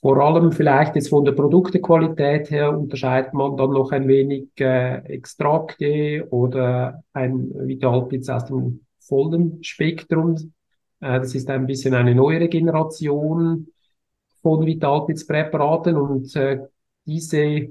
Vor 0.00 0.18
allem 0.18 0.52
vielleicht 0.52 0.94
jetzt 0.94 1.08
von 1.08 1.24
der 1.24 1.32
Produktequalität 1.32 2.50
her 2.50 2.78
unterscheidet 2.78 3.34
man 3.34 3.56
dann 3.56 3.70
noch 3.70 3.90
ein 3.90 4.06
wenig 4.06 4.48
äh, 4.60 4.98
Extrakte 5.06 6.28
oder 6.30 7.02
ein 7.12 7.50
Vitalpilz 7.52 8.28
aus 8.28 8.44
dem 8.44 8.80
vollen 9.00 9.62
Spektrum. 9.64 10.36
Äh, 11.00 11.18
das 11.18 11.34
ist 11.34 11.50
ein 11.50 11.66
bisschen 11.66 11.94
eine 11.94 12.14
neuere 12.14 12.48
Generation 12.48 13.66
von 14.42 14.64
Vitalpilzpräparaten 14.64 15.96
und 15.96 16.34
äh, 16.36 16.60
diese 17.06 17.68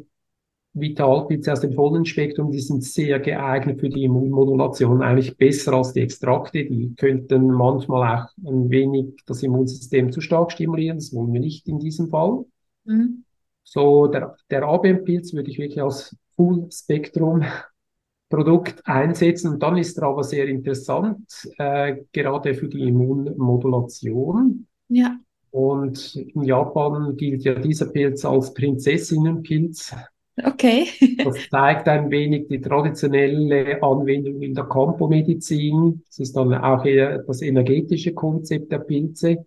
Vitalpilze 0.79 1.51
aus 1.53 1.61
dem 1.61 1.73
vollen 1.73 2.05
Spektrum, 2.05 2.51
die 2.51 2.59
sind 2.59 2.83
sehr 2.83 3.19
geeignet 3.19 3.79
für 3.79 3.89
die 3.89 4.03
Immunmodulation, 4.03 5.01
eigentlich 5.01 5.35
besser 5.37 5.73
als 5.73 5.93
die 5.93 6.01
Extrakte. 6.01 6.65
Die 6.65 6.93
könnten 6.95 7.47
manchmal 7.47 8.19
auch 8.19 8.27
ein 8.45 8.69
wenig 8.69 9.15
das 9.25 9.41
Immunsystem 9.43 10.11
zu 10.11 10.19
stark 10.21 10.51
stimulieren. 10.51 10.97
Das 10.97 11.13
wollen 11.13 11.31
wir 11.33 11.39
nicht 11.39 11.67
in 11.67 11.79
diesem 11.79 12.09
Fall. 12.09 12.45
Mhm. 12.85 13.23
So, 13.63 14.07
der, 14.07 14.35
der 14.49 14.63
ABM-Pilz 14.63 15.33
würde 15.33 15.51
ich 15.51 15.59
wirklich 15.59 15.81
als 15.81 16.15
Full-Spektrum-Produkt 16.35 18.85
einsetzen. 18.85 19.53
Und 19.53 19.63
dann 19.63 19.77
ist 19.77 19.97
er 19.97 20.07
aber 20.07 20.23
sehr 20.23 20.47
interessant, 20.47 21.49
äh, 21.57 21.97
gerade 22.13 22.53
für 22.53 22.69
die 22.69 22.87
Immunmodulation. 22.87 24.67
Ja. 24.87 25.19
Und 25.51 26.15
in 26.15 26.43
Japan 26.43 27.15
gilt 27.15 27.43
ja 27.43 27.55
dieser 27.55 27.87
Pilz 27.87 28.25
als 28.25 28.53
Prinzessinnenpilz. 28.53 29.95
Okay. 30.43 30.87
Das 31.23 31.49
zeigt 31.49 31.87
ein 31.87 32.11
wenig 32.11 32.47
die 32.47 32.61
traditionelle 32.61 33.81
Anwendung 33.81 34.41
in 34.41 34.53
der 34.53 34.65
Kompomedizin. 34.65 36.03
Das 36.07 36.19
ist 36.19 36.37
dann 36.37 36.53
auch 36.53 36.85
eher 36.85 37.19
das 37.19 37.41
energetische 37.41 38.13
Konzept 38.13 38.71
der 38.71 38.79
Pilze, 38.79 39.45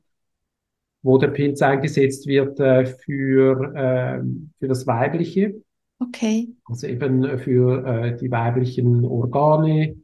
wo 1.02 1.16
der 1.16 1.28
Pilz 1.28 1.62
eingesetzt 1.62 2.26
wird 2.26 2.58
äh, 2.60 2.86
für, 2.86 3.74
äh, 3.74 4.22
für 4.58 4.68
das 4.68 4.86
Weibliche. 4.86 5.62
Okay. 6.00 6.48
Also 6.64 6.86
eben 6.86 7.38
für 7.38 7.86
äh, 7.86 8.16
die 8.16 8.30
weiblichen 8.30 9.04
Organe, 9.04 9.96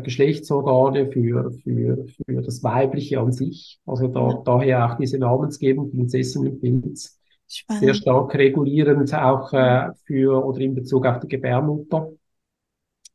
Geschlechtsorgane, 0.00 1.10
für, 1.10 1.50
für, 1.62 2.06
für 2.26 2.42
das 2.42 2.62
Weibliche 2.62 3.20
an 3.20 3.32
sich. 3.32 3.80
Also 3.86 4.08
da, 4.08 4.28
Ja. 4.30 4.42
daher 4.44 4.92
auch 4.92 4.96
diese 4.96 5.18
Namensgebung, 5.18 5.90
Prinzessinnenpilz. 5.90 7.18
Sehr 7.46 7.46
Spannend. 7.46 7.94
stark 7.94 8.34
regulierend 8.34 9.14
auch 9.14 9.52
äh, 9.52 9.90
für 10.06 10.44
oder 10.44 10.60
in 10.60 10.74
Bezug 10.74 11.06
auf 11.06 11.20
die 11.20 11.28
Gebärmutter. 11.28 12.10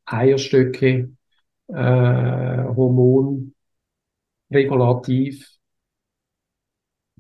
Eierstöcke, 0.06 1.10
äh, 1.68 2.64
Hormonregulativ. 2.76 3.54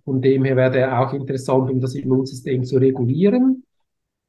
Von 0.04 0.22
dem 0.22 0.44
her 0.44 0.56
wäre 0.56 0.72
der 0.72 1.00
auch 1.00 1.14
interessant, 1.14 1.70
um 1.70 1.80
das 1.80 1.96
Immunsystem 1.96 2.64
zu 2.64 2.78
regulieren. 2.78 3.59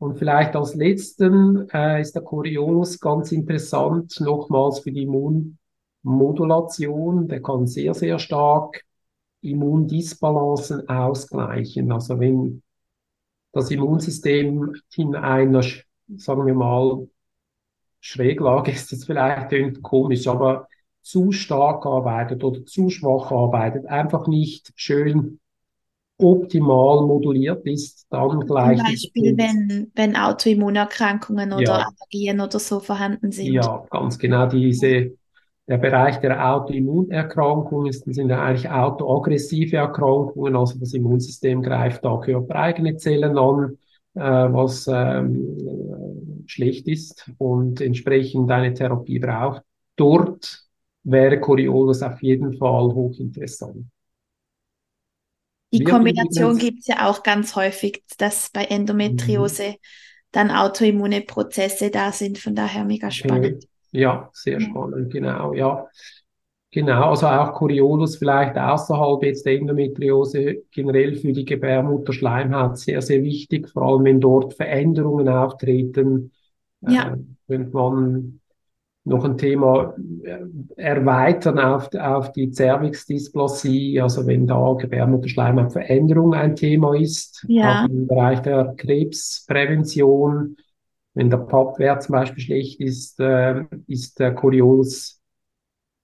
Und 0.01 0.19
vielleicht 0.19 0.57
als 0.57 0.75
letzten 0.75 1.69
äh, 1.69 2.01
ist 2.01 2.15
der 2.15 2.23
Coriolis 2.23 2.99
ganz 3.01 3.33
interessant, 3.33 4.19
nochmals 4.21 4.81
für 4.81 4.93
die 4.93 5.03
Immunmodulation. 5.03 7.29
Der 7.29 7.43
kann 7.43 7.67
sehr, 7.67 7.93
sehr 7.93 8.19
stark 8.19 8.83
Immundisbalancen 9.43 10.89
ausgleichen. 10.89 11.93
Also 11.93 12.19
wenn 12.19 12.63
das 13.53 13.71
Immunsystem 13.71 14.75
in 14.97 15.17
einer, 15.17 15.63
sagen 16.17 16.47
wir 16.47 16.55
mal, 16.55 17.07
Schräglage 18.01 18.71
ist 18.71 18.93
jetzt 18.93 19.05
vielleicht 19.05 19.53
irgendwie 19.53 19.83
komisch, 19.83 20.27
aber 20.27 20.67
zu 21.03 21.31
stark 21.31 21.85
arbeitet 21.85 22.43
oder 22.43 22.65
zu 22.65 22.89
schwach 22.89 23.31
arbeitet, 23.31 23.85
einfach 23.85 24.29
nicht 24.29 24.73
schön 24.77 25.40
optimal 26.23 27.07
moduliert 27.07 27.67
ist, 27.67 28.07
dann 28.11 28.47
Zum 28.63 28.75
gleicht 28.75 28.87
dieser 28.87 29.11
Beispiel, 29.17 29.37
wenn, 29.37 29.91
wenn 29.95 30.17
Autoimmunerkrankungen 30.17 31.53
oder 31.53 31.75
Ja, 31.75 31.85
Allergien 31.87 32.41
oder 32.41 32.59
so 32.61 32.81
vorhanden 32.81 33.33
sind. 33.33 33.71
ja, 33.71 33.87
ganz 33.91 34.19
genau 34.19 34.47
diese, 34.47 35.13
der 35.69 35.79
Bereich 35.79 36.19
der 36.21 36.55
Autoimmunerkrankungen 36.55 37.93
sind 37.93 38.29
ja 38.31 38.43
eigentlich 38.43 38.69
autoaggressive 38.71 39.77
Erkrankungen, 39.77 40.57
also 40.57 40.79
das 40.79 40.95
Immunsystem 40.95 41.63
greift 41.63 42.05
da 42.05 42.19
körpereigene 42.19 42.97
Zellen 42.97 43.39
an, 43.39 43.79
äh, 44.15 44.21
was 44.21 44.87
ähm, 44.93 45.57
äh, 46.45 46.49
schlecht 46.49 46.89
ist 46.89 47.31
und 47.39 47.81
entsprechend 47.81 48.51
eine 48.51 48.75
Therapie 48.75 49.19
braucht. 49.19 49.63
Dort 49.97 50.65
wäre 51.05 51.41
Coriolis 51.41 52.03
auf 52.03 52.23
jeden 52.23 52.55
Fall 52.55 52.93
hochinteressant. 52.95 53.87
Die 55.73 55.83
Kombination 55.85 56.59
gibt 56.59 56.81
es 56.81 56.87
ja 56.89 57.09
auch 57.09 57.23
ganz 57.23 57.55
häufig, 57.57 58.05
dass 58.19 58.51
bei 58.51 58.65
mhm, 59.05 59.61
Endometriose 59.61 59.77
dann 60.33 60.51
autoimmune 60.51 61.23
Prozesse 61.23 61.91
da 61.91 62.13
sind. 62.13 62.39
Von 62.39 62.55
daher 62.55 62.85
mega 62.85 63.11
spannend. 63.11 63.67
ja, 63.93 64.31
sehr 64.33 64.61
Ja. 64.61 64.69
spannend, 64.71 65.13
genau, 65.13 65.53
ja. 65.55 65.87
Genau, 66.73 67.11
also 67.11 67.27
auch 67.29 67.55
Coriolus 67.55 68.17
vielleicht 68.19 68.59
außerhalb 68.59 69.23
jetzt 69.25 69.47
der 69.47 69.55
Endometriose 69.55 70.65
generell 70.73 71.17
für 71.17 71.33
die 71.33 71.45
Gebärmutterschleimhaut 71.45 72.79
sehr, 72.79 73.03
sehr 73.03 73.23
wichtig, 73.25 73.69
vor 73.71 73.83
allem 73.85 74.05
wenn 74.05 74.21
dort 74.21 74.55
Veränderungen 74.55 75.29
auftreten, 75.29 76.33
Ja, 76.85 77.11
äh, 77.11 77.17
könnte 77.49 77.71
man 77.75 78.41
noch 79.05 79.25
ein 79.25 79.39
Thema 79.39 79.95
äh, 80.25 80.41
erweitern 80.77 81.59
auf, 81.59 81.89
auf 81.95 82.33
die 82.33 82.53
Cervixdysplasie, 82.53 84.01
also 84.01 84.27
wenn 84.27 84.47
da 84.47 84.75
Gebärmutterschleimhautveränderung 84.75 86.35
ein 86.35 86.55
Thema 86.55 86.95
ist, 86.95 87.45
auch 87.45 87.51
ja, 87.51 87.87
im 87.87 88.07
Bereich 88.07 88.41
der 88.41 88.75
Krebsprävention, 88.77 90.57
wenn 91.15 91.31
der 91.31 91.39
Pappwert 91.39 92.03
zum 92.03 92.13
Beispiel 92.13 92.43
schlecht 92.43 92.81
ist, 92.81 93.19
äh, 93.21 93.65
ist 93.87 94.19
der 94.21 94.35
Coriolus 94.35 95.21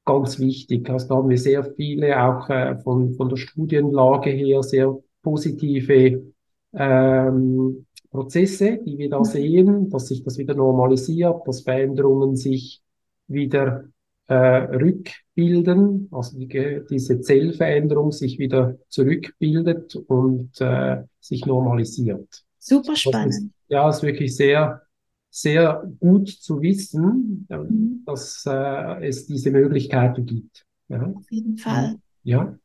ganz 0.04 0.38
wichtig. 0.38 0.88
Also 0.88 1.08
da 1.08 1.16
haben 1.16 1.28
wir 1.28 1.38
sehr 1.38 1.64
viele, 1.64 2.22
auch 2.22 2.48
äh, 2.48 2.78
von, 2.78 3.12
von 3.14 3.28
der 3.28 3.36
Studienlage 3.36 4.30
her, 4.30 4.62
sehr 4.62 4.96
positive 5.22 6.32
ähm, 6.72 7.86
Prozesse, 8.10 8.78
die 8.78 8.96
wir 8.96 9.10
da 9.10 9.18
mhm. 9.18 9.24
sehen, 9.24 9.90
dass 9.90 10.08
sich 10.08 10.22
das 10.22 10.38
wieder 10.38 10.54
normalisiert, 10.54 11.46
dass 11.46 11.60
Veränderungen 11.60 12.36
sich 12.36 12.82
wieder 13.28 13.84
äh, 14.28 14.34
rückbilden, 14.34 16.08
also 16.12 16.38
die, 16.38 16.82
diese 16.90 17.20
Zellveränderung 17.20 18.12
sich 18.12 18.38
wieder 18.38 18.76
zurückbildet 18.88 19.96
und 19.96 20.60
äh, 20.60 21.04
sich 21.20 21.46
normalisiert. 21.46 22.44
super 22.58 22.96
Das 23.04 23.24
ist, 23.24 23.44
spannend. 23.44 23.52
ja, 23.68 23.88
ist 23.88 24.02
wirklich 24.02 24.36
sehr, 24.36 24.82
sehr 25.30 25.84
gut 26.00 26.28
zu 26.28 26.60
wissen, 26.62 27.46
Mhm. 27.68 28.06
dass 28.06 28.44
äh, 28.46 29.06
es 29.06 29.26
diese 29.26 29.50
Möglichkeiten 29.50 30.26
gibt. 30.26 30.66
Ja, 30.88 31.14
Auf 31.14 31.30
jeden. 31.32 31.58
Fall. 31.58 31.98
ja, 32.24 32.58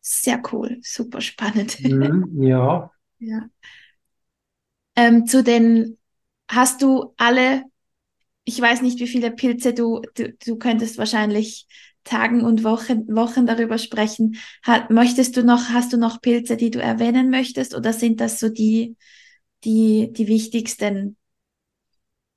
Sehr 0.00 0.42
cool, 0.52 0.80
super 0.82 1.20
spannend. 1.20 1.78
Mhm. 1.82 2.42
ja. 2.42 2.90
Ja. 3.20 3.48
Ähm, 4.96 5.26
zu 5.26 5.42
den, 5.42 5.98
hast 6.50 6.82
du 6.82 7.14
alle, 7.16 7.62
ich 8.48 8.58
weiß 8.62 8.80
nicht, 8.80 8.98
wie 8.98 9.06
viele 9.06 9.30
Pilze 9.30 9.74
du, 9.74 10.00
du, 10.14 10.32
du 10.32 10.56
könntest 10.56 10.96
wahrscheinlich 10.96 11.66
Tagen 12.02 12.40
und 12.40 12.64
Wochen, 12.64 13.06
Wochen 13.14 13.44
darüber 13.44 13.76
sprechen. 13.76 14.36
Ha, 14.66 14.86
möchtest 14.88 15.36
du 15.36 15.44
noch, 15.44 15.68
hast 15.68 15.92
du 15.92 15.98
noch 15.98 16.22
Pilze, 16.22 16.56
die 16.56 16.70
du 16.70 16.80
erwähnen 16.80 17.28
möchtest, 17.28 17.76
oder 17.76 17.92
sind 17.92 18.22
das 18.22 18.40
so 18.40 18.48
die, 18.48 18.96
die, 19.64 20.14
die 20.14 20.28
wichtigsten? 20.28 21.18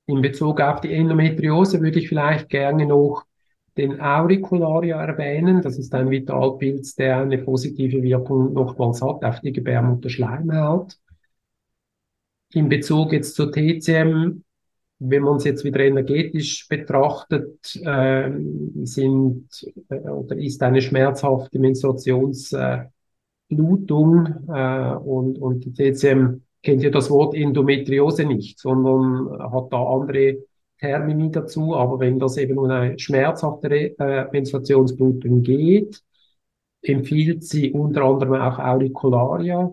In 0.04 0.20
Bezug 0.20 0.60
auf 0.60 0.82
die 0.82 0.92
Endometriose 0.92 1.80
würde 1.80 2.00
ich 2.00 2.10
vielleicht 2.10 2.50
gerne 2.50 2.84
noch 2.84 3.24
den 3.78 3.98
Auricularia 3.98 5.02
erwähnen. 5.02 5.62
Das 5.62 5.78
ist 5.78 5.94
ein 5.94 6.10
Vitalpilz, 6.10 6.94
der 6.94 7.20
eine 7.20 7.38
positive 7.38 8.02
Wirkung 8.02 8.52
nochmals 8.52 9.00
hat 9.00 9.24
auf 9.24 9.40
die 9.40 9.52
Gebärmutterschleimhaut. 9.52 10.98
In 12.52 12.68
Bezug 12.68 13.14
jetzt 13.14 13.34
zur 13.34 13.50
TCM, 13.50 14.42
wenn 15.04 15.22
man 15.22 15.36
es 15.36 15.44
jetzt 15.44 15.64
wieder 15.64 15.80
energetisch 15.80 16.68
betrachtet, 16.68 17.78
ähm, 17.84 18.72
sind 18.84 19.46
äh, 19.88 19.96
oder 20.08 20.36
ist 20.36 20.62
eine 20.62 20.80
schmerzhafte 20.80 21.58
Menstruationsblutung 21.58 22.90
äh, 24.48 24.94
und, 24.96 25.38
und 25.38 25.64
die 25.64 25.72
TCM 25.72 26.42
kennt 26.62 26.82
ja 26.82 26.90
das 26.90 27.10
Wort 27.10 27.34
Endometriose 27.34 28.24
nicht, 28.24 28.58
sondern 28.58 29.52
hat 29.52 29.72
da 29.72 29.82
andere 29.82 30.36
Termini 30.78 31.30
dazu. 31.30 31.74
Aber 31.74 31.98
wenn 32.00 32.18
das 32.18 32.36
eben 32.36 32.58
um 32.58 32.70
eine 32.70 32.98
schmerzhafte 32.98 33.98
äh, 33.98 34.30
Menstruationsblutung 34.30 35.42
geht, 35.42 36.02
empfiehlt 36.82 37.44
sie 37.44 37.72
unter 37.72 38.02
anderem 38.04 38.34
auch 38.34 38.58
Auricularia, 38.58 39.72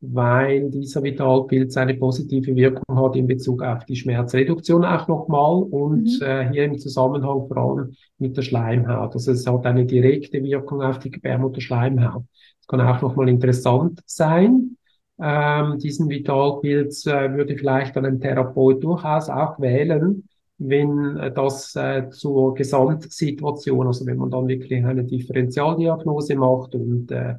weil 0.00 0.70
dieser 0.70 1.02
Vitalpilz 1.02 1.76
eine 1.76 1.94
positive 1.94 2.54
Wirkung 2.56 2.98
hat 2.98 3.16
in 3.16 3.26
Bezug 3.26 3.62
auf 3.62 3.84
die 3.84 3.96
Schmerzreduktion 3.96 4.84
auch 4.84 5.08
nochmal 5.08 5.62
und 5.62 6.04
Mhm. 6.04 6.26
äh, 6.26 6.50
hier 6.50 6.64
im 6.64 6.78
Zusammenhang 6.78 7.46
vor 7.48 7.56
allem 7.58 7.94
mit 8.18 8.36
der 8.36 8.42
Schleimhaut. 8.42 9.12
Also 9.14 9.32
es 9.32 9.46
hat 9.46 9.66
eine 9.66 9.84
direkte 9.84 10.42
Wirkung 10.42 10.82
auf 10.82 10.98
die 10.98 11.10
Gebärmutterschleimhaut. 11.10 12.24
Das 12.60 12.66
kann 12.66 12.80
auch 12.80 13.02
nochmal 13.02 13.28
interessant 13.28 14.00
sein. 14.06 14.76
Ähm, 15.22 15.78
diesen 15.78 16.08
Vitalpilz 16.08 17.06
äh, 17.06 17.34
würde 17.34 17.56
vielleicht 17.56 17.94
dann 17.96 18.06
ein 18.06 18.20
Therapeut 18.20 18.82
durchaus 18.82 19.28
auch 19.28 19.60
wählen, 19.60 20.26
wenn 20.56 21.16
äh, 21.18 21.30
das 21.32 21.76
äh, 21.76 22.08
zur 22.10 22.54
Gesamtsituation, 22.54 23.86
also 23.86 24.06
wenn 24.06 24.16
man 24.16 24.30
dann 24.30 24.48
wirklich 24.48 24.82
eine 24.84 25.04
Differentialdiagnose 25.04 26.36
macht 26.36 26.74
und 26.74 27.10
äh, 27.12 27.32
äh, 27.32 27.34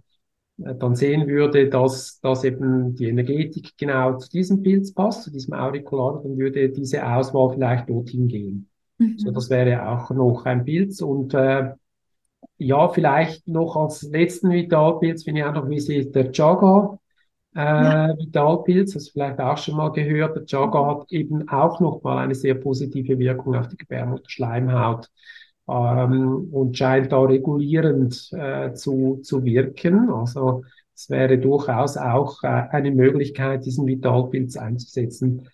dann 0.57 0.95
sehen 0.95 1.27
würde, 1.27 1.69
dass, 1.69 2.19
dass 2.21 2.43
eben 2.43 2.95
die 2.95 3.07
Energetik 3.07 3.77
genau 3.77 4.17
zu 4.17 4.29
diesem 4.29 4.61
Pilz 4.63 4.93
passt, 4.93 5.23
zu 5.23 5.31
diesem 5.31 5.53
Auricular, 5.53 6.21
dann 6.23 6.37
würde 6.37 6.69
diese 6.69 7.05
Auswahl 7.05 7.51
vielleicht 7.53 7.89
dorthin 7.89 8.27
gehen. 8.27 8.69
So, 9.15 9.31
Mhm. 9.31 9.31
das 9.31 9.49
wäre 9.49 9.87
auch 9.89 10.09
noch 10.11 10.45
ein 10.45 10.63
Pilz. 10.65 11.01
Und 11.01 11.33
äh, 11.33 11.71
ja, 12.57 12.89
vielleicht 12.89 13.47
noch 13.47 13.75
als 13.75 14.03
letzten 14.03 14.51
Vitalpilz 14.51 15.23
finde 15.23 15.41
ich 15.41 15.47
auch 15.47 15.53
noch 15.53 15.69
wichtig 15.69 16.11
der 16.13 16.31
Chaga 16.31 16.99
Ja. 17.77 18.05
äh, 18.13 18.17
Vitalpilz, 18.17 18.95
hast 18.95 19.09
du 19.09 19.13
vielleicht 19.13 19.39
auch 19.39 19.57
schon 19.57 19.77
mal 19.77 19.91
gehört. 19.91 20.35
Der 20.37 20.45
Chaga 20.45 20.87
hat 20.87 21.11
eben 21.11 21.47
auch 21.49 21.79
nochmal 21.81 22.19
eine 22.19 22.35
sehr 22.35 22.55
positive 22.55 23.19
Wirkung 23.19 23.55
auf 23.55 23.67
die 23.69 23.77
Gebärmutterschleimhaut 23.77 25.09
ähm, 25.71 26.49
und 26.51 26.77
scheint 26.77 27.11
da 27.11 27.21
regulierend 27.21 28.29
äh, 28.33 28.73
zu, 28.73 29.19
zu 29.23 29.43
wirken. 29.45 30.09
Also 30.09 30.63
Es 30.93 31.09
wäre 31.09 31.37
durchaus 31.39 31.97
auch 31.97 32.43
äh, 32.43 32.47
eine 32.47 32.91
Möglichkeit, 32.91 33.65
diesen 33.65 33.87
Vitalpilz 33.87 34.57
einzusetzen. 34.57 35.47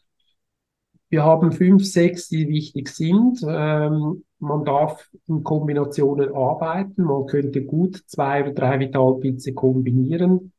Wir 1.09 1.23
haben 1.23 1.51
fünf, 1.53 1.85
sechs, 1.85 2.27
die 2.27 2.47
wichtig 2.49 2.89
sind. 2.89 3.41
Ähm, 3.47 4.23
man 4.39 4.65
darf 4.65 5.09
in 5.27 5.43
Kombinationen 5.43 6.33
arbeiten. 6.35 7.03
Man 7.03 7.25
könnte 7.27 7.63
gut 7.63 8.03
zwei 8.07 8.43
oder 8.43 8.53
drei 8.53 8.79
Vitalpilze 8.79 9.53
kombinieren. 9.53 10.51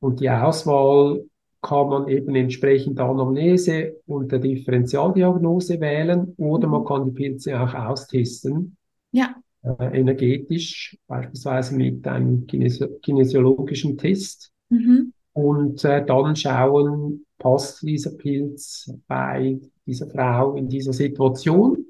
Und 0.00 0.20
die 0.20 0.30
Auswahl 0.30 1.24
kann 1.60 1.88
man 1.90 2.08
eben 2.08 2.34
entsprechend 2.34 2.98
der 2.98 3.06
Anamnese 3.06 3.96
und 4.06 4.32
der 4.32 4.38
Differentialdiagnose 4.40 5.78
wählen 5.80 6.34
oder 6.38 6.68
man 6.68 6.84
kann 6.84 7.04
die 7.04 7.12
Pilze 7.12 7.60
auch 7.60 7.74
austesten. 7.74 8.76
Ja. 9.12 9.36
Äh, 9.62 10.00
energetisch, 10.00 10.98
beispielsweise 11.06 11.76
mit 11.76 12.06
einem 12.06 12.46
kinesi 12.46 12.86
kinesiologischen 13.02 13.96
Test. 13.96 14.50
Mhm. 14.70 15.12
Und 15.34 15.84
äh, 15.84 16.04
dann 16.04 16.34
schauen, 16.36 17.24
passt 17.38 17.82
dieser 17.82 18.10
Pilz 18.10 18.92
bei 19.06 19.58
dieser 19.86 20.08
Frau 20.08 20.56
in 20.56 20.68
dieser 20.68 20.92
Situation 20.92 21.86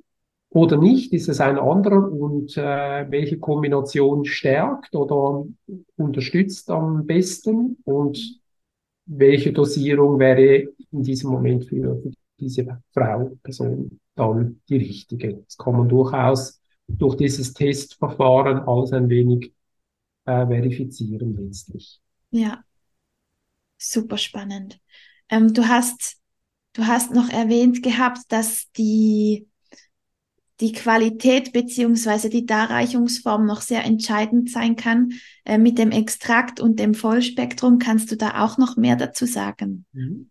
oder 0.50 0.76
nicht? 0.76 1.12
Ist 1.12 1.28
es 1.28 1.40
ein 1.40 1.58
anderer 1.58 2.10
und 2.12 2.56
äh, 2.56 3.10
welche 3.10 3.38
Kombination 3.38 4.24
stärkt 4.24 4.94
oder 4.94 5.46
unterstützt 5.96 6.70
am 6.70 7.06
besten 7.06 7.78
und 7.84 8.40
welche 9.06 9.52
Dosierung 9.52 10.18
wäre 10.18 10.68
in 10.90 11.02
diesem 11.02 11.30
Moment 11.30 11.64
für, 11.64 12.00
für 12.00 12.10
diese 12.38 12.82
Frau, 12.92 13.32
Person 13.42 13.98
dann 14.14 14.60
die 14.68 14.76
richtige? 14.76 15.42
Das 15.44 15.56
kann 15.56 15.76
man 15.76 15.88
durchaus 15.88 16.61
durch 16.88 17.16
dieses 17.16 17.52
Testverfahren 17.52 18.58
alles 18.60 18.92
ein 18.92 19.08
wenig 19.08 19.52
äh, 20.24 20.46
verifizieren 20.46 21.36
letztlich. 21.36 22.00
Ja, 22.30 22.64
super 23.78 24.18
spannend. 24.18 24.80
Ähm, 25.28 25.52
du 25.52 25.68
hast 25.68 26.16
du 26.74 26.86
hast 26.86 27.12
noch 27.12 27.28
erwähnt 27.28 27.82
gehabt, 27.82 28.20
dass 28.28 28.70
die 28.72 29.48
die 30.60 30.72
Qualität 30.72 31.52
beziehungsweise 31.52 32.30
die 32.30 32.46
Darreichungsform 32.46 33.46
noch 33.46 33.62
sehr 33.62 33.84
entscheidend 33.84 34.48
sein 34.48 34.76
kann. 34.76 35.12
Äh, 35.44 35.58
mit 35.58 35.76
dem 35.76 35.90
Extrakt 35.90 36.60
und 36.60 36.78
dem 36.78 36.94
Vollspektrum 36.94 37.78
kannst 37.78 38.12
du 38.12 38.16
da 38.16 38.44
auch 38.44 38.58
noch 38.58 38.76
mehr 38.76 38.94
dazu 38.94 39.26
sagen? 39.26 39.86
Mhm. 39.92 40.30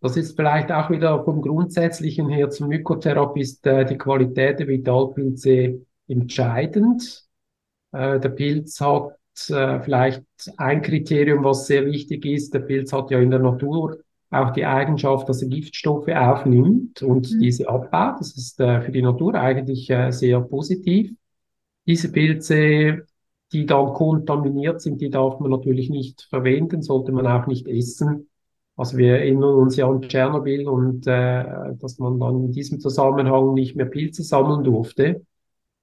Das 0.00 0.16
ist 0.16 0.34
vielleicht 0.34 0.72
auch 0.72 0.90
wieder 0.90 1.22
vom 1.24 1.42
Grundsätzlichen 1.42 2.28
her 2.28 2.48
zum 2.50 2.68
Mykotherapie 2.68 3.40
ist 3.40 3.66
äh, 3.66 3.84
die 3.84 3.98
Qualität 3.98 4.58
der 4.58 4.68
Vitalpilze 4.68 5.86
entscheidend. 6.08 7.24
Äh, 7.92 8.18
der 8.18 8.30
Pilz 8.30 8.80
hat 8.80 9.18
äh, 9.50 9.80
vielleicht 9.80 10.24
ein 10.56 10.80
Kriterium, 10.80 11.44
was 11.44 11.66
sehr 11.66 11.84
wichtig 11.84 12.24
ist. 12.24 12.54
Der 12.54 12.60
Pilz 12.60 12.92
hat 12.92 13.10
ja 13.10 13.20
in 13.20 13.30
der 13.30 13.40
Natur 13.40 13.98
auch 14.30 14.50
die 14.52 14.64
Eigenschaft, 14.64 15.28
dass 15.28 15.42
er 15.42 15.48
Giftstoffe 15.48 16.08
aufnimmt 16.08 17.02
und 17.02 17.30
mhm. 17.32 17.40
diese 17.40 17.68
abbaut. 17.68 18.20
Das 18.20 18.36
ist 18.36 18.60
äh, 18.60 18.80
für 18.80 18.92
die 18.92 19.02
Natur 19.02 19.34
eigentlich 19.34 19.90
äh, 19.90 20.12
sehr 20.12 20.40
positiv. 20.40 21.12
Diese 21.86 22.10
Pilze, 22.10 23.06
die 23.52 23.66
dann 23.66 23.92
kontaminiert 23.92 24.80
sind, 24.80 25.00
die 25.00 25.10
darf 25.10 25.40
man 25.40 25.50
natürlich 25.50 25.90
nicht 25.90 26.22
verwenden, 26.30 26.82
sollte 26.82 27.12
man 27.12 27.26
auch 27.26 27.46
nicht 27.46 27.66
essen. 27.66 28.29
Also 28.80 28.96
wir 28.96 29.18
erinnern 29.18 29.56
uns 29.56 29.76
ja 29.76 29.86
an 29.86 30.00
Tschernobyl 30.00 30.66
und 30.66 31.06
äh, 31.06 31.44
dass 31.78 31.98
man 31.98 32.18
dann 32.18 32.44
in 32.44 32.52
diesem 32.52 32.80
Zusammenhang 32.80 33.52
nicht 33.52 33.76
mehr 33.76 33.84
Pilze 33.84 34.22
sammeln 34.22 34.64
durfte. 34.64 35.26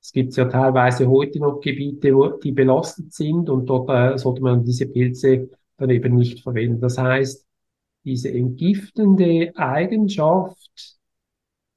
Es 0.01 0.11
gibt 0.11 0.35
ja 0.35 0.45
teilweise 0.45 1.07
heute 1.07 1.37
noch 1.39 1.61
Gebiete, 1.61 2.15
wo, 2.15 2.29
die 2.29 2.53
belastet 2.53 3.13
sind 3.13 3.51
und 3.51 3.67
dort 3.67 3.87
äh, 3.91 4.17
sollte 4.17 4.41
man 4.41 4.63
diese 4.63 4.87
Pilze 4.87 5.47
dann 5.77 5.91
eben 5.91 6.15
nicht 6.15 6.41
verwenden. 6.41 6.81
Das 6.81 6.97
heißt, 6.97 7.45
diese 8.03 8.31
entgiftende 8.31 9.55
Eigenschaft, 9.55 10.97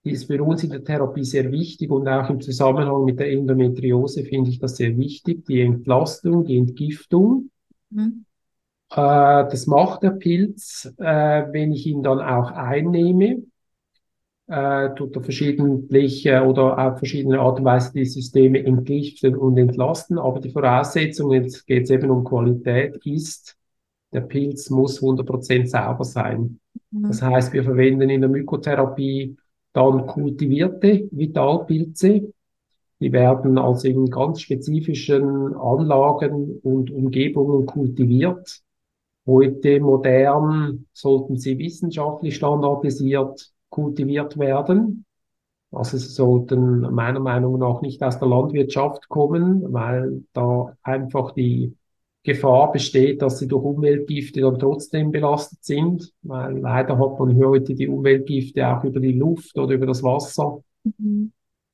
die 0.05 0.13
ist 0.13 0.25
für 0.25 0.43
uns 0.43 0.65
in 0.65 0.71
der 0.71 0.83
Therapie 0.83 1.25
sehr 1.25 1.53
wichtig 1.53 1.91
und 1.91 2.09
auch 2.09 2.31
im 2.31 2.41
Zusammenhang 2.41 3.05
mit 3.05 3.21
der 3.21 3.31
Endometriose 3.31 4.25
finde 4.25 4.49
ich 4.49 4.59
das 4.59 4.79
sehr 4.79 4.97
wichtig, 4.97 5.45
die 5.45 5.61
Entlastung, 5.61 6.47
die 6.47 6.57
Entgiftung. 6.57 7.51
Mhm. 7.91 8.25
Äh, 8.91 8.97
das 8.97 9.67
macht 9.67 10.03
der 10.03 10.11
Pilz, 10.11 10.93
äh, 10.99 11.45
wenn 11.53 11.73
ich 11.73 11.87
ihn 11.87 12.03
dann 12.03 12.21
auch 12.21 12.51
einnehme, 12.51 13.43
äh, 14.49 14.95
tut 14.95 15.15
er 15.15 15.23
verschiedentlich 15.23 16.29
oder 16.29 16.77
auf 16.79 16.99
verschiedene 16.99 17.39
Art 17.39 17.61
und 17.61 17.65
Weise 17.65 17.93
die 17.93 18.05
Systeme 18.05 18.65
entgiften 18.65 19.37
und 19.37 19.57
entlasten. 19.57 20.19
Aber 20.19 20.41
die 20.41 20.51
Voraussetzung, 20.51 21.33
jetzt 21.33 21.67
geht 21.67 21.85
es 21.85 21.91
eben 21.91 22.11
um 22.11 22.25
Qualität, 22.25 22.97
ist, 23.07 23.57
der 24.13 24.23
Pilz 24.23 24.71
muss 24.71 25.01
100% 25.01 25.69
sauber 25.69 26.05
sein. 26.05 26.59
Mhm. 26.91 27.03
Das 27.03 27.23
heißt, 27.23 27.53
wir 27.53 27.63
verwenden 27.63 28.11
in 28.11 28.21
der 28.21 28.31
Mykotherapie 28.31 29.37
dann 29.73 30.05
kultivierte 30.09 31.09
Vitalpilze, 31.13 32.33
die 32.99 33.13
werden 33.13 33.57
also 33.57 33.87
in 33.87 34.11
ganz 34.11 34.41
spezifischen 34.41 35.55
Anlagen 35.55 36.59
und 36.63 36.91
Umgebungen 36.91 37.67
kultiviert. 37.67 38.63
Heute 39.31 39.79
modern 39.79 40.87
sollten 40.93 41.37
sie 41.37 41.57
wissenschaftlich 41.57 42.35
standardisiert 42.35 43.53
kultiviert 43.69 44.37
werden. 44.39 45.05
Also 45.71 45.99
sie 45.99 46.09
sollten 46.09 46.81
meiner 46.81 47.21
Meinung 47.21 47.61
nach 47.61 47.81
nicht 47.81 48.03
aus 48.03 48.19
der 48.19 48.27
Landwirtschaft 48.27 49.09
kommen, 49.09 49.73
weil 49.73 50.25
da 50.33 50.77
einfach 50.83 51.31
die 51.31 51.77
Gefahr 52.25 52.73
besteht, 52.73 53.23
dass 53.23 53.39
sie 53.39 53.47
durch 53.47 53.63
Umweltgifte 53.63 54.41
dann 54.41 54.59
trotzdem 54.59 55.13
belastet 55.13 55.65
sind, 55.65 56.13
weil 56.23 56.59
leider 56.59 56.99
hat 56.99 57.21
man 57.21 57.37
heute 57.37 57.77
die 57.77 57.87
Umweltgifte 57.87 58.67
auch 58.67 58.83
über 58.83 58.99
die 58.99 59.13
Luft 59.13 59.57
oder 59.57 59.75
über 59.75 59.87
das 59.87 60.03
Wasser. 60.03 60.61
Mhm. 60.99 61.31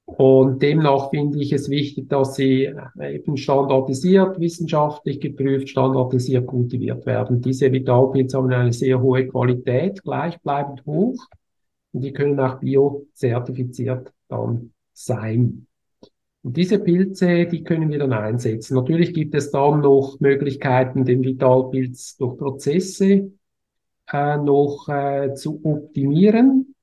Und 0.06 0.62
demnach 0.62 1.10
finde 1.10 1.40
ich 1.40 1.52
es 1.52 1.68
wichtig, 1.68 2.08
dass 2.08 2.36
sie 2.36 2.72
eben 3.00 3.36
standardisiert, 3.36 4.38
wissenschaftlich 4.38 5.20
geprüft, 5.20 5.68
standardisiert 5.68 6.46
kultiviert 6.46 7.04
werden. 7.06 7.40
Diese 7.40 7.72
Vitalpilze 7.72 8.38
haben 8.38 8.52
eine 8.52 8.72
sehr 8.72 9.02
hohe 9.02 9.26
Qualität, 9.26 10.02
gleichbleibend 10.04 10.86
hoch. 10.86 11.16
Und 11.92 12.02
die 12.02 12.12
können 12.12 12.38
auch 12.38 12.60
biozertifiziert 12.60 14.12
dann 14.28 14.72
sein. 14.92 15.66
Und 16.42 16.56
diese 16.56 16.78
Pilze, 16.78 17.46
die 17.46 17.64
können 17.64 17.90
wir 17.90 17.98
dann 17.98 18.12
einsetzen. 18.12 18.76
Natürlich 18.76 19.12
gibt 19.12 19.34
es 19.34 19.50
dann 19.50 19.80
noch 19.80 20.20
Möglichkeiten, 20.20 21.04
den 21.04 21.24
Vitalpilz 21.24 22.16
durch 22.16 22.38
Prozesse 22.38 23.32
äh, 24.12 24.36
noch 24.36 24.88
äh, 24.88 25.34
zu 25.34 25.60
optimieren. 25.64 26.75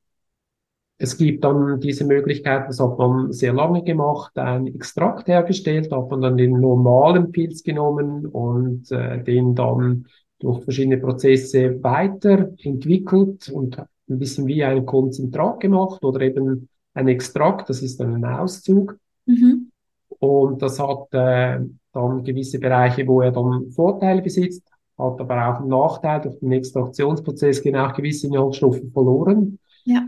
Es 1.04 1.18
gibt 1.18 1.44
dann 1.44 1.82
diese 1.82 2.06
Möglichkeit, 2.06 2.70
das 2.70 2.80
hat 2.80 2.98
man 2.98 3.34
sehr 3.34 3.52
lange 3.52 3.84
gemacht, 3.84 4.38
ein 4.38 4.68
Extrakt 4.68 5.28
hergestellt, 5.28 5.92
hat 5.92 6.10
man 6.10 6.22
dann 6.22 6.38
den 6.38 6.62
normalen 6.62 7.34
Pilz 7.34 7.62
genommen 7.62 8.26
und 8.26 8.90
äh, 8.90 9.22
den 9.22 9.54
dann 9.54 10.08
durch 10.40 10.64
verschiedene 10.64 10.96
Prozesse 10.96 11.84
weiterentwickelt 11.84 13.50
und 13.50 13.80
ein 13.80 14.18
bisschen 14.18 14.48
wie 14.48 14.64
ein 14.64 14.86
Konzentrat 14.86 15.60
gemacht 15.60 16.06
oder 16.06 16.22
eben 16.22 16.70
ein 16.94 17.10
Extrakt, 17.10 17.70
das 17.70 17.82
ist 17.82 18.00
dann 18.00 18.16
ein 18.16 18.24
Auszug. 18.24 18.98
Mhm. 19.26 19.72
Und 20.20 20.62
das 20.62 20.80
hat 20.80 21.08
äh, 21.12 21.60
dann 21.92 22.24
gewisse 22.24 22.60
Bereiche, 22.60 23.06
wo 23.06 23.20
er 23.20 23.34
dann 23.34 23.72
Vorteile 23.72 24.22
besitzt, 24.22 24.64
hat 24.98 25.20
aber 25.20 25.50
auch 25.50 25.60
einen 25.60 25.68
Nachteil. 25.68 26.22
Durch 26.22 26.40
den 26.40 26.54
Extraktionsprozess 26.54 27.62
gehen 27.62 27.76
auch 27.76 27.94
gewisse 27.94 28.28
Inhaltsstoffe 28.28 28.84
verloren. 28.94 29.60
Ja 29.84 30.08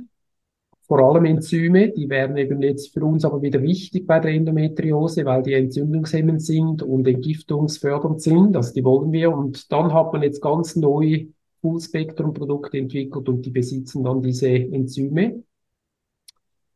vor 0.88 1.00
allem 1.00 1.26
Enzyme, 1.26 1.90
die 1.90 2.10
werden 2.10 2.38
eben 2.38 2.62
jetzt 2.62 2.94
für 2.94 3.04
uns 3.04 3.26
aber 3.26 3.42
wieder 3.42 3.62
wichtig 3.62 4.06
bei 4.06 4.20
der 4.20 4.32
Endometriose, 4.32 5.26
weil 5.26 5.42
die 5.42 5.54
entzündungshemmend 5.54 6.44
sind 6.44 6.84
und 6.84 7.08
entgiftungsfördernd 7.08 8.22
sind. 8.22 8.56
Also 8.56 8.74
die 8.74 8.84
wollen 8.84 9.12
wir. 9.12 9.32
Und 9.32 9.72
dann 9.72 9.92
hat 9.94 10.14
man 10.14 10.22
jetzt 10.22 10.42
ganz 10.42 10.76
neu 10.76 11.26
Full-Spektrum-Produkte 11.62 12.78
entwickelt 12.78 13.28
und 13.28 13.44
die 13.46 13.50
besitzen 13.50 14.04
dann 14.04 14.22
diese 14.22 14.48
Enzyme. 14.48 15.44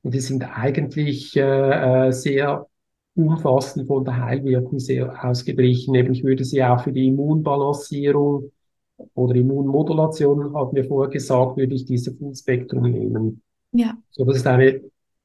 Und 0.02 0.14
die 0.14 0.22
sind 0.22 0.44
eigentlich 0.58 1.36
äh, 1.36 2.08
äh 2.08 2.12
sehr 2.12 2.66
umfassend 3.16 3.88
von 3.88 4.06
der 4.06 4.18
Heilwirkung 4.26 4.80
sehr 4.80 5.24
ausgeglichen. 5.24 5.94
Eben 5.94 6.14
ich 6.14 6.24
würde 6.24 6.46
sie 6.46 6.64
auch 6.64 6.84
für 6.84 6.94
die 6.94 7.08
Immunbalancierung 7.08 8.52
oder 9.14 9.36
Immunmodulation, 9.36 10.56
hatten 10.56 10.76
wir 10.76 10.86
vorher 10.86 11.12
gesagt, 11.12 11.58
würde 11.58 11.76
ich 11.76 11.86
diese 11.86 12.16
Full-Spektrum 12.16 12.84
nehmen. 12.84 13.44
Ja. 13.72 13.98
So, 14.12 14.26
das 14.26 14.38
ist 14.38 14.48
eine 14.48 14.82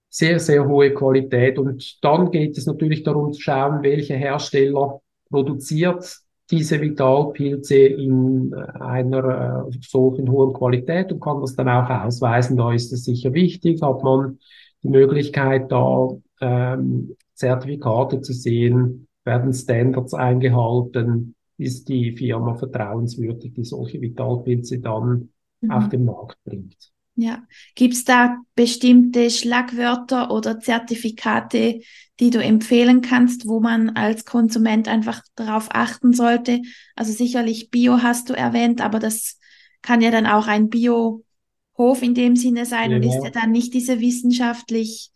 sehr, 0.08 0.38
sehr 0.38 0.66
hohe 0.66 0.92
Qualität. 0.94 1.58
Und 1.58 1.98
dann 2.02 2.30
geht 2.30 2.56
es 2.56 2.66
natürlich 2.66 3.02
darum 3.02 3.32
zu 3.32 3.40
schauen, 3.40 3.82
welcher 3.82 4.16
Hersteller 4.16 5.00
produziert 5.28 6.20
diese 6.50 6.80
Vitalpilze 6.80 7.76
in 7.76 8.52
äh, 8.52 8.78
einer 8.80 9.66
äh, 9.68 9.78
solchen 9.80 10.30
hohen 10.30 10.52
Qualität 10.52 11.10
und 11.10 11.20
kann 11.20 11.40
das 11.40 11.56
dann 11.56 11.68
auch 11.68 11.88
ausweisen. 11.88 12.56
Da 12.56 12.72
ist 12.72 12.92
es 12.92 13.04
sicher 13.04 13.32
wichtig, 13.32 13.82
hat 13.82 14.02
man 14.02 14.38
die 14.82 14.90
Möglichkeit, 14.90 15.72
da 15.72 16.08
ähm, 16.40 17.16
Zertifikate 17.34 18.20
zu 18.20 18.32
sehen, 18.32 19.08
werden 19.24 19.52
Standards 19.52 20.12
eingehalten, 20.12 21.34
ist 21.56 21.88
die 21.88 22.12
Firma 22.12 22.54
vertrauenswürdig, 22.54 23.54
die 23.54 23.64
solche 23.64 24.00
Vitalpilze 24.00 24.80
dann 24.80 25.30
mhm. 25.60 25.70
auf 25.70 25.88
den 25.88 26.04
Markt 26.04 26.38
bringt. 26.44 26.93
Ja, 27.16 27.44
gibt 27.76 27.94
es 27.94 28.04
da 28.04 28.38
bestimmte 28.56 29.30
Schlagwörter 29.30 30.32
oder 30.32 30.58
Zertifikate, 30.58 31.80
die 32.18 32.30
du 32.30 32.42
empfehlen 32.42 33.02
kannst, 33.02 33.46
wo 33.46 33.60
man 33.60 33.90
als 33.90 34.24
Konsument 34.24 34.88
einfach 34.88 35.22
darauf 35.36 35.68
achten 35.70 36.12
sollte? 36.12 36.60
Also 36.96 37.12
sicherlich 37.12 37.70
Bio 37.70 38.02
hast 38.02 38.30
du 38.30 38.34
erwähnt, 38.34 38.80
aber 38.80 38.98
das 38.98 39.38
kann 39.80 40.00
ja 40.00 40.10
dann 40.10 40.26
auch 40.26 40.48
ein 40.48 40.70
Biohof 40.70 42.02
in 42.02 42.14
dem 42.14 42.34
Sinne 42.34 42.66
sein 42.66 42.90
ja. 42.90 42.96
und 42.96 43.04
ist 43.04 43.22
ja 43.22 43.30
dann 43.30 43.52
nicht 43.52 43.74
diese 43.74 44.00
wissenschaftlich 44.00 45.12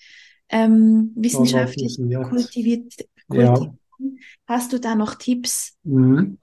ähm, 0.51 1.13
wissenschaftlich 1.17 1.97
kultiviert. 1.97 2.31
kultiviert. 2.31 2.95
Ja. 3.33 3.75
Hast 4.47 4.73
du 4.73 4.79
da 4.79 4.95
noch 4.95 5.17
Tipps? 5.17 5.77
Mhm. 5.83 6.39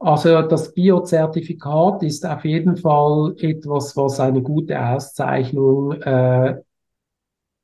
Also 0.00 0.40
das 0.42 0.72
Biozertifikat 0.72 2.02
ist 2.02 2.24
auf 2.24 2.44
jeden 2.46 2.78
Fall 2.78 3.34
etwas, 3.38 3.94
was 3.98 4.18
eine 4.18 4.40
gute 4.40 4.82
Auszeichnung 4.82 5.92
äh, 5.92 6.56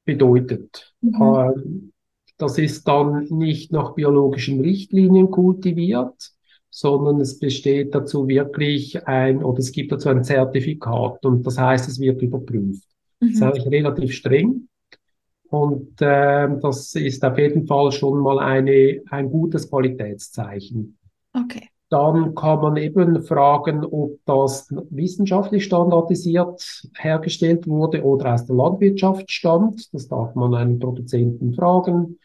bedeutet. 0.05 0.94
Mhm. 1.01 1.14
Ähm, 1.14 1.92
das 2.37 2.59
ist 2.59 2.87
dann 2.87 3.25
nicht 3.31 3.72
nach 3.72 3.94
biologischen 3.94 4.61
Richtlinien 4.61 5.31
kultiviert, 5.31 6.33
sondern 6.68 7.22
es 7.22 7.38
besteht 7.38 7.94
dazu 7.94 8.29
wirklich 8.29 9.07
ein, 9.07 9.42
oder 9.42 9.61
es 9.61 9.72
gibt 9.72 9.92
dazu 9.92 10.11
ein 10.11 10.22
Zertifikat 10.22 11.25
und 11.25 11.46
das 11.46 11.57
heißt, 11.57 11.88
es 11.88 11.99
wird 11.99 12.20
überprüft. 12.20 12.87
Mhm. 13.20 13.29
Das 13.29 13.31
ist 13.31 13.42
eigentlich 13.42 13.66
relativ 13.68 14.12
streng. 14.12 14.68
Und 15.49 16.03
äh, 16.03 16.49
das 16.61 16.94
ist 16.96 17.25
auf 17.25 17.38
jeden 17.38 17.66
Fall 17.66 17.92
schon 17.92 18.20
mal 18.20 18.38
eine, 18.40 19.01
ein 19.09 19.31
gutes 19.31 19.70
Qualitätszeichen. 19.70 20.99
Okay. 21.33 21.70
Dann 21.88 22.35
kann 22.35 22.61
man 22.61 22.77
eben 22.77 23.22
fragen, 23.22 23.85
ob 23.85 24.18
das 24.25 24.68
wissenschaftlich 24.90 25.64
standardisiert 25.64 26.83
hergestellt 26.96 27.68
wurde 27.68 28.03
oder 28.03 28.35
aus 28.35 28.44
der 28.46 28.57
Landwirtschaft 28.57 29.31
stammt. 29.31 29.94
Das 29.94 30.09
darf 30.09 30.35
man 30.35 30.55
einen 30.55 30.81
Produzenten 30.81 31.55
fragen. 31.55 32.18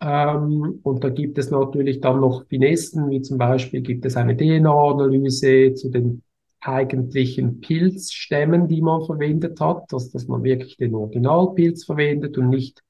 Ähm, 0.00 0.78
und 0.84 1.02
da 1.02 1.08
gibt 1.08 1.38
es 1.38 1.50
natürlich 1.50 2.00
dann 2.00 2.20
noch 2.20 2.46
Finessen, 2.46 3.10
wie 3.10 3.20
zum 3.20 3.38
Beispiel 3.38 3.80
gibt 3.80 4.04
es 4.06 4.16
eine 4.16 4.36
DNA-Analyse 4.36 5.74
zu 5.74 5.90
den 5.90 6.22
eigentlichen 6.60 7.60
Pilzstämmen, 7.60 8.68
die 8.68 8.82
man 8.82 9.04
verwendet 9.04 9.60
hat, 9.60 9.92
dass, 9.92 10.10
dass 10.10 10.26
man 10.28 10.42
wirklich 10.42 10.76
den 10.76 10.94
Originalpilz 10.94 11.84
verwendet 11.84 12.38
und 12.38 12.50
nicht 12.50 12.82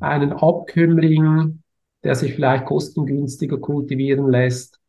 einen 0.00 0.32
Abkömmling, 0.32 1.62
der 2.04 2.14
sich 2.14 2.34
vielleicht 2.34 2.66
kostengünstiger 2.66 3.58
kultivieren 3.58 4.28
lässt. 4.28 4.81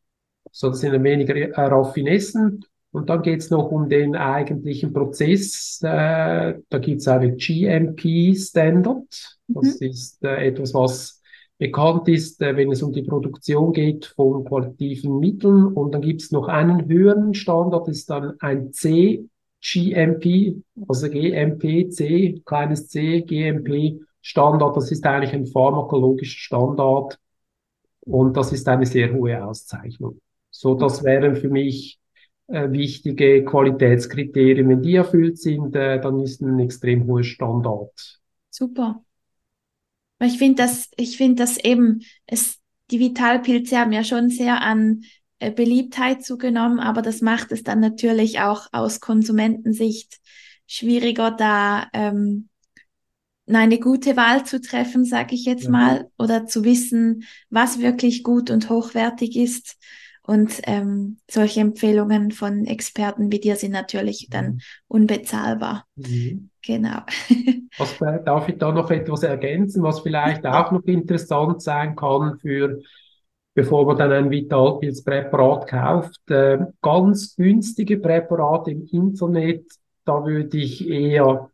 So, 0.56 0.70
das 0.70 0.82
sind 0.82 1.04
weniger 1.04 1.36
äh, 1.36 1.66
Raffinessen. 1.66 2.64
Und 2.92 3.10
dann 3.10 3.24
geht's 3.24 3.50
noch 3.50 3.72
um 3.72 3.90
den 3.90 4.16
eigentlichen 4.16 4.94
Prozess. 4.94 5.80
Äh, 5.82 6.60
da 6.70 6.78
gibt's 6.80 7.08
eine 7.08 7.36
GMP-Standard. 7.36 9.40
Das 9.48 9.80
mhm. 9.80 9.88
ist 9.88 10.24
äh, 10.24 10.48
etwas, 10.48 10.76
was 10.76 11.22
bekannt 11.58 12.08
ist, 12.08 12.40
äh, 12.44 12.56
wenn 12.56 12.72
es 12.72 12.84
um 12.84 12.94
die 12.94 13.02
Produktion 13.02 13.74
geht 13.74 14.06
von 14.06 14.46
qualitativen 14.46 15.20
Mitteln. 15.20 15.66
Und 15.66 15.96
dann 15.96 16.02
gibt's 16.02 16.32
noch 16.32 16.48
einen 16.48 16.88
höheren 16.88 17.34
Standard, 17.34 17.88
das 17.88 17.98
ist 17.98 18.12
dann 18.12 18.36
ein 18.40 18.72
C 18.74 19.26
GMP, 19.60 20.62
also 20.88 21.10
GMP, 21.10 21.90
C, 21.90 22.44
kleines 22.46 22.90
C, 22.90 23.22
GMP 23.22 24.02
Standard. 24.22 24.78
Das 24.78 24.92
ist 24.92 25.04
eigentlich 25.04 25.34
ein 25.34 25.48
pharmakologischer 25.48 26.38
Standard. 26.38 27.18
Und 28.02 28.38
das 28.38 28.52
ist 28.52 28.68
eine 28.68 28.86
sehr 28.86 29.12
hohe 29.14 29.44
Auszeichnung. 29.44 30.20
So, 30.56 30.76
das 30.76 31.04
wären 31.04 31.36
für 31.36 31.50
mich 31.50 32.00
äh, 32.48 32.72
wichtige 32.72 33.44
Qualitätskriterien. 33.44 34.70
Wenn 34.70 34.84
die 34.84 34.96
erfüllt 34.96 35.40
sind, 35.40 35.76
äh, 35.76 36.00
dann 36.00 36.20
ist 36.20 36.42
ein 36.42 36.60
extrem 36.60 37.08
hoher 37.08 37.24
Standard. 37.24 38.20
Super. 38.52 39.04
Ich 40.22 40.38
finde 40.38 40.62
das, 40.62 40.90
ich 40.96 41.18
finde 41.18 41.44
das 41.44 41.58
eben, 41.58 42.04
es, 42.28 42.60
die 42.92 43.00
Vitalpilze 43.00 43.80
haben 43.80 43.92
ja 43.92 44.04
schon 44.04 44.30
sehr 44.30 44.62
an 44.62 45.02
äh, 45.40 45.52
Beliebtheit 45.52 46.24
zugenommen, 46.24 46.80
aber 46.80 47.02
das 47.02 47.22
macht 47.22 47.52
es 47.52 47.64
dann 47.64 47.80
natürlich 47.80 48.40
auch 48.40 48.68
aus 48.72 49.00
Konsumentensicht 49.00 50.20
schwieriger, 50.68 51.32
da 51.32 51.88
ähm, 51.94 52.50
eine 53.48 53.80
gute 53.80 54.16
Wahl 54.16 54.46
zu 54.46 54.62
treffen, 54.62 55.04
sage 55.04 55.34
ich 55.34 55.46
jetzt 55.46 55.66
ja. 55.66 55.72
mal, 55.72 56.12
oder 56.18 56.46
zu 56.46 56.64
wissen, 56.64 57.24
was 57.50 57.80
wirklich 57.80 58.24
gut 58.24 58.52
und 58.52 58.70
hochwertig 58.70 59.36
ist. 59.36 59.78
Und 60.26 60.62
ähm, 60.64 61.18
solche 61.30 61.60
Empfehlungen 61.60 62.32
von 62.32 62.66
Experten 62.66 63.32
wie 63.32 63.40
dir 63.40 63.58
sind 63.58 63.72
natürlich 63.72 64.28
dann 64.30 64.46
mhm. 64.46 64.60
unbezahlbar. 64.88 65.86
Mhm. 65.96 66.50
Genau. 66.66 67.00
was, 67.78 67.98
darf 68.24 68.48
ich 68.48 68.58
da 68.58 68.72
noch 68.72 68.90
etwas 68.90 69.24
ergänzen, 69.24 69.84
was 69.84 70.00
vielleicht 70.00 70.46
auch 70.46 70.72
noch 70.72 70.84
interessant 70.86 71.62
sein 71.62 71.96
kann 71.96 72.40
für 72.40 72.80
bevor 73.54 73.86
man 73.86 73.98
dann 73.98 74.12
ein 74.12 74.32
Vitalpilzpräparat 74.32 75.68
kauft. 75.68 76.30
Äh, 76.30 76.60
ganz 76.82 77.36
günstige 77.36 77.98
Präparate 77.98 78.72
im 78.72 78.88
Internet, 78.88 79.66
da 80.06 80.26
würde 80.26 80.58
ich 80.58 80.88
eher 80.90 81.50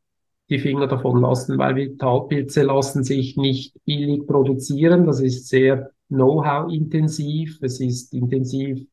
die 0.50 0.60
Finger 0.60 0.88
davon 0.88 1.22
lassen, 1.22 1.58
weil 1.58 1.76
Vitalpilze 1.76 2.64
lassen 2.64 3.04
sich 3.04 3.38
nicht 3.38 3.76
billig 3.86 4.26
produzieren. 4.26 5.06
Das 5.06 5.20
ist 5.20 5.48
sehr 5.48 5.92
Know-how-intensiv, 6.10 7.60
es 7.62 7.80
ist 7.80 8.14
intensiv 8.14 8.86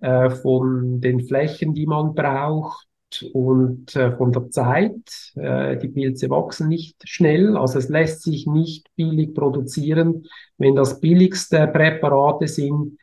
äh, 0.00 0.30
von 0.30 1.00
den 1.00 1.20
Flächen, 1.26 1.74
die 1.74 1.86
man 1.86 2.14
braucht 2.14 2.86
und 3.32 3.96
äh, 3.96 4.16
von 4.16 4.32
der 4.32 4.50
Zeit. 4.50 5.32
Äh, 5.34 5.78
die 5.78 5.88
Pilze 5.88 6.30
wachsen 6.30 6.68
nicht 6.68 6.96
schnell, 7.04 7.56
also 7.56 7.78
es 7.78 7.88
lässt 7.88 8.22
sich 8.22 8.46
nicht 8.46 8.88
billig 8.96 9.34
produzieren. 9.34 10.26
Wenn 10.58 10.74
das 10.74 11.00
billigste 11.00 11.66
Präparate 11.66 12.48
sind, 12.48 12.98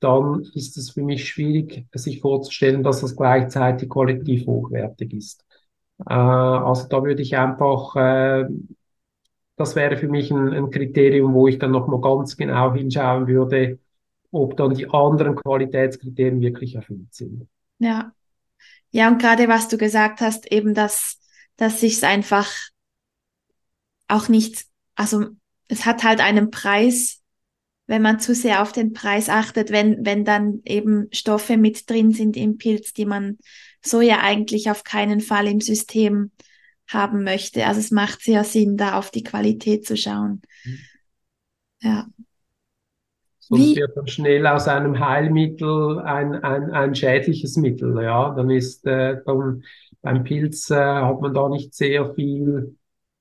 dann 0.00 0.42
ist 0.54 0.78
es 0.78 0.90
für 0.90 1.02
mich 1.02 1.28
schwierig, 1.28 1.86
sich 1.94 2.20
vorzustellen, 2.20 2.82
dass 2.82 3.02
das 3.02 3.16
gleichzeitig 3.16 3.88
qualitativ 3.88 4.46
hochwertig 4.46 5.12
ist. 5.12 5.44
Äh, 6.08 6.14
also 6.14 6.88
da 6.88 7.02
würde 7.02 7.22
ich 7.22 7.36
einfach 7.36 7.96
äh, 7.96 8.46
das 9.60 9.76
wäre 9.76 9.98
für 9.98 10.08
mich 10.08 10.30
ein, 10.30 10.54
ein 10.54 10.70
Kriterium, 10.70 11.34
wo 11.34 11.46
ich 11.46 11.58
dann 11.58 11.70
nochmal 11.70 12.00
ganz 12.00 12.34
genau 12.36 12.72
hinschauen 12.72 13.26
würde, 13.26 13.78
ob 14.30 14.56
dann 14.56 14.72
die 14.72 14.88
anderen 14.88 15.36
Qualitätskriterien 15.36 16.40
wirklich 16.40 16.76
erfüllt 16.76 17.12
sind. 17.12 17.46
Ja. 17.78 18.12
Ja, 18.90 19.08
und 19.08 19.20
gerade 19.20 19.48
was 19.48 19.68
du 19.68 19.76
gesagt 19.76 20.22
hast, 20.22 20.50
eben, 20.50 20.72
dass, 20.72 21.20
dass 21.56 21.80
sich 21.80 21.94
es 21.94 22.04
einfach 22.04 22.50
auch 24.08 24.28
nicht, 24.28 24.64
also 24.94 25.26
es 25.68 25.84
hat 25.84 26.04
halt 26.04 26.20
einen 26.20 26.50
Preis, 26.50 27.20
wenn 27.86 28.00
man 28.00 28.18
zu 28.18 28.34
sehr 28.34 28.62
auf 28.62 28.72
den 28.72 28.94
Preis 28.94 29.28
achtet, 29.28 29.70
wenn, 29.70 30.06
wenn 30.06 30.24
dann 30.24 30.62
eben 30.64 31.08
Stoffe 31.12 31.58
mit 31.58 31.88
drin 31.88 32.12
sind 32.12 32.36
im 32.36 32.56
Pilz, 32.56 32.94
die 32.94 33.04
man 33.04 33.36
so 33.82 34.00
ja 34.00 34.20
eigentlich 34.20 34.70
auf 34.70 34.84
keinen 34.84 35.20
Fall 35.20 35.46
im 35.46 35.60
System 35.60 36.30
haben 36.92 37.24
möchte. 37.24 37.66
Also 37.66 37.80
es 37.80 37.90
macht 37.90 38.22
sehr 38.22 38.44
Sinn, 38.44 38.76
da 38.76 38.98
auf 38.98 39.10
die 39.10 39.22
Qualität 39.22 39.86
zu 39.86 39.96
schauen. 39.96 40.42
Mhm. 40.64 40.78
Ja. 41.82 42.06
Sonst 43.38 43.76
wird 43.76 43.96
dann 43.96 44.06
schnell 44.06 44.46
aus 44.46 44.68
einem 44.68 45.00
Heilmittel 45.00 45.98
ein, 46.00 46.34
ein, 46.34 46.70
ein 46.70 46.94
schädliches 46.94 47.56
Mittel. 47.56 48.00
Ja, 48.02 48.32
dann 48.34 48.48
ist 48.48 48.86
äh, 48.86 49.16
dann, 49.26 49.64
beim 50.02 50.22
Pilz 50.22 50.70
äh, 50.70 50.76
hat 50.76 51.20
man 51.20 51.34
da 51.34 51.48
nicht 51.48 51.74
sehr 51.74 52.14
viel 52.14 52.76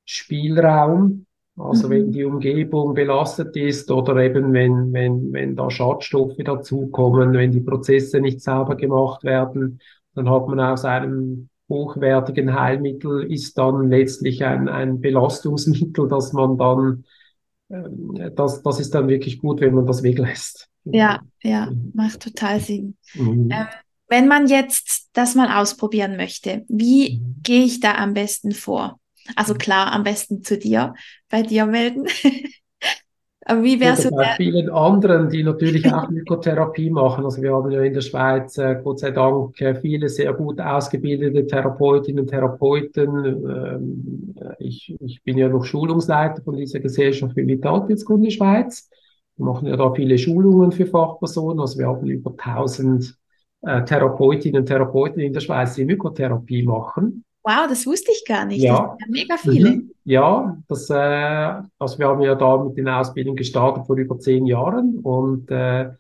Spielraum. 0.05 1.25
Also 1.58 1.88
mhm. 1.88 1.91
wenn 1.91 2.12
die 2.12 2.23
Umgebung 2.23 2.93
belastet 2.93 3.55
ist 3.55 3.89
oder 3.91 4.15
eben 4.17 4.53
wenn, 4.53 4.93
wenn, 4.93 5.34
wenn 5.34 5.55
da 5.55 5.69
Schadstoffe 5.69 6.38
dazukommen, 6.38 7.34
wenn 7.34 7.51
die 7.51 7.62
Prozesse 7.62 8.21
nicht 8.21 8.41
sauber 8.41 8.75
gemacht 8.75 9.23
werden, 9.23 9.79
dann 10.13 10.29
hat 10.29 10.47
man 10.47 10.60
aus 10.60 10.86
einem 10.86 11.48
hochwertigen 11.69 12.53
Heilmittel 12.53 13.32
ist 13.32 13.58
dann 13.58 13.89
letztlich 13.89 14.43
ein, 14.43 14.67
ein 14.67 14.99
Belastungsmittel, 14.99 16.08
dass 16.08 16.34
man 16.34 16.58
dann, 16.58 17.05
äh, 17.69 18.32
das, 18.32 18.63
das 18.63 18.79
ist 18.79 18.93
dann 18.95 19.08
wirklich 19.08 19.39
gut, 19.39 19.62
wenn 19.62 19.75
man 19.75 19.86
das 19.86 20.03
weglässt. 20.03 20.67
Ja, 20.86 21.21
ja, 21.43 21.71
macht 21.93 22.21
total 22.21 22.60
Sinn. 22.60 22.97
Mhm. 23.13 23.49
Ähm, 23.51 23.67
wenn 24.08 24.27
man 24.27 24.47
jetzt 24.47 25.10
das 25.13 25.36
mal 25.36 25.62
ausprobieren 25.62 26.17
möchte, 26.17 26.65
wie 26.67 27.19
mhm. 27.19 27.35
gehe 27.44 27.63
ich 27.63 27.79
da 27.79 27.96
am 27.96 28.15
besten 28.15 28.52
vor? 28.52 29.00
Also 29.35 29.54
mhm. 29.54 29.60
klar, 29.60 29.91
am 29.91 30.04
besten 30.04 30.44
zu 30.44 30.58
dir, 30.58 30.96
bei 31.29 31.44
dir 31.44 31.65
melden. 31.65 32.08
Aber 33.50 33.63
wie 33.63 33.79
wär's 33.79 34.06
Oder 34.06 34.15
bei 34.15 34.33
vielen 34.37 34.69
anderen, 34.69 35.27
die 35.27 35.41
natürlich 35.41 35.91
auch 35.91 36.08
Mykotherapie 36.08 36.91
machen. 36.91 37.25
Also 37.25 37.41
wir 37.41 37.52
haben 37.52 37.71
ja 37.71 37.81
in 37.81 37.95
der 37.95 38.02
Schweiz, 38.02 38.60
äh, 38.60 38.79
Gott 38.83 39.00
sei 39.00 39.10
Dank, 39.10 39.60
äh, 39.60 39.73
viele 39.73 40.08
sehr 40.08 40.33
gut 40.33 40.62
ausgebildete 40.62 41.47
Therapeutinnen 41.47 42.21
und 42.21 42.27
Therapeuten. 42.27 43.25
Ähm, 43.25 44.35
ich, 44.60 44.95
ich 45.00 45.23
bin 45.23 45.39
ja 45.39 45.50
noch 45.50 45.65
Schulungsleiter 45.65 46.43
von 46.43 46.58
dieser 46.58 46.79
Gesellschaft 46.79 47.33
für 47.33 47.47
Vitalpilzkunde 47.47 48.29
Schweiz. 48.29 48.87
Wir 49.35 49.45
machen 49.47 49.67
ja 49.67 49.75
da 49.75 49.91
viele 49.95 50.19
Schulungen 50.19 50.71
für 50.71 50.85
Fachpersonen. 50.85 51.60
Also 51.60 51.79
wir 51.79 51.87
haben 51.87 52.06
über 52.06 52.29
1000 52.37 53.17
äh, 53.63 53.83
Therapeutinnen 53.83 54.62
und 54.62 54.67
Therapeuten 54.67 55.21
in 55.21 55.33
der 55.33 55.39
Schweiz, 55.39 55.73
die 55.73 55.85
Mykotherapie 55.85 56.62
machen. 56.62 57.23
Wow, 57.44 57.67
das 57.67 57.85
wusste 57.85 58.12
ich 58.12 58.25
gar 58.25 58.46
nicht. 58.46 58.62
Ja. 58.62 58.73
Das 58.73 58.90
sind 58.90 59.00
ja 59.00 59.21
mega 59.21 59.37
viele. 59.37 59.69
Mhm. 59.71 59.92
Ja, 60.04 60.58
das, 60.67 60.90
äh, 60.90 60.94
also 61.79 62.00
wir 62.00 62.08
haben 62.08 62.21
ja 62.21 62.35
da 62.35 62.58
mit 62.63 62.77
den 62.77 62.90
Ausbildungen 62.90 63.37
gestartet 63.37 63.85
vor 63.85 63.96
über 63.96 64.19
zehn 64.19 64.46
Jahren 64.46 65.00
und 65.00 65.50
äh, 65.52 65.92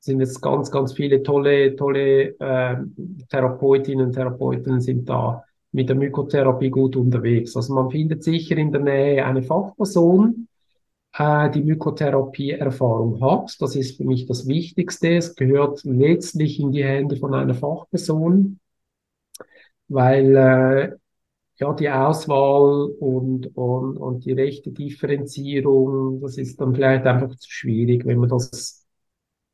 sind 0.00 0.20
jetzt 0.20 0.40
ganz, 0.40 0.70
ganz 0.70 0.94
viele 0.94 1.22
tolle, 1.22 1.76
tolle 1.76 2.38
äh, 2.40 2.76
Therapeutinnen 3.28 4.06
und 4.06 4.12
Therapeuten 4.12 4.80
sind 4.80 5.08
da 5.08 5.44
mit 5.72 5.88
der 5.88 5.96
Mykotherapie 5.96 6.70
gut 6.70 6.96
unterwegs. 6.96 7.54
Also 7.54 7.74
man 7.74 7.90
findet 7.90 8.24
sicher 8.24 8.56
in 8.56 8.72
der 8.72 8.80
Nähe 8.80 9.24
eine 9.24 9.42
Fachperson, 9.42 10.48
äh, 11.16 11.50
die 11.50 11.62
Mykotherapie-Erfahrung 11.62 13.20
hat. 13.20 13.56
Das 13.60 13.76
ist 13.76 13.96
für 13.96 14.04
mich 14.04 14.26
das 14.26 14.48
Wichtigste. 14.48 15.16
Es 15.16 15.34
gehört 15.36 15.84
letztlich 15.84 16.58
in 16.58 16.72
die 16.72 16.84
Hände 16.84 17.16
von 17.16 17.34
einer 17.34 17.54
Fachperson, 17.54 18.58
weil 19.90 20.36
äh, 20.36 20.96
ja, 21.58 21.74
die 21.74 21.90
Auswahl 21.90 22.90
und, 23.00 23.54
und, 23.56 23.96
und 23.98 24.24
die 24.24 24.32
rechte 24.32 24.70
Differenzierung, 24.70 26.20
das 26.22 26.38
ist 26.38 26.60
dann 26.60 26.74
vielleicht 26.74 27.06
einfach 27.06 27.36
zu 27.36 27.50
schwierig, 27.50 28.06
wenn 28.06 28.18
man 28.18 28.30
das 28.30 28.86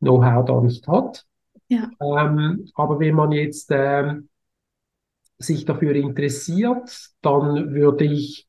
Know-how 0.01 0.45
da 0.45 0.61
nicht 0.61 0.87
hat. 0.87 1.27
Ja. 1.69 1.91
Ähm, 2.01 2.69
aber 2.75 3.01
wenn 3.01 3.15
man 3.15 3.33
jetzt 3.33 3.71
ähm, 3.73 4.29
sich 5.39 5.65
dafür 5.65 5.95
interessiert, 5.95 7.11
dann 7.23 7.75
würde 7.75 8.05
ich, 8.05 8.47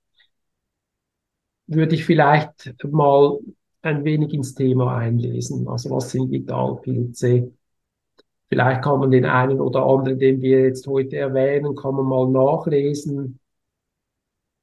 würde 1.67 1.95
ich 1.95 2.05
vielleicht 2.05 2.75
mal 2.83 3.39
ein 3.81 4.03
wenig 4.03 4.33
ins 4.33 4.53
Thema 4.53 4.97
einlesen. 4.97 5.67
Also 5.67 5.89
was 5.89 6.11
sind 6.11 6.31
Vitalpilze? 6.31 7.51
Vielleicht 8.49 8.81
kann 8.81 8.99
man 8.99 9.11
den 9.11 9.25
einen 9.25 9.59
oder 9.59 9.85
anderen, 9.85 10.19
den 10.19 10.41
wir 10.41 10.61
jetzt 10.61 10.87
heute 10.87 11.17
erwähnen, 11.17 11.75
kann 11.75 11.95
man 11.95 12.05
mal 12.05 12.29
nachlesen. 12.29 13.39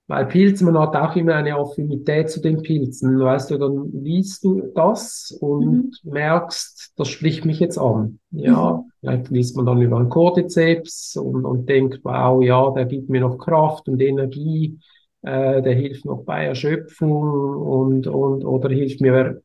Weil 0.07 0.27
Pilze, 0.27 0.67
man 0.67 0.79
hat 0.79 0.95
auch 0.97 1.17
immer 1.17 1.35
eine 1.35 1.57
Affinität 1.57 2.29
zu 2.29 2.41
den 2.41 2.61
Pilzen. 2.63 3.19
Weißt 3.19 3.51
du, 3.51 3.57
dann 3.57 3.91
liest 3.93 4.45
du 4.45 4.71
das 4.75 5.37
und 5.41 5.99
mhm. 6.03 6.11
merkst, 6.11 6.93
das 6.97 7.09
spricht 7.09 7.47
mich 7.47 7.59
jetzt 7.59 7.79
an. 7.79 8.19
Ja, 8.31 8.75
mhm. 8.75 8.91
vielleicht 9.01 9.31
liest 9.31 9.57
man 9.57 9.65
dann 9.65 9.81
über 9.81 9.97
einen 9.97 10.11
Cordyceps 10.11 11.17
und, 11.17 11.47
und 11.47 11.69
denkt, 11.69 12.01
wow, 12.03 12.43
ja, 12.43 12.71
der 12.73 12.85
gibt 12.85 13.09
mir 13.09 13.23
noch 13.23 13.39
Kraft 13.39 13.89
und 13.89 14.01
Energie, 14.03 14.79
äh, 15.23 15.63
der 15.63 15.75
hilft 15.75 16.05
noch 16.05 16.25
bei 16.25 16.45
Erschöpfung 16.45 17.57
und, 17.57 18.07
und, 18.07 18.45
oder 18.45 18.69
hilft 18.69 19.01
mir 19.01 19.41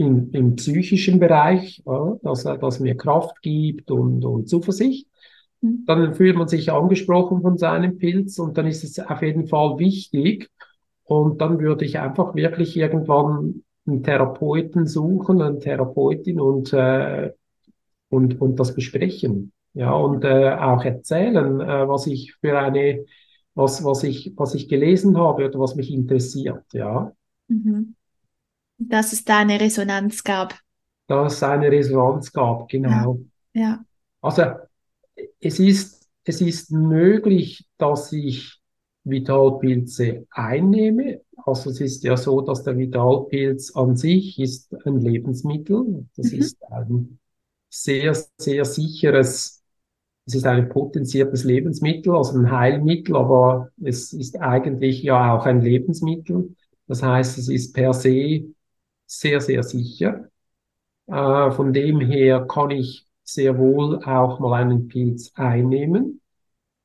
im, 0.00 0.30
im 0.32 0.56
psychischen 0.56 1.20
Bereich, 1.20 1.82
ja, 1.84 2.16
dass 2.22 2.46
er, 2.46 2.56
dass 2.56 2.80
mir 2.80 2.96
Kraft 2.96 3.42
gibt 3.42 3.90
und, 3.90 4.24
und 4.24 4.48
Zuversicht. 4.48 5.06
Mhm. 5.60 5.84
Dann 5.86 6.14
fühlt 6.14 6.36
man 6.36 6.48
sich 6.48 6.72
angesprochen 6.72 7.42
von 7.42 7.58
seinem 7.58 7.98
Pilz 7.98 8.38
und 8.38 8.56
dann 8.56 8.66
ist 8.66 8.82
es 8.82 8.98
auf 8.98 9.20
jeden 9.20 9.46
Fall 9.46 9.78
wichtig. 9.78 10.50
Und 11.04 11.40
dann 11.42 11.58
würde 11.60 11.84
ich 11.84 11.98
einfach 11.98 12.34
wirklich 12.34 12.76
irgendwann 12.76 13.62
einen 13.86 14.02
Therapeuten 14.02 14.86
suchen, 14.86 15.42
eine 15.42 15.58
Therapeutin 15.58 16.40
und, 16.40 16.72
äh, 16.72 17.32
und, 18.08 18.40
und 18.40 18.58
das 18.58 18.74
besprechen. 18.74 19.52
Ja, 19.74 19.92
und 19.92 20.24
äh, 20.24 20.54
auch 20.54 20.82
erzählen, 20.82 21.60
äh, 21.60 21.88
was 21.88 22.06
ich 22.06 22.34
für 22.40 22.58
eine, 22.58 23.04
was, 23.54 23.84
was 23.84 24.02
ich, 24.02 24.32
was 24.36 24.54
ich 24.54 24.68
gelesen 24.68 25.18
habe 25.18 25.46
oder 25.46 25.60
was 25.60 25.74
mich 25.74 25.92
interessiert, 25.92 26.64
ja. 26.72 27.12
Mhm. 27.48 27.96
Dass 28.80 29.12
es 29.12 29.24
da 29.24 29.38
eine 29.38 29.60
Resonanz 29.60 30.24
gab. 30.24 30.58
Dass 31.06 31.34
es 31.34 31.42
eine 31.42 31.70
Resonanz 31.70 32.32
gab, 32.32 32.68
genau. 32.68 33.20
Ja. 33.52 33.62
ja. 33.62 33.84
Also 34.20 34.42
es 35.40 35.58
ist, 35.58 36.08
es 36.24 36.40
ist 36.40 36.72
möglich, 36.72 37.66
dass 37.78 38.12
ich 38.12 38.60
Vitalpilze 39.04 40.26
einnehme. 40.30 41.22
Also 41.36 41.70
es 41.70 41.80
ist 41.80 42.04
ja 42.04 42.16
so, 42.16 42.40
dass 42.40 42.62
der 42.62 42.76
Vitalpilz 42.76 43.74
an 43.74 43.96
sich 43.96 44.38
ist 44.38 44.74
ein 44.84 45.00
Lebensmittel. 45.00 46.06
Das 46.16 46.32
mhm. 46.32 46.38
ist 46.38 46.58
ein 46.70 47.18
sehr, 47.70 48.16
sehr 48.36 48.64
sicheres, 48.64 49.62
es 50.26 50.34
ist 50.34 50.46
ein 50.46 50.68
potenziertes 50.68 51.44
Lebensmittel, 51.44 52.14
also 52.14 52.38
ein 52.38 52.50
Heilmittel, 52.50 53.16
aber 53.16 53.70
es 53.82 54.12
ist 54.12 54.38
eigentlich 54.40 55.02
ja 55.02 55.34
auch 55.34 55.46
ein 55.46 55.62
Lebensmittel. 55.62 56.54
Das 56.86 57.02
heißt, 57.02 57.38
es 57.38 57.48
ist 57.48 57.72
per 57.72 57.94
se 57.94 58.44
sehr, 59.10 59.40
sehr 59.40 59.62
sicher. 59.62 60.28
Äh, 61.06 61.50
von 61.50 61.72
dem 61.72 62.00
her 62.00 62.46
kann 62.48 62.70
ich 62.70 63.06
sehr 63.24 63.58
wohl 63.58 64.04
auch 64.04 64.38
mal 64.38 64.54
einen 64.54 64.88
Pilz 64.88 65.32
einnehmen 65.34 66.20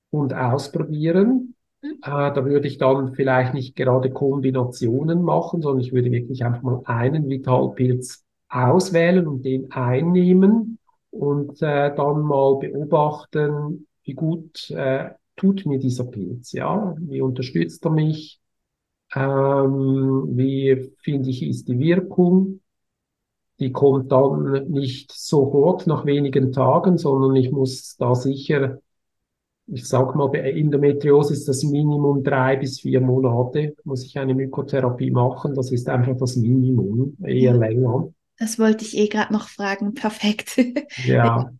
und 0.10 0.34
ausprobieren. 0.34 1.56
Mhm. 1.82 1.92
Äh, 2.02 2.34
da 2.34 2.46
würde 2.46 2.68
ich 2.68 2.78
dann 2.78 3.14
vielleicht 3.14 3.54
nicht 3.54 3.76
gerade 3.76 4.12
Kombinationen 4.12 5.22
machen, 5.22 5.62
sondern 5.62 5.82
ich 5.82 5.94
würde 5.94 6.12
wirklich 6.12 6.44
einfach 6.44 6.64
mal 6.64 6.82
einen 6.86 7.30
Vitalpilz 7.30 8.24
auswählen 8.50 9.28
und 9.28 9.44
den 9.44 9.72
einnehmen 9.72 10.80
und 11.12 11.62
äh, 11.62 11.96
dann 11.96 12.22
mal 12.22 12.58
beobachten, 12.58 13.88
wie 14.04 14.14
gut 14.14 14.70
äh, 14.72 15.12
tut 15.36 15.66
mir 15.66 15.80
dieser 15.80 16.06
Pilz, 16.06 16.54
ja, 16.54 16.96
wie 17.00 17.22
unterstützt 17.22 17.86
er 17.86 17.92
mich, 17.92 18.40
ähm, 19.16 20.30
wie 20.36 20.92
finde 21.02 21.30
ich 21.30 21.44
ist 21.44 21.68
die 21.68 21.80
Wirkung 21.80 22.62
die 23.60 23.72
kommt 23.72 24.12
dann 24.12 24.68
nicht 24.70 25.12
sofort 25.12 25.88
nach 25.88 26.06
wenigen 26.06 26.52
Tagen, 26.52 26.98
sondern 26.98 27.36
ich 27.36 27.52
muss 27.52 27.96
da 27.98 28.14
sicher, 28.14 28.80
ich 29.68 29.88
sag 29.88 30.16
mal, 30.16 30.28
bei 30.28 30.52
Endometriose 30.52 31.34
ist 31.34 31.48
das 31.48 31.64
Minimum 31.64 32.24
drei 32.24 32.58
bis 32.58 32.82
vier 32.82 33.02
Monate, 33.02 33.76
muss 33.84 34.04
ich 34.04 34.18
eine 34.20 34.36
Mykotherapie 34.36 35.12
machen. 35.12 35.56
Das 35.56 35.72
ist 35.72 35.88
einfach 35.90 36.18
das 36.18 36.36
Minimum, 36.36 37.18
eher 37.24 37.54
ja, 37.54 37.56
länger. 37.56 38.10
Das 38.38 38.60
wollte 38.60 38.84
ich 38.84 38.98
eh 38.98 39.08
gerade 39.08 39.32
noch 39.32 39.48
fragen. 39.48 39.94
Perfekt. 39.94 40.60
ja. 41.06 41.52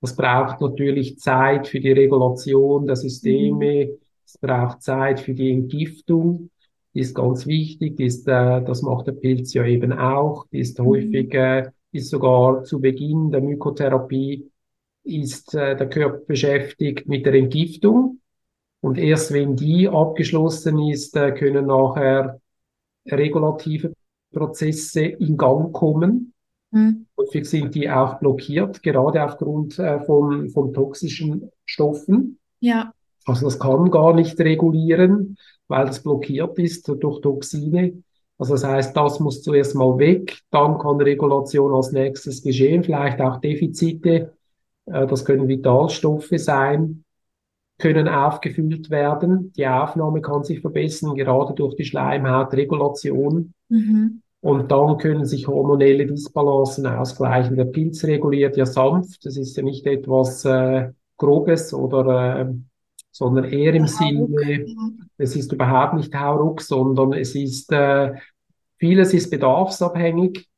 Das 0.00 0.14
braucht 0.14 0.60
natürlich 0.60 1.18
Zeit 1.18 1.66
für 1.66 1.80
die 1.80 1.90
Regulation 1.90 2.86
der 2.86 2.94
Systeme. 2.94 3.86
Mhm. 3.86 3.98
Es 4.24 4.38
braucht 4.38 4.80
Zeit 4.80 5.18
für 5.18 5.34
die 5.34 5.50
Entgiftung 5.50 6.50
die 6.98 7.02
ist 7.02 7.14
ganz 7.14 7.46
wichtig, 7.46 7.96
die 7.96 8.06
ist, 8.06 8.26
äh, 8.26 8.60
das 8.60 8.82
macht 8.82 9.06
der 9.06 9.12
Pilz 9.12 9.54
ja 9.54 9.64
eben 9.64 9.92
auch, 9.92 10.48
die 10.50 10.58
ist 10.58 10.80
mhm. 10.80 10.84
häufig, 10.86 11.32
äh, 11.32 11.70
ist 11.92 12.10
sogar 12.10 12.64
zu 12.64 12.80
Beginn 12.80 13.30
der 13.30 13.40
Mykotherapie, 13.40 14.50
ist 15.04 15.54
äh, 15.54 15.76
der 15.76 15.88
Körper 15.88 16.18
beschäftigt 16.26 17.06
mit 17.06 17.24
der 17.24 17.34
Entgiftung. 17.34 18.18
Und 18.80 18.98
erst 18.98 19.32
wenn 19.32 19.54
die 19.54 19.88
abgeschlossen 19.88 20.80
ist, 20.88 21.14
äh, 21.16 21.30
können 21.30 21.66
nachher 21.66 22.40
regulative 23.06 23.92
Prozesse 24.32 25.02
in 25.02 25.36
Gang 25.36 25.72
kommen. 25.72 26.34
Mhm. 26.72 27.06
Häufig 27.16 27.48
sind 27.48 27.76
die 27.76 27.88
auch 27.88 28.18
blockiert, 28.18 28.82
gerade 28.82 29.24
aufgrund 29.24 29.78
äh, 29.78 30.00
von, 30.00 30.48
von 30.48 30.72
toxischen 30.72 31.48
Stoffen. 31.64 32.40
Ja. 32.58 32.92
Also 33.24 33.46
das 33.46 33.60
kann 33.60 33.88
gar 33.92 34.14
nicht 34.14 34.40
regulieren 34.40 35.36
weil 35.68 35.88
es 35.88 36.02
blockiert 36.02 36.58
ist 36.58 36.88
durch 36.88 37.20
Toxine. 37.20 38.02
Also 38.38 38.54
das 38.54 38.64
heißt, 38.64 38.96
das 38.96 39.20
muss 39.20 39.42
zuerst 39.42 39.74
mal 39.74 39.98
weg, 39.98 40.38
dann 40.50 40.78
kann 40.78 41.00
Regulation 41.00 41.74
als 41.74 41.92
nächstes 41.92 42.42
geschehen, 42.42 42.84
vielleicht 42.84 43.20
auch 43.20 43.40
Defizite, 43.40 44.32
äh, 44.86 45.06
das 45.06 45.24
können 45.24 45.48
Vitalstoffe 45.48 46.32
sein, 46.34 47.04
können 47.78 48.08
aufgefüllt 48.08 48.90
werden. 48.90 49.52
Die 49.56 49.66
Aufnahme 49.66 50.20
kann 50.20 50.44
sich 50.44 50.60
verbessern, 50.60 51.14
gerade 51.14 51.54
durch 51.54 51.76
die 51.76 51.84
Schleimhautregulation. 51.84 53.54
Mhm. 53.68 54.22
Und 54.40 54.70
dann 54.70 54.98
können 54.98 55.24
sich 55.24 55.48
hormonelle 55.48 56.06
Disbalancen 56.06 56.86
ausgleichen. 56.86 57.56
Der 57.56 57.64
Pilz 57.64 58.04
reguliert 58.04 58.56
ja 58.56 58.66
sanft, 58.66 59.24
das 59.26 59.36
ist 59.36 59.56
ja 59.56 59.64
nicht 59.64 59.84
etwas 59.86 60.44
äh, 60.44 60.90
Grobes 61.16 61.74
oder 61.74 62.40
äh, 62.40 62.54
sondern 63.18 63.46
eher 63.46 63.74
im 63.74 63.88
Sinne, 63.88 64.64
es 65.16 65.34
ist 65.34 65.52
überhaupt 65.52 65.94
nicht 65.94 66.14
Hauruck, 66.14 66.60
sondern 66.60 67.12
es 67.14 67.34
ist, 67.34 67.72
äh, 67.72 68.14
vieles 68.76 69.12
ist 69.12 69.30
bedarfsabhängig 69.30 70.48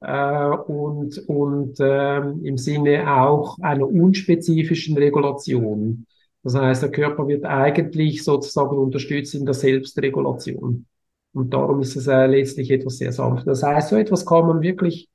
äh, 0.00 0.48
und, 0.48 1.16
und 1.26 1.80
äh, 1.80 2.18
im 2.18 2.58
Sinne 2.58 3.10
auch 3.10 3.58
einer 3.60 3.88
unspezifischen 3.88 4.98
Regulation. 4.98 6.04
Das 6.42 6.54
heißt, 6.54 6.82
der 6.82 6.90
Körper 6.90 7.26
wird 7.28 7.46
eigentlich 7.46 8.22
sozusagen 8.22 8.76
unterstützt 8.76 9.34
in 9.34 9.46
der 9.46 9.54
Selbstregulation. 9.54 10.84
Und 11.32 11.54
darum 11.54 11.80
ist 11.80 11.96
es 11.96 12.08
äh, 12.08 12.26
letztlich 12.26 12.70
etwas 12.70 12.98
sehr 12.98 13.12
sanft. 13.12 13.46
Das 13.46 13.62
heißt, 13.62 13.88
so 13.88 13.96
etwas 13.96 14.26
kann 14.26 14.46
man 14.46 14.60
wirklich 14.60 15.08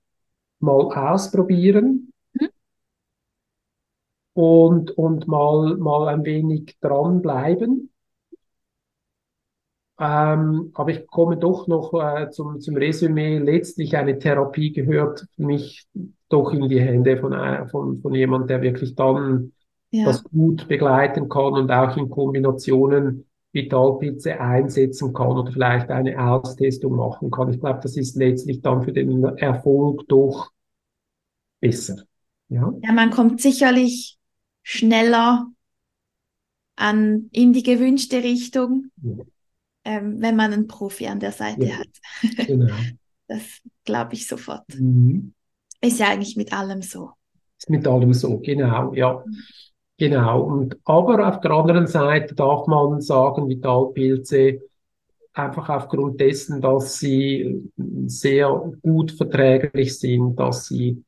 mal 0.60 1.12
ausprobieren 1.12 2.07
und, 4.38 4.92
und 4.92 5.28
mal, 5.28 5.78
mal 5.78 6.10
ein 6.10 6.24
wenig 6.24 6.78
dranbleiben. 6.80 7.90
Ähm, 10.00 10.70
aber 10.76 10.92
ich 10.92 11.08
komme 11.08 11.38
doch 11.38 11.66
noch 11.68 11.92
äh, 11.96 12.30
zum, 12.30 12.62
zum 12.62 12.78
Resümee. 12.78 13.40
Letztlich 13.40 13.98
eine 13.98 14.20
Therapie 14.20 14.72
gehört 14.72 15.26
für 15.36 15.42
mich 15.44 15.88
doch 16.30 16.54
in 16.54 16.70
die 16.70 16.80
Hände 16.80 17.18
von, 17.18 17.34
äh, 17.34 17.68
von, 17.68 18.00
von 18.00 18.14
jemand, 18.14 18.52
der 18.52 18.62
wirklich 18.62 18.94
dann 18.94 19.54
Ja, 19.90 20.06
das 20.06 20.24
gut 20.24 20.68
begleiten 20.68 21.30
kann 21.30 21.54
und 21.54 21.72
auch 21.72 21.98
in 21.98 22.08
Kombinationen 22.08 23.26
Vitalpilze 23.54 24.40
einsetzen 24.40 25.14
kann 25.14 25.36
oder 25.36 25.52
vielleicht 25.52 25.90
eine 25.90 26.24
Austestung 26.24 26.96
machen 26.96 27.32
kann. 27.32 27.52
Ich 27.52 27.60
glaube, 27.60 27.80
das 27.82 27.98
ist 27.98 28.16
letztlich 28.18 28.62
dann 28.62 28.84
für 28.84 28.94
den 28.94 29.24
Erfolg 29.24 30.08
doch 30.08 30.52
besser. 31.60 32.04
Ja, 32.50 32.72
ja, 32.84 32.92
man 32.94 33.10
kommt 33.10 33.42
sicherlich 33.42 34.17
schneller 34.68 35.48
an 36.76 37.30
in 37.32 37.54
die 37.54 37.64
gewünschte 37.64 38.22
Richtung, 38.22 38.92
ja, 39.02 39.24
ähm, 39.86 40.22
wenn 40.22 40.36
man 40.36 40.52
einen 40.52 40.68
Profi 40.68 41.08
an 41.08 41.22
der 41.22 41.32
Seite 41.32 41.66
ja, 41.66 41.78
hat. 41.78 42.48
genau. 42.48 42.76
Das 43.30 43.60
glaube 43.84 44.14
ich 44.14 44.26
sofort. 44.26 44.64
Mhm. 44.74 45.34
Ist 45.82 46.00
ja 46.00 46.08
eigentlich 46.08 46.38
mit 46.38 46.54
allem 46.54 46.82
so. 46.82 47.12
Ist 47.58 47.70
mit 47.70 47.86
allem 47.86 48.14
so, 48.14 48.40
genau, 48.40 48.94
ja. 48.94 49.22
Genau. 49.98 50.44
Und, 50.44 50.78
aber 50.86 51.28
auf 51.28 51.42
der 51.42 51.52
anderen 51.52 51.88
Seite 51.88 52.36
darf 52.36 52.68
man 52.68 53.02
sagen, 53.02 53.50
Vitalpilze 53.50 54.62
einfach 55.34 55.68
aufgrund 55.68 56.22
dessen, 56.22 56.62
dass 56.62 57.00
sie 57.00 57.70
sehr 58.06 58.72
gut 58.82 59.12
verträglich 59.12 60.00
sind, 60.00 60.38
dass 60.38 60.68
sie 60.68 61.04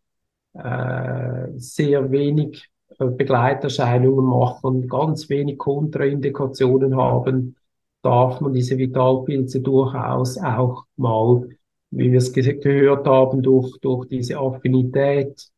äh, 0.56 1.48
sehr 1.56 2.12
wenig 2.12 2.70
Begleiterscheinungen 3.00 4.26
machen, 4.26 4.88
ganz 4.88 5.30
wenig 5.30 5.58
Kontraindikationen 5.58 6.96
haben, 6.98 7.56
darf 8.02 8.42
man 8.42 8.54
diese 8.54 8.78
Vitalpilze 8.78 9.62
durchaus 9.62 10.38
auch 10.38 10.86
mal, 10.98 11.50
wie 11.92 12.12
wir 12.12 12.18
es 12.20 12.32
ge 12.34 12.60
gehört 12.60 13.08
haben, 13.08 13.42
durch, 13.42 13.78
durch 13.82 14.08
diese 14.08 14.38
Affinität 14.40 15.50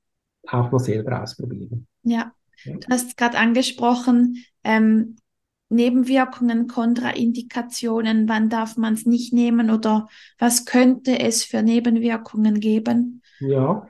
auch 0.47 0.71
mal 0.71 0.79
selber 0.79 1.21
ausprobieren. 1.21 1.87
Ja, 2.03 2.33
Ja. 2.65 2.75
du 2.79 2.87
hast 2.89 3.17
gerade 3.17 3.37
angesprochen, 3.37 4.43
ähm, 4.63 5.17
Nebenwirkungen, 5.69 6.67
Kontraindikationen, 6.67 8.27
wann 8.27 8.49
darf 8.49 8.75
man 8.75 8.93
es 8.95 9.05
nicht 9.05 9.31
nehmen 9.33 9.69
oder 9.71 10.09
was 10.37 10.65
könnte 10.65 11.19
es 11.19 11.45
für 11.45 11.61
Nebenwirkungen 11.63 12.59
geben? 12.59 13.21
Ja, 13.39 13.87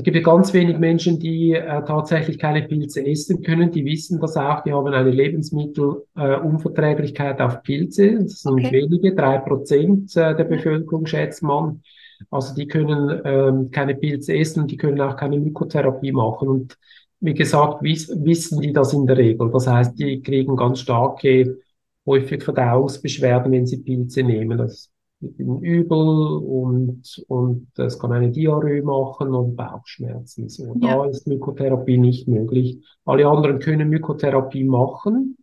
es 0.00 0.04
gibt 0.04 0.16
ja 0.16 0.22
ganz 0.22 0.54
wenig 0.54 0.78
Menschen, 0.78 1.18
die 1.18 1.52
äh, 1.52 1.84
tatsächlich 1.84 2.38
keine 2.38 2.62
Pilze 2.62 3.06
essen 3.06 3.42
können. 3.42 3.70
Die 3.70 3.84
wissen 3.84 4.18
das 4.18 4.34
auch. 4.34 4.62
Die 4.62 4.72
haben 4.72 4.86
eine 4.86 5.10
Lebensmittelunverträglichkeit 5.10 7.38
äh, 7.38 7.42
auf 7.42 7.62
Pilze. 7.62 8.14
Das 8.14 8.40
sind 8.40 8.52
Okay. 8.52 8.72
wenige, 8.72 9.14
drei 9.14 9.36
Prozent 9.36 10.16
äh, 10.16 10.34
der. 10.34 10.44
Bevölkerung 10.44 11.04
schätzt 11.04 11.42
man. 11.42 11.82
Also 12.30 12.54
die 12.54 12.66
können 12.66 13.20
ähm, 13.26 13.70
keine 13.70 13.94
Pilze 13.94 14.34
essen 14.34 14.62
und 14.62 14.70
die 14.70 14.78
können 14.78 14.98
auch 15.02 15.16
keine 15.16 15.38
Mykotherapie 15.38 16.12
machen. 16.12 16.48
Und 16.48 16.78
wie 17.20 17.34
gesagt, 17.34 17.82
wiss, 17.82 18.08
wissen 18.24 18.62
die 18.62 18.72
das 18.72 18.94
in 18.94 19.04
der 19.06 19.18
Regel. 19.18 19.50
Das 19.52 19.66
heißt, 19.66 19.98
die 19.98 20.22
kriegen 20.22 20.56
ganz 20.56 20.80
starke, 20.80 21.58
häufig 22.06 22.42
Verdauungsbeschwerden, 22.42 23.52
wenn 23.52 23.66
sie 23.66 23.82
Pilze 23.82 24.22
nehmen. 24.22 24.56
Das 24.56 24.89
mit 25.20 25.38
dem 25.38 25.58
Übel 25.58 25.98
und, 25.98 27.24
und 27.28 27.68
es 27.78 27.98
kann 27.98 28.12
eine 28.12 28.30
Diarrhoe 28.30 28.82
machen 28.82 29.34
und 29.34 29.54
Bauchschmerzen. 29.56 30.48
So, 30.48 30.74
Ja, 30.80 30.96
da 30.96 31.04
ist 31.06 31.26
Mykotherapie 31.26 31.98
nicht 31.98 32.26
möglich. 32.26 32.78
Alle 33.04 33.26
anderen 33.28 33.58
können 33.58 33.90
Mykotherapie 33.90 34.64
machen. 34.64 35.36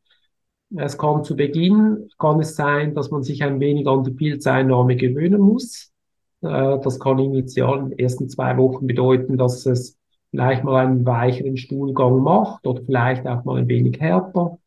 Es 0.76 0.98
kann 0.98 1.24
zu 1.24 1.36
Beginn, 1.36 2.10
kann 2.18 2.40
es 2.40 2.56
sein, 2.56 2.94
dass 2.94 3.12
man 3.12 3.24
sich 3.24 3.44
ein 3.44 3.60
wenig 3.60 3.88
an 3.88 4.04
die 4.04 4.12
Pilzeinnahme 4.12 4.96
gewöhnen 4.96 5.42
muss. 5.42 5.92
Äh, 6.42 6.80
Das 6.80 7.00
kann 7.00 7.20
initial 7.20 7.80
in 7.80 7.90
den 7.92 8.00
ersten 8.00 8.30
zwei 8.30 8.58
Wochen 8.58 8.88
bedeuten, 8.88 9.38
dass 9.38 9.66
es 9.66 9.98
vielleicht 10.32 10.64
mal 10.64 10.86
einen 10.86 11.06
weicheren 11.06 11.56
Stuhlgang 11.56 12.20
macht 12.22 12.68
oder 12.68 12.82
vielleicht 12.84 13.26
auch 13.28 13.46
mal 13.46 13.60
ein 13.60 13.68
wenig 13.70 14.00
härter. 14.00 14.58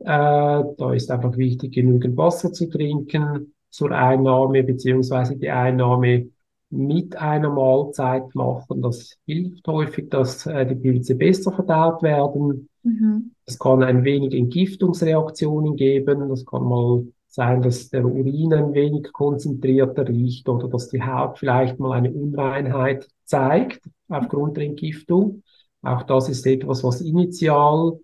Äh, 0.00 0.06
da 0.06 0.92
ist 0.94 1.10
einfach 1.10 1.36
wichtig, 1.36 1.72
genügend 1.72 2.16
Wasser 2.16 2.52
zu 2.52 2.68
trinken 2.68 3.52
zur 3.70 3.92
Einnahme, 3.92 4.62
beziehungsweise 4.62 5.36
die 5.36 5.50
Einnahme 5.50 6.30
mit 6.70 7.16
einer 7.16 7.50
Mahlzeit 7.50 8.34
machen. 8.34 8.82
Das 8.82 9.16
hilft 9.26 9.66
häufig, 9.66 10.08
dass 10.08 10.46
äh, 10.46 10.64
die 10.66 10.76
Pilze 10.76 11.16
besser 11.16 11.52
verdaut 11.52 12.02
werden. 12.02 12.68
mhm. 12.82 13.32
Es 13.44 13.58
kann 13.58 13.82
ein 13.82 14.04
wenig 14.04 14.34
Entgiftungsreaktionen 14.34 15.74
geben. 15.76 16.28
Das 16.28 16.46
kann 16.46 16.62
mal 16.64 17.04
sein, 17.26 17.62
dass 17.62 17.90
der 17.90 18.04
Urin 18.04 18.52
ein 18.52 18.72
wenig 18.72 19.12
konzentrierter 19.12 20.06
riecht 20.06 20.48
oder 20.48 20.68
dass 20.68 20.88
die 20.88 21.02
Haut 21.02 21.38
vielleicht 21.38 21.78
mal 21.78 21.92
eine 21.92 22.12
Unreinheit 22.12 23.08
zeigt 23.24 23.82
aufgrund 24.08 24.56
der 24.56 24.64
Entgiftung. 24.64 25.42
Auch 25.82 26.02
das 26.02 26.28
ist 26.28 26.46
etwas, 26.46 26.84
was 26.84 27.00
initial 27.00 28.00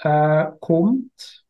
äh, 0.00 0.46
kommt, 0.60 1.44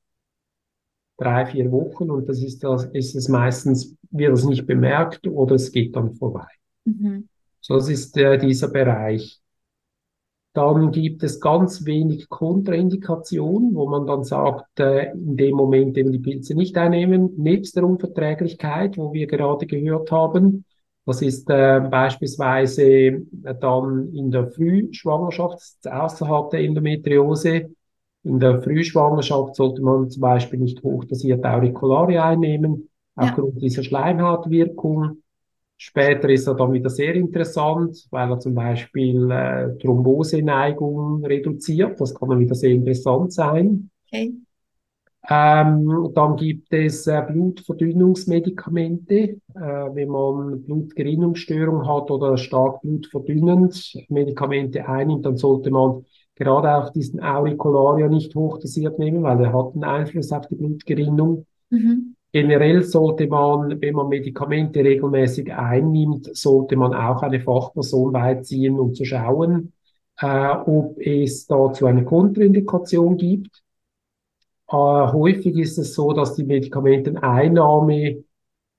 drei, 1.19 1.47
vier 1.47 1.71
Wochen, 1.71 2.11
und 2.11 2.29
das 2.29 2.43
ist 2.43 2.65
das, 2.65 2.85
ist 2.87 3.15
es 3.15 3.29
meistens, 3.29 3.95
wird 4.11 4.33
es 4.33 4.45
nicht 4.45 4.67
bemerkt 4.67 5.27
oder 5.27 5.57
es 5.57 5.71
geht 5.73 5.95
dann 5.97 6.15
vorbei. 6.15 6.47
Mhm. 6.85 7.29
So, 7.61 7.75
das 7.75 7.89
ist 7.89 8.17
äh, 8.17 8.39
dieser 8.39 8.69
Bereich. 8.69 9.41
Dann 10.55 10.91
gibt 10.91 11.23
es 11.23 11.41
ganz 11.41 11.85
wenig 11.85 12.29
Kontraindikationen, 12.29 13.75
wo 13.75 13.89
man 13.89 14.07
dann 14.07 14.25
sagt, 14.25 14.81
äh, 14.81 15.13
in 15.13 15.37
dem 15.37 15.57
Moment 15.57 15.99
eben 15.99 16.11
die 16.11 16.19
Pilze 16.19 16.55
nicht 16.55 16.77
einnehmen, 16.77 17.35
nebst 17.37 17.77
der 17.77 17.85
Unverträglichkeit, 17.85 18.97
wo 18.97 19.13
wir 19.13 19.27
gerade 19.27 19.67
gehört 19.67 20.11
haben. 20.11 20.65
Das 21.05 21.23
ist 21.23 21.49
äh, 21.51 21.81
beispielsweise 21.81 22.83
äh, 22.85 23.21
dann 23.61 24.15
in 24.15 24.31
der 24.31 24.49
Frühschwangerschaft, 24.49 25.87
außerhalb 25.87 26.51
der 26.51 26.61
Endometriose. 26.61 27.71
In 28.29 28.39
der 28.41 28.61
Frühschwangerschaft 28.63 29.57
sollte 29.57 29.81
man 29.83 30.11
zum 30.11 30.21
Beispiel 30.21 30.61
nicht 30.61 30.83
hochdosiert 30.83 31.45
Auricularia 31.47 32.29
einnehmen, 32.29 32.91
Ja, 33.21 33.35
aufgrund 33.35 33.63
dieser 33.63 33.83
Schleimhautwirkung. 33.83 35.23
Später 35.79 36.29
ist 36.29 36.47
er 36.47 36.55
dann 36.55 36.73
wieder 36.73 36.91
sehr 36.91 37.15
interessant, 37.15 38.07
weil 38.11 38.31
er 38.31 38.39
zum 38.39 38.55
Beispiel 38.55 39.31
äh, 39.31 39.79
Thromboseneigung 39.79 41.25
reduziert. 41.25 41.99
Das 42.01 42.15
kann 42.15 42.29
dann 42.29 42.41
wieder 42.41 42.55
sehr 42.55 42.71
interessant 42.71 43.33
sein. 43.33 43.91
okay. 44.07 44.35
Ähm, 45.31 46.11
dann 46.15 46.37
gibt 46.37 46.73
es 46.73 47.07
äh, 47.07 47.23
Blutverdünnungsmedikamente. 47.27 49.15
Äh, 49.15 49.41
wenn 49.55 50.09
man 50.09 50.63
Blutgerinnungsstörung 50.65 51.87
hat 51.87 52.11
oder 52.11 52.37
stark 52.39 52.81
blutverdünnend 52.83 53.95
Medikamente 54.09 54.89
einnimmt, 54.89 55.27
dann 55.27 55.37
sollte 55.37 55.71
man 55.71 56.05
gerade 56.39 56.77
auch 56.77 56.91
diesen 56.91 57.21
Auricularia 57.21 58.09
nicht 58.09 58.35
hochdosiert 58.35 58.99
nehmen, 58.99 59.23
weil 59.23 59.41
er 59.43 59.53
hat 59.53 59.75
einen 59.75 59.85
Einfluss 59.85 60.33
auf 60.33 60.47
die 60.47 60.55
Blutgerinnung. 60.55 61.47
Mhm. 61.71 62.15
Generell 62.33 62.83
sollte 62.85 63.27
man, 63.27 63.81
wenn 63.81 63.95
man 63.95 64.09
Medikamente 64.09 64.81
regelmäßig 64.81 65.53
einnimmt, 65.53 66.37
sollte 66.37 66.77
man 66.77 66.95
auch 66.95 67.23
eine 67.23 67.41
Fachperson 67.41 68.13
beiziehen, 68.13 68.79
um 68.79 68.95
zu 68.95 69.05
schauen, 69.05 69.73
äh, 70.21 70.51
ob 70.51 70.99
es 71.01 71.47
dazu 71.47 71.87
eine 71.87 72.05
Kontraindikation 72.05 73.17
gibt. 73.17 73.63
Äh, 74.69 74.77
häufig 74.77 75.57
ist 75.57 75.79
es 75.79 75.95
so, 75.95 76.13
dass 76.13 76.35
die 76.35 76.45
Medikamenteneinnahme 76.45 78.25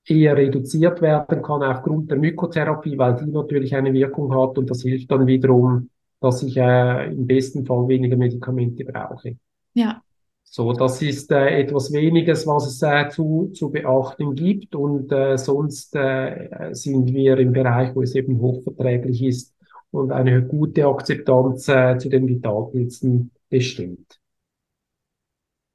eher 0.06 0.36
reduziert 0.36 1.02
werden 1.02 1.42
kann 1.42 1.62
aufgrund 1.62 2.10
der 2.10 2.18
Mykotherapie, 2.18 2.96
weil 2.96 3.16
die 3.16 3.30
natürlich 3.30 3.74
eine 3.74 3.92
Wirkung 3.92 4.34
hat 4.34 4.56
und 4.56 4.70
das 4.70 4.82
hilft 4.82 5.10
dann 5.10 5.26
wiederum, 5.26 5.90
dass 6.20 6.42
ich 6.42 6.56
äh, 6.56 7.06
im 7.12 7.26
besten 7.26 7.66
Fall 7.66 7.88
weniger 7.88 8.16
Medikamente 8.16 8.84
brauche. 8.84 9.36
Ja, 9.74 10.04
So, 10.42 10.72
das 10.72 11.00
ist 11.00 11.30
äh, 11.30 11.60
etwas 11.60 11.92
weniges, 11.92 12.46
was 12.46 12.66
es 12.66 12.82
äh, 12.82 13.08
zu, 13.08 13.50
zu 13.54 13.70
beachten 13.70 14.34
gibt 14.34 14.74
und 14.74 15.12
äh, 15.12 15.38
sonst 15.38 15.94
äh, 15.94 16.70
sind 16.72 17.06
wir 17.14 17.38
im 17.38 17.52
Bereich, 17.52 17.94
wo 17.94 18.02
es 18.02 18.14
eben 18.16 18.40
hochverträglich 18.40 19.22
ist 19.22 19.54
und 19.92 20.10
eine 20.10 20.42
gute 20.44 20.86
Akzeptanz 20.86 21.68
äh, 21.68 21.98
zu 21.98 22.08
den 22.08 22.26
Vitalpilzen 22.26 23.30
besteht. 23.48 24.18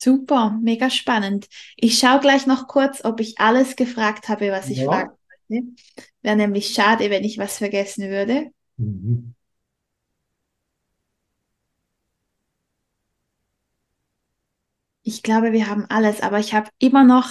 super, 0.02 0.58
mega 0.62 0.89
spannend. 0.89 1.48
Ich 1.76 2.00
schaue 2.00 2.20
gleich 2.20 2.48
noch 2.48 2.68
kurz, 2.68 3.04
ob 3.04 3.20
ich 3.20 3.39
alles 3.39 3.76
gefragt 3.76 4.30
habe, 4.30 4.52
was 4.52 4.70
ich 4.70 4.84
Ja. 4.84 4.86
fragen 4.86 5.12
wollte. 5.50 5.68
Wäre 6.22 6.36
nämlich 6.38 6.74
schade, 6.74 7.10
wenn 7.10 7.24
ich 7.24 7.38
was 7.38 7.58
vergessen 7.58 8.10
würde. 8.10 8.52
Mhm. 8.78 9.34
Ich 15.08 15.22
glaube, 15.22 15.53
wir 15.53 15.70
haben 15.70 15.86
alles, 15.88 16.22
aber 16.24 16.39
ich 16.39 16.56
habe 16.56 16.68
immer 16.80 17.03
noch 17.03 17.28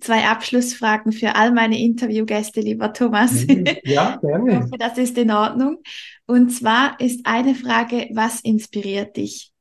zwei 0.00 0.24
Abschlussfragen 0.24 1.12
für 1.12 1.36
all 1.36 1.52
meine 1.52 1.78
Interviewgäste, 1.78 2.60
lieber 2.60 2.92
Thomas. 2.92 3.46
Mhm. 3.46 3.64
Ja, 3.84 4.18
Ich 4.22 4.28
gerne. 4.28 4.56
hoffe, 4.56 4.76
das 4.76 4.98
ist 4.98 5.16
in 5.16 5.30
Ordnung. 5.30 5.78
Und 6.26 6.50
zwar 6.50 6.98
ist 6.98 7.24
eine 7.24 7.54
Frage, 7.54 8.08
was 8.12 8.40
inspiriert 8.40 9.16
dich? 9.16 9.52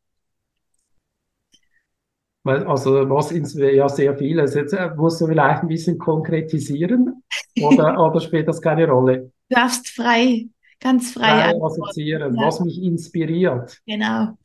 Also 2.44 3.08
was 3.08 3.32
ja 3.32 3.88
sehr 3.88 4.18
vieles. 4.18 4.56
Jetzt 4.56 4.74
äh, 4.74 4.90
musst 4.96 5.22
du 5.22 5.28
vielleicht 5.28 5.62
ein 5.62 5.68
bisschen 5.68 6.00
konkretisieren 6.00 7.22
oder, 7.62 8.00
oder 8.04 8.20
spielt 8.20 8.48
das 8.48 8.60
keine 8.60 8.88
Rolle? 8.88 9.32
Du 9.50 9.56
darfst 9.56 9.88
frei, 9.90 10.48
ganz 10.80 11.12
frei, 11.12 11.52
frei 11.52 11.62
assoziieren, 11.62 12.36
ja. 12.36 12.48
was 12.48 12.60
mich 12.62 12.82
inspiriert. 12.82 13.78
Genau. 13.86 14.36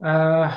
Äh, 0.00 0.48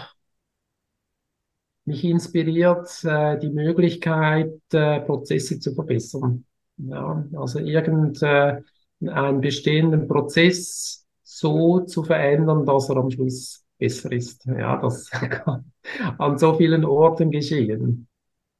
mich 1.85 2.03
inspiriert 2.03 3.03
äh, 3.03 3.37
die 3.37 3.49
Möglichkeit, 3.49 4.59
äh, 4.73 5.01
Prozesse 5.01 5.59
zu 5.59 5.73
verbessern. 5.73 6.45
Ja, 6.77 7.25
also 7.35 7.59
irgendeinen 7.59 8.65
äh, 9.01 9.33
bestehenden 9.39 10.07
Prozess 10.07 11.05
so 11.23 11.81
zu 11.81 12.03
verändern, 12.03 12.65
dass 12.65 12.89
er 12.89 12.97
am 12.97 13.09
Schluss 13.09 13.63
besser 13.77 14.11
ist. 14.11 14.45
Ja, 14.45 14.77
das 14.77 15.09
kann 15.09 15.71
an 16.17 16.37
so 16.37 16.55
vielen 16.55 16.85
Orten 16.85 17.31
geschehen. 17.31 18.07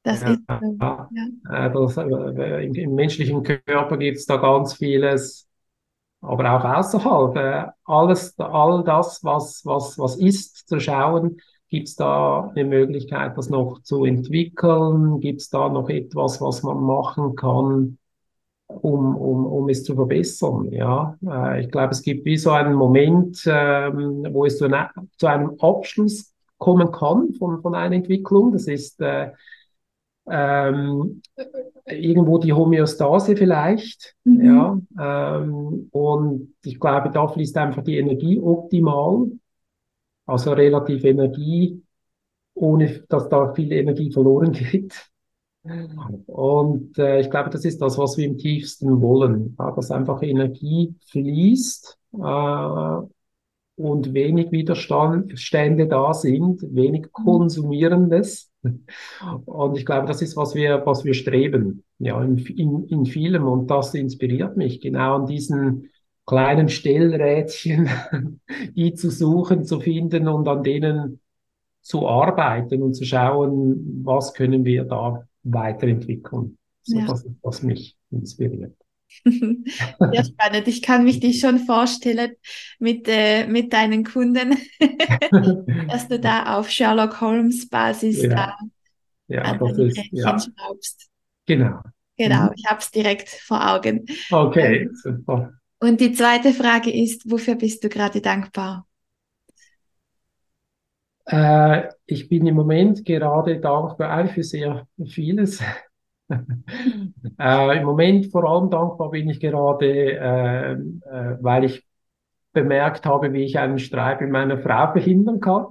Das 0.02 0.22
ja, 0.22 0.30
ist 0.30 0.40
so. 0.48 0.76
Ja. 0.80 1.08
Äh, 1.50 1.72
das, 1.72 1.96
äh, 1.96 2.66
im, 2.66 2.74
im, 2.74 2.94
menschlichen 2.94 3.42
Körper 3.42 3.96
gibt 3.96 4.18
es 4.18 4.26
da 4.26 4.36
ganz 4.36 4.74
vieles, 4.74 5.48
aber 6.20 6.52
auch 6.52 6.64
außerhalb. 6.64 7.36
Äh, 7.36 7.70
alles, 7.84 8.38
all 8.38 8.84
das, 8.84 9.24
was, 9.24 9.64
was, 9.64 9.98
was 9.98 10.16
ist, 10.16 10.68
zu 10.68 10.78
schauen, 10.78 11.38
gibt 11.68 11.88
es 11.88 11.96
da 11.96 12.52
eine 12.54 12.64
Möglichkeit, 12.64 13.36
das 13.36 13.50
noch 13.50 13.80
zu 13.82 14.04
entwickeln? 14.04 15.20
Gibt 15.20 15.40
es 15.40 15.50
da 15.50 15.68
noch 15.68 15.88
etwas, 15.88 16.40
was 16.40 16.62
man 16.62 16.82
machen 16.82 17.36
kann? 17.36 17.98
um, 18.68 19.16
um, 19.16 19.46
um 19.46 19.68
es 19.68 19.84
zu 19.84 19.94
verbessern. 19.94 20.70
Ja, 20.72 21.16
äh, 21.26 21.62
ich 21.62 21.70
glaube, 21.70 21.92
es 21.92 22.02
gibt 22.02 22.24
wie 22.24 22.36
so 22.36 22.50
einen 22.50 22.74
Moment, 22.74 23.42
ähm, 23.46 24.26
wo 24.30 24.44
es 24.44 24.58
zu, 24.58 24.64
eine, 24.64 24.90
zu, 25.16 25.26
einem 25.26 25.52
Abschluss 25.60 26.34
kommen 26.58 26.90
kann 26.90 27.32
von, 27.34 27.62
von 27.62 27.74
einer 27.74 27.94
Entwicklung. 27.94 28.52
Das 28.52 28.66
ist 28.66 29.00
äh, 29.00 29.30
ähm, 30.28 31.22
irgendwo 31.86 32.38
die 32.38 32.52
Homöostase 32.52 33.36
vielleicht. 33.36 34.14
Mhm. 34.24 34.44
Ja, 34.44 34.80
ähm, 35.38 35.88
und 35.92 36.54
ich 36.64 36.80
glaube, 36.80 37.10
da 37.10 37.28
fließt 37.28 37.56
einfach 37.56 37.84
die 37.84 37.98
Energie 37.98 38.40
optimal, 38.40 39.28
also 40.26 40.52
relativ 40.52 41.04
Energie, 41.04 41.82
ohne 42.54 43.04
dass 43.08 43.28
da 43.28 43.52
viel 43.54 43.72
Energie 43.72 44.12
verloren 44.12 44.52
geht. 44.52 45.08
Und 46.26 46.96
äh, 46.98 47.20
ich 47.20 47.30
glaube, 47.30 47.50
das 47.50 47.64
ist 47.64 47.80
das, 47.82 47.98
was 47.98 48.16
wir 48.16 48.26
im 48.26 48.38
tiefsten 48.38 49.00
wollen, 49.00 49.56
ja, 49.58 49.72
dass 49.72 49.90
einfach 49.90 50.22
Energie 50.22 50.94
fließt 51.10 51.98
äh, 52.14 52.98
und 53.76 54.14
wenig 54.14 54.52
Widerstände 54.52 55.88
da 55.88 56.14
sind, 56.14 56.62
wenig 56.62 57.06
mhm. 57.06 57.24
Konsumierendes. 57.24 58.50
Und 59.44 59.76
ich 59.78 59.84
glaube, 59.84 60.06
das 60.06 60.22
ist, 60.22 60.36
was 60.36 60.54
wir, 60.54 60.82
was 60.86 61.04
wir 61.04 61.14
streben, 61.14 61.84
ja, 61.98 62.22
in, 62.22 62.38
in, 62.38 62.84
in 62.84 63.06
vielem. 63.06 63.46
Und 63.46 63.68
das 63.68 63.94
inspiriert 63.94 64.56
mich, 64.56 64.80
genau 64.80 65.16
an 65.16 65.26
diesen 65.26 65.90
kleinen 66.26 66.68
Stellrädchen, 66.68 67.88
die 68.74 68.94
zu 68.94 69.10
suchen, 69.10 69.64
zu 69.64 69.80
finden 69.80 70.28
und 70.28 70.48
an 70.48 70.62
denen 70.62 71.20
zu 71.82 72.08
arbeiten 72.08 72.82
und 72.82 72.94
zu 72.94 73.04
schauen, 73.04 74.02
was 74.04 74.34
können 74.34 74.64
wir 74.64 74.84
da 74.84 75.26
weiterentwickeln. 75.44 76.58
So, 76.82 76.98
ja. 76.98 77.06
Das 77.06 77.24
ist, 77.24 77.36
was 77.42 77.62
mich 77.62 77.96
inspiriert. 78.10 78.76
Sehr 79.24 80.24
spannend. 80.24 80.66
Ich 80.66 80.82
kann 80.82 81.04
mich 81.04 81.20
dich 81.20 81.40
schon 81.40 81.60
vorstellen 81.60 82.32
mit, 82.80 83.06
äh, 83.06 83.46
mit 83.46 83.72
deinen 83.72 84.04
Kunden, 84.04 84.56
dass 85.88 86.08
du 86.08 86.18
da 86.18 86.56
auf 86.58 86.70
Sherlock 86.70 87.20
Holmes 87.20 87.68
Basis 87.68 88.22
ja. 88.22 88.28
da 88.28 88.58
ja, 89.28 89.42
an 89.42 89.58
das 89.58 89.78
ist, 89.78 90.00
ja. 90.10 90.38
schraubst. 90.38 91.08
Genau. 91.46 91.80
Genau, 92.18 92.44
mhm. 92.44 92.52
ich 92.56 92.64
habe 92.66 92.80
es 92.80 92.90
direkt 92.90 93.28
vor 93.28 93.74
Augen. 93.74 94.06
Okay, 94.30 94.82
ähm, 94.82 94.94
super. 94.94 95.52
Und 95.78 96.00
die 96.00 96.12
zweite 96.12 96.52
Frage 96.52 96.90
ist, 96.90 97.30
wofür 97.30 97.54
bist 97.54 97.84
du 97.84 97.88
gerade 97.88 98.20
dankbar? 98.20 98.86
Äh, 101.26 101.88
ich 102.06 102.28
bin 102.28 102.46
im 102.46 102.54
Moment 102.54 103.04
gerade 103.04 103.60
dankbar 103.60 104.28
für 104.28 104.42
sehr 104.42 104.86
vieles. 105.04 105.60
äh, 106.28 107.78
Im 107.78 107.84
Moment 107.84 108.26
vor 108.26 108.44
allem 108.44 108.70
dankbar 108.70 109.10
bin 109.10 109.28
ich 109.28 109.40
gerade, 109.40 109.86
äh, 109.86 110.72
äh, 110.72 111.36
weil 111.40 111.64
ich 111.64 111.84
bemerkt 112.52 113.04
habe, 113.04 113.32
wie 113.34 113.44
ich 113.44 113.58
einen 113.58 113.78
Streit 113.78 114.22
mit 114.22 114.30
meiner 114.30 114.58
Frau 114.58 114.90
verhindern 114.92 115.40
kann. 115.40 115.66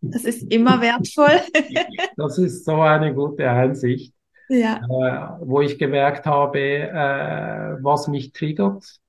Das 0.00 0.24
ist 0.24 0.50
immer 0.50 0.80
wertvoll. 0.80 1.40
das 2.16 2.38
ist 2.38 2.64
so 2.64 2.80
eine 2.80 3.14
gute 3.14 3.50
Einsicht. 3.50 4.14
Ja. 4.48 4.76
Äh, 4.76 5.46
wo 5.46 5.60
ich 5.60 5.78
gemerkt 5.78 6.26
habe, 6.26 6.58
äh, 6.58 7.76
was 7.82 8.08
mich 8.08 8.32
triggert, 8.32 9.00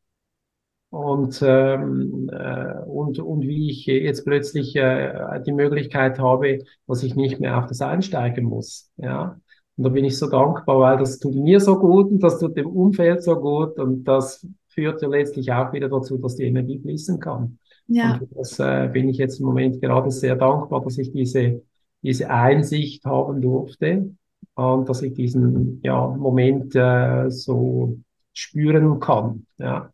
und, 0.90 1.40
ähm, 1.44 2.30
äh, 2.34 2.82
und, 2.86 3.20
und 3.20 3.42
wie 3.42 3.70
ich 3.70 3.86
jetzt 3.86 4.26
plötzlich 4.26 4.76
äh, 4.76 5.40
die 5.46 5.52
Möglichkeit 5.52 6.20
habe, 6.20 6.64
dass 6.88 7.04
ich 7.04 7.16
nicht 7.16 7.40
mehr 7.40 7.60
auf 7.60 7.68
das 7.68 7.82
einsteigen 7.82 8.46
muss. 8.46 8.90
Ja. 8.98 9.40
Und 9.78 9.84
da 9.84 9.90
bin 9.90 10.04
ich 10.04 10.18
so 10.18 10.30
dankbar, 10.30 10.80
weil 10.80 10.98
das 10.98 11.20
tut 11.20 11.36
mir 11.36 11.60
so 11.60 11.78
gut 11.78 12.12
und 12.12 12.24
das 12.24 12.40
tut 12.40 12.58
dem 12.58 12.68
Umfeld 12.68 13.24
so 13.24 13.36
gut 13.36 13.78
und 13.80 14.04
das 14.04 14.46
führt 14.68 15.02
ja 15.02 15.08
letztlich 15.08 15.52
auch 15.52 15.72
wieder 15.74 15.90
dazu, 15.90 16.18
dass 16.18 16.36
die 16.36 16.46
Energie 16.46 16.80
fließen 16.80 17.20
kann. 17.20 17.60
Ja. 17.88 18.20
Und 18.20 18.28
das 18.36 18.60
äh, 18.60 18.90
bin 18.92 19.10
ich 19.10 19.18
jetzt 19.18 19.40
im 19.40 19.46
Moment 19.46 19.82
gerade 19.82 20.12
sehr 20.12 20.36
dankbar, 20.36 20.82
dass 20.84 20.98
ich 20.98 21.12
diese, 21.12 21.62
diese 22.02 22.30
Einsicht 22.30 23.06
haben 23.06 23.42
durfte 23.42 24.16
und 24.60 24.90
dass 24.90 25.02
ich 25.02 25.14
diesen 25.14 25.82
ja, 25.84 26.08
Moment 26.08 26.76
äh, 26.76 27.30
so 27.30 27.98
spüren 28.34 29.00
kann. 29.00 29.46
Ja. 29.58 29.92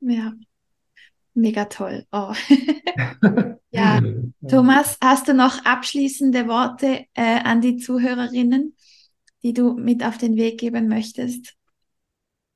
Ja, 0.00 0.32
mega 1.34 1.64
toll. 1.66 2.04
Oh. 2.12 2.32
ja, 3.70 4.02
Thomas, 4.48 4.98
hast 5.02 5.28
du 5.28 5.34
noch 5.34 5.64
abschließende 5.64 6.46
Worte 6.46 7.06
äh, 7.14 7.40
an 7.42 7.60
die 7.60 7.76
Zuhörerinnen, 7.76 8.76
die 9.42 9.52
du 9.52 9.74
mit 9.74 10.04
auf 10.04 10.18
den 10.18 10.36
Weg 10.36 10.58
geben 10.58 10.88
möchtest? 10.88 11.54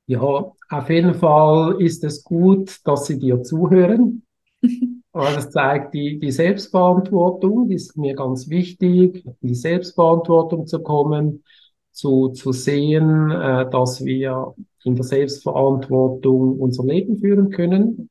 Ja, 0.05 0.21
auf 0.21 0.89
jeden 0.89 1.13
Fall 1.13 1.81
ist 1.81 2.03
es 2.03 2.23
gut, 2.23 2.79
dass 2.83 3.05
sie 3.05 3.19
dir 3.19 3.43
zuhören. 3.43 4.25
Weil 5.11 5.35
das 5.35 5.49
zeigt 5.49 5.93
die, 5.93 6.19
die 6.19 6.31
Selbstverantwortung, 6.31 7.67
die 7.67 7.75
ist 7.75 7.97
mir 7.97 8.13
ganz 8.13 8.49
wichtig, 8.49 9.25
in 9.25 9.47
die 9.47 9.55
Selbstverantwortung 9.55 10.67
zu 10.67 10.81
kommen, 10.83 11.43
zu, 11.91 12.29
zu 12.29 12.51
sehen, 12.51 13.31
äh, 13.31 13.69
dass 13.69 14.05
wir 14.05 14.53
in 14.83 14.95
der 14.95 15.03
Selbstverantwortung 15.03 16.59
unser 16.59 16.83
Leben 16.85 17.17
führen 17.17 17.49
können, 17.49 18.09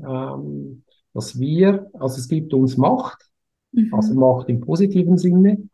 ähm, 0.00 0.84
dass 1.12 1.38
wir, 1.38 1.90
also 1.92 2.16
es 2.16 2.28
gibt 2.28 2.54
uns 2.54 2.76
Macht, 2.76 3.28
mhm. 3.72 3.92
also 3.92 4.14
Macht 4.14 4.48
im 4.48 4.60
positiven 4.60 5.18
Sinne, 5.18 5.68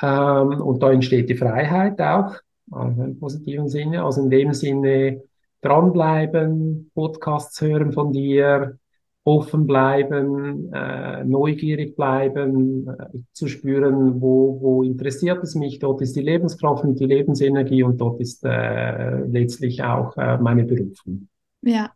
ähm, 0.00 0.60
und 0.60 0.82
da 0.82 0.92
entsteht 0.92 1.28
die 1.28 1.36
Freiheit 1.36 2.00
auch, 2.00 2.36
also 2.70 3.02
im 3.02 3.18
positiven 3.18 3.68
Sinne, 3.68 4.04
also 4.04 4.22
in 4.22 4.30
dem 4.30 4.54
Sinne 4.54 5.22
dranbleiben, 5.62 6.90
Podcasts 6.94 7.60
hören 7.60 7.92
von 7.92 8.12
dir, 8.12 8.78
offen 9.24 9.66
bleiben, 9.66 10.72
äh, 10.72 11.24
neugierig 11.24 11.94
bleiben, 11.94 12.88
äh, 12.88 13.18
zu 13.32 13.48
spüren, 13.48 14.20
wo, 14.20 14.60
wo 14.60 14.82
interessiert 14.82 15.42
es 15.44 15.54
mich. 15.54 15.78
Dort 15.78 16.00
ist 16.00 16.16
die 16.16 16.22
Lebenskraft 16.22 16.84
und 16.84 16.98
die 16.98 17.04
Lebensenergie 17.04 17.82
und 17.82 18.00
dort 18.00 18.20
ist 18.20 18.44
äh, 18.44 19.20
letztlich 19.26 19.82
auch 19.82 20.16
äh, 20.16 20.38
meine 20.38 20.64
Berufung. 20.64 21.28
Ja, 21.60 21.92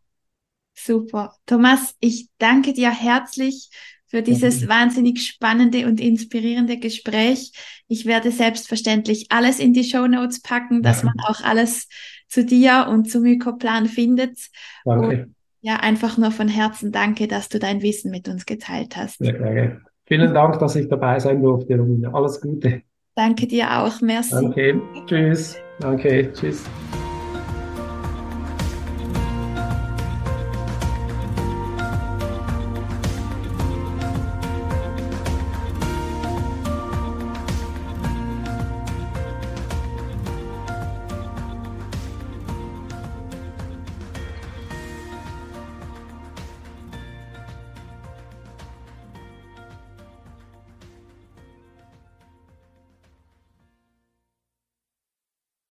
super. 0.74 1.34
Thomas, 1.46 1.94
ich 2.00 2.28
danke 2.38 2.74
dir 2.74 2.90
herzlich 2.90 3.70
für 4.06 4.22
dieses 4.22 4.62
ja. 4.62 4.68
wahnsinnig 4.68 5.26
spannende 5.26 5.86
und 5.86 6.00
inspirierende 6.00 6.78
Gespräch. 6.78 7.52
Ich 7.88 8.04
werde 8.04 8.30
selbstverständlich 8.30 9.26
alles 9.30 9.58
in 9.58 9.72
die 9.72 9.84
Show 9.84 10.06
Notes 10.06 10.42
packen, 10.42 10.82
dass 10.82 11.02
ja. 11.02 11.06
man 11.06 11.14
auch 11.26 11.42
alles 11.42 11.88
zu 12.28 12.44
dir 12.44 12.86
und 12.90 13.10
zu 13.10 13.20
Mykoplan 13.20 13.86
findet. 13.86 14.38
Danke. 14.84 15.06
Und 15.06 15.34
ja, 15.64 15.76
einfach 15.76 16.18
nur 16.18 16.30
von 16.30 16.46
Herzen 16.46 16.92
danke, 16.92 17.26
dass 17.26 17.48
du 17.48 17.58
dein 17.58 17.80
Wissen 17.80 18.10
mit 18.10 18.28
uns 18.28 18.44
geteilt 18.44 18.98
hast. 18.98 19.18
Sehr 19.18 19.32
gerne. 19.32 19.80
Vielen 20.04 20.34
Dank, 20.34 20.58
dass 20.58 20.76
ich 20.76 20.88
dabei 20.88 21.18
sein 21.18 21.42
durfte, 21.42 21.78
Romina. 21.78 22.12
Alles 22.12 22.38
Gute. 22.38 22.82
Danke 23.14 23.46
dir 23.46 23.80
auch. 23.80 24.02
Merci. 24.02 24.34
Danke. 24.34 24.82
Tschüss. 25.06 25.56
Danke. 25.80 26.30
Tschüss. 26.34 26.64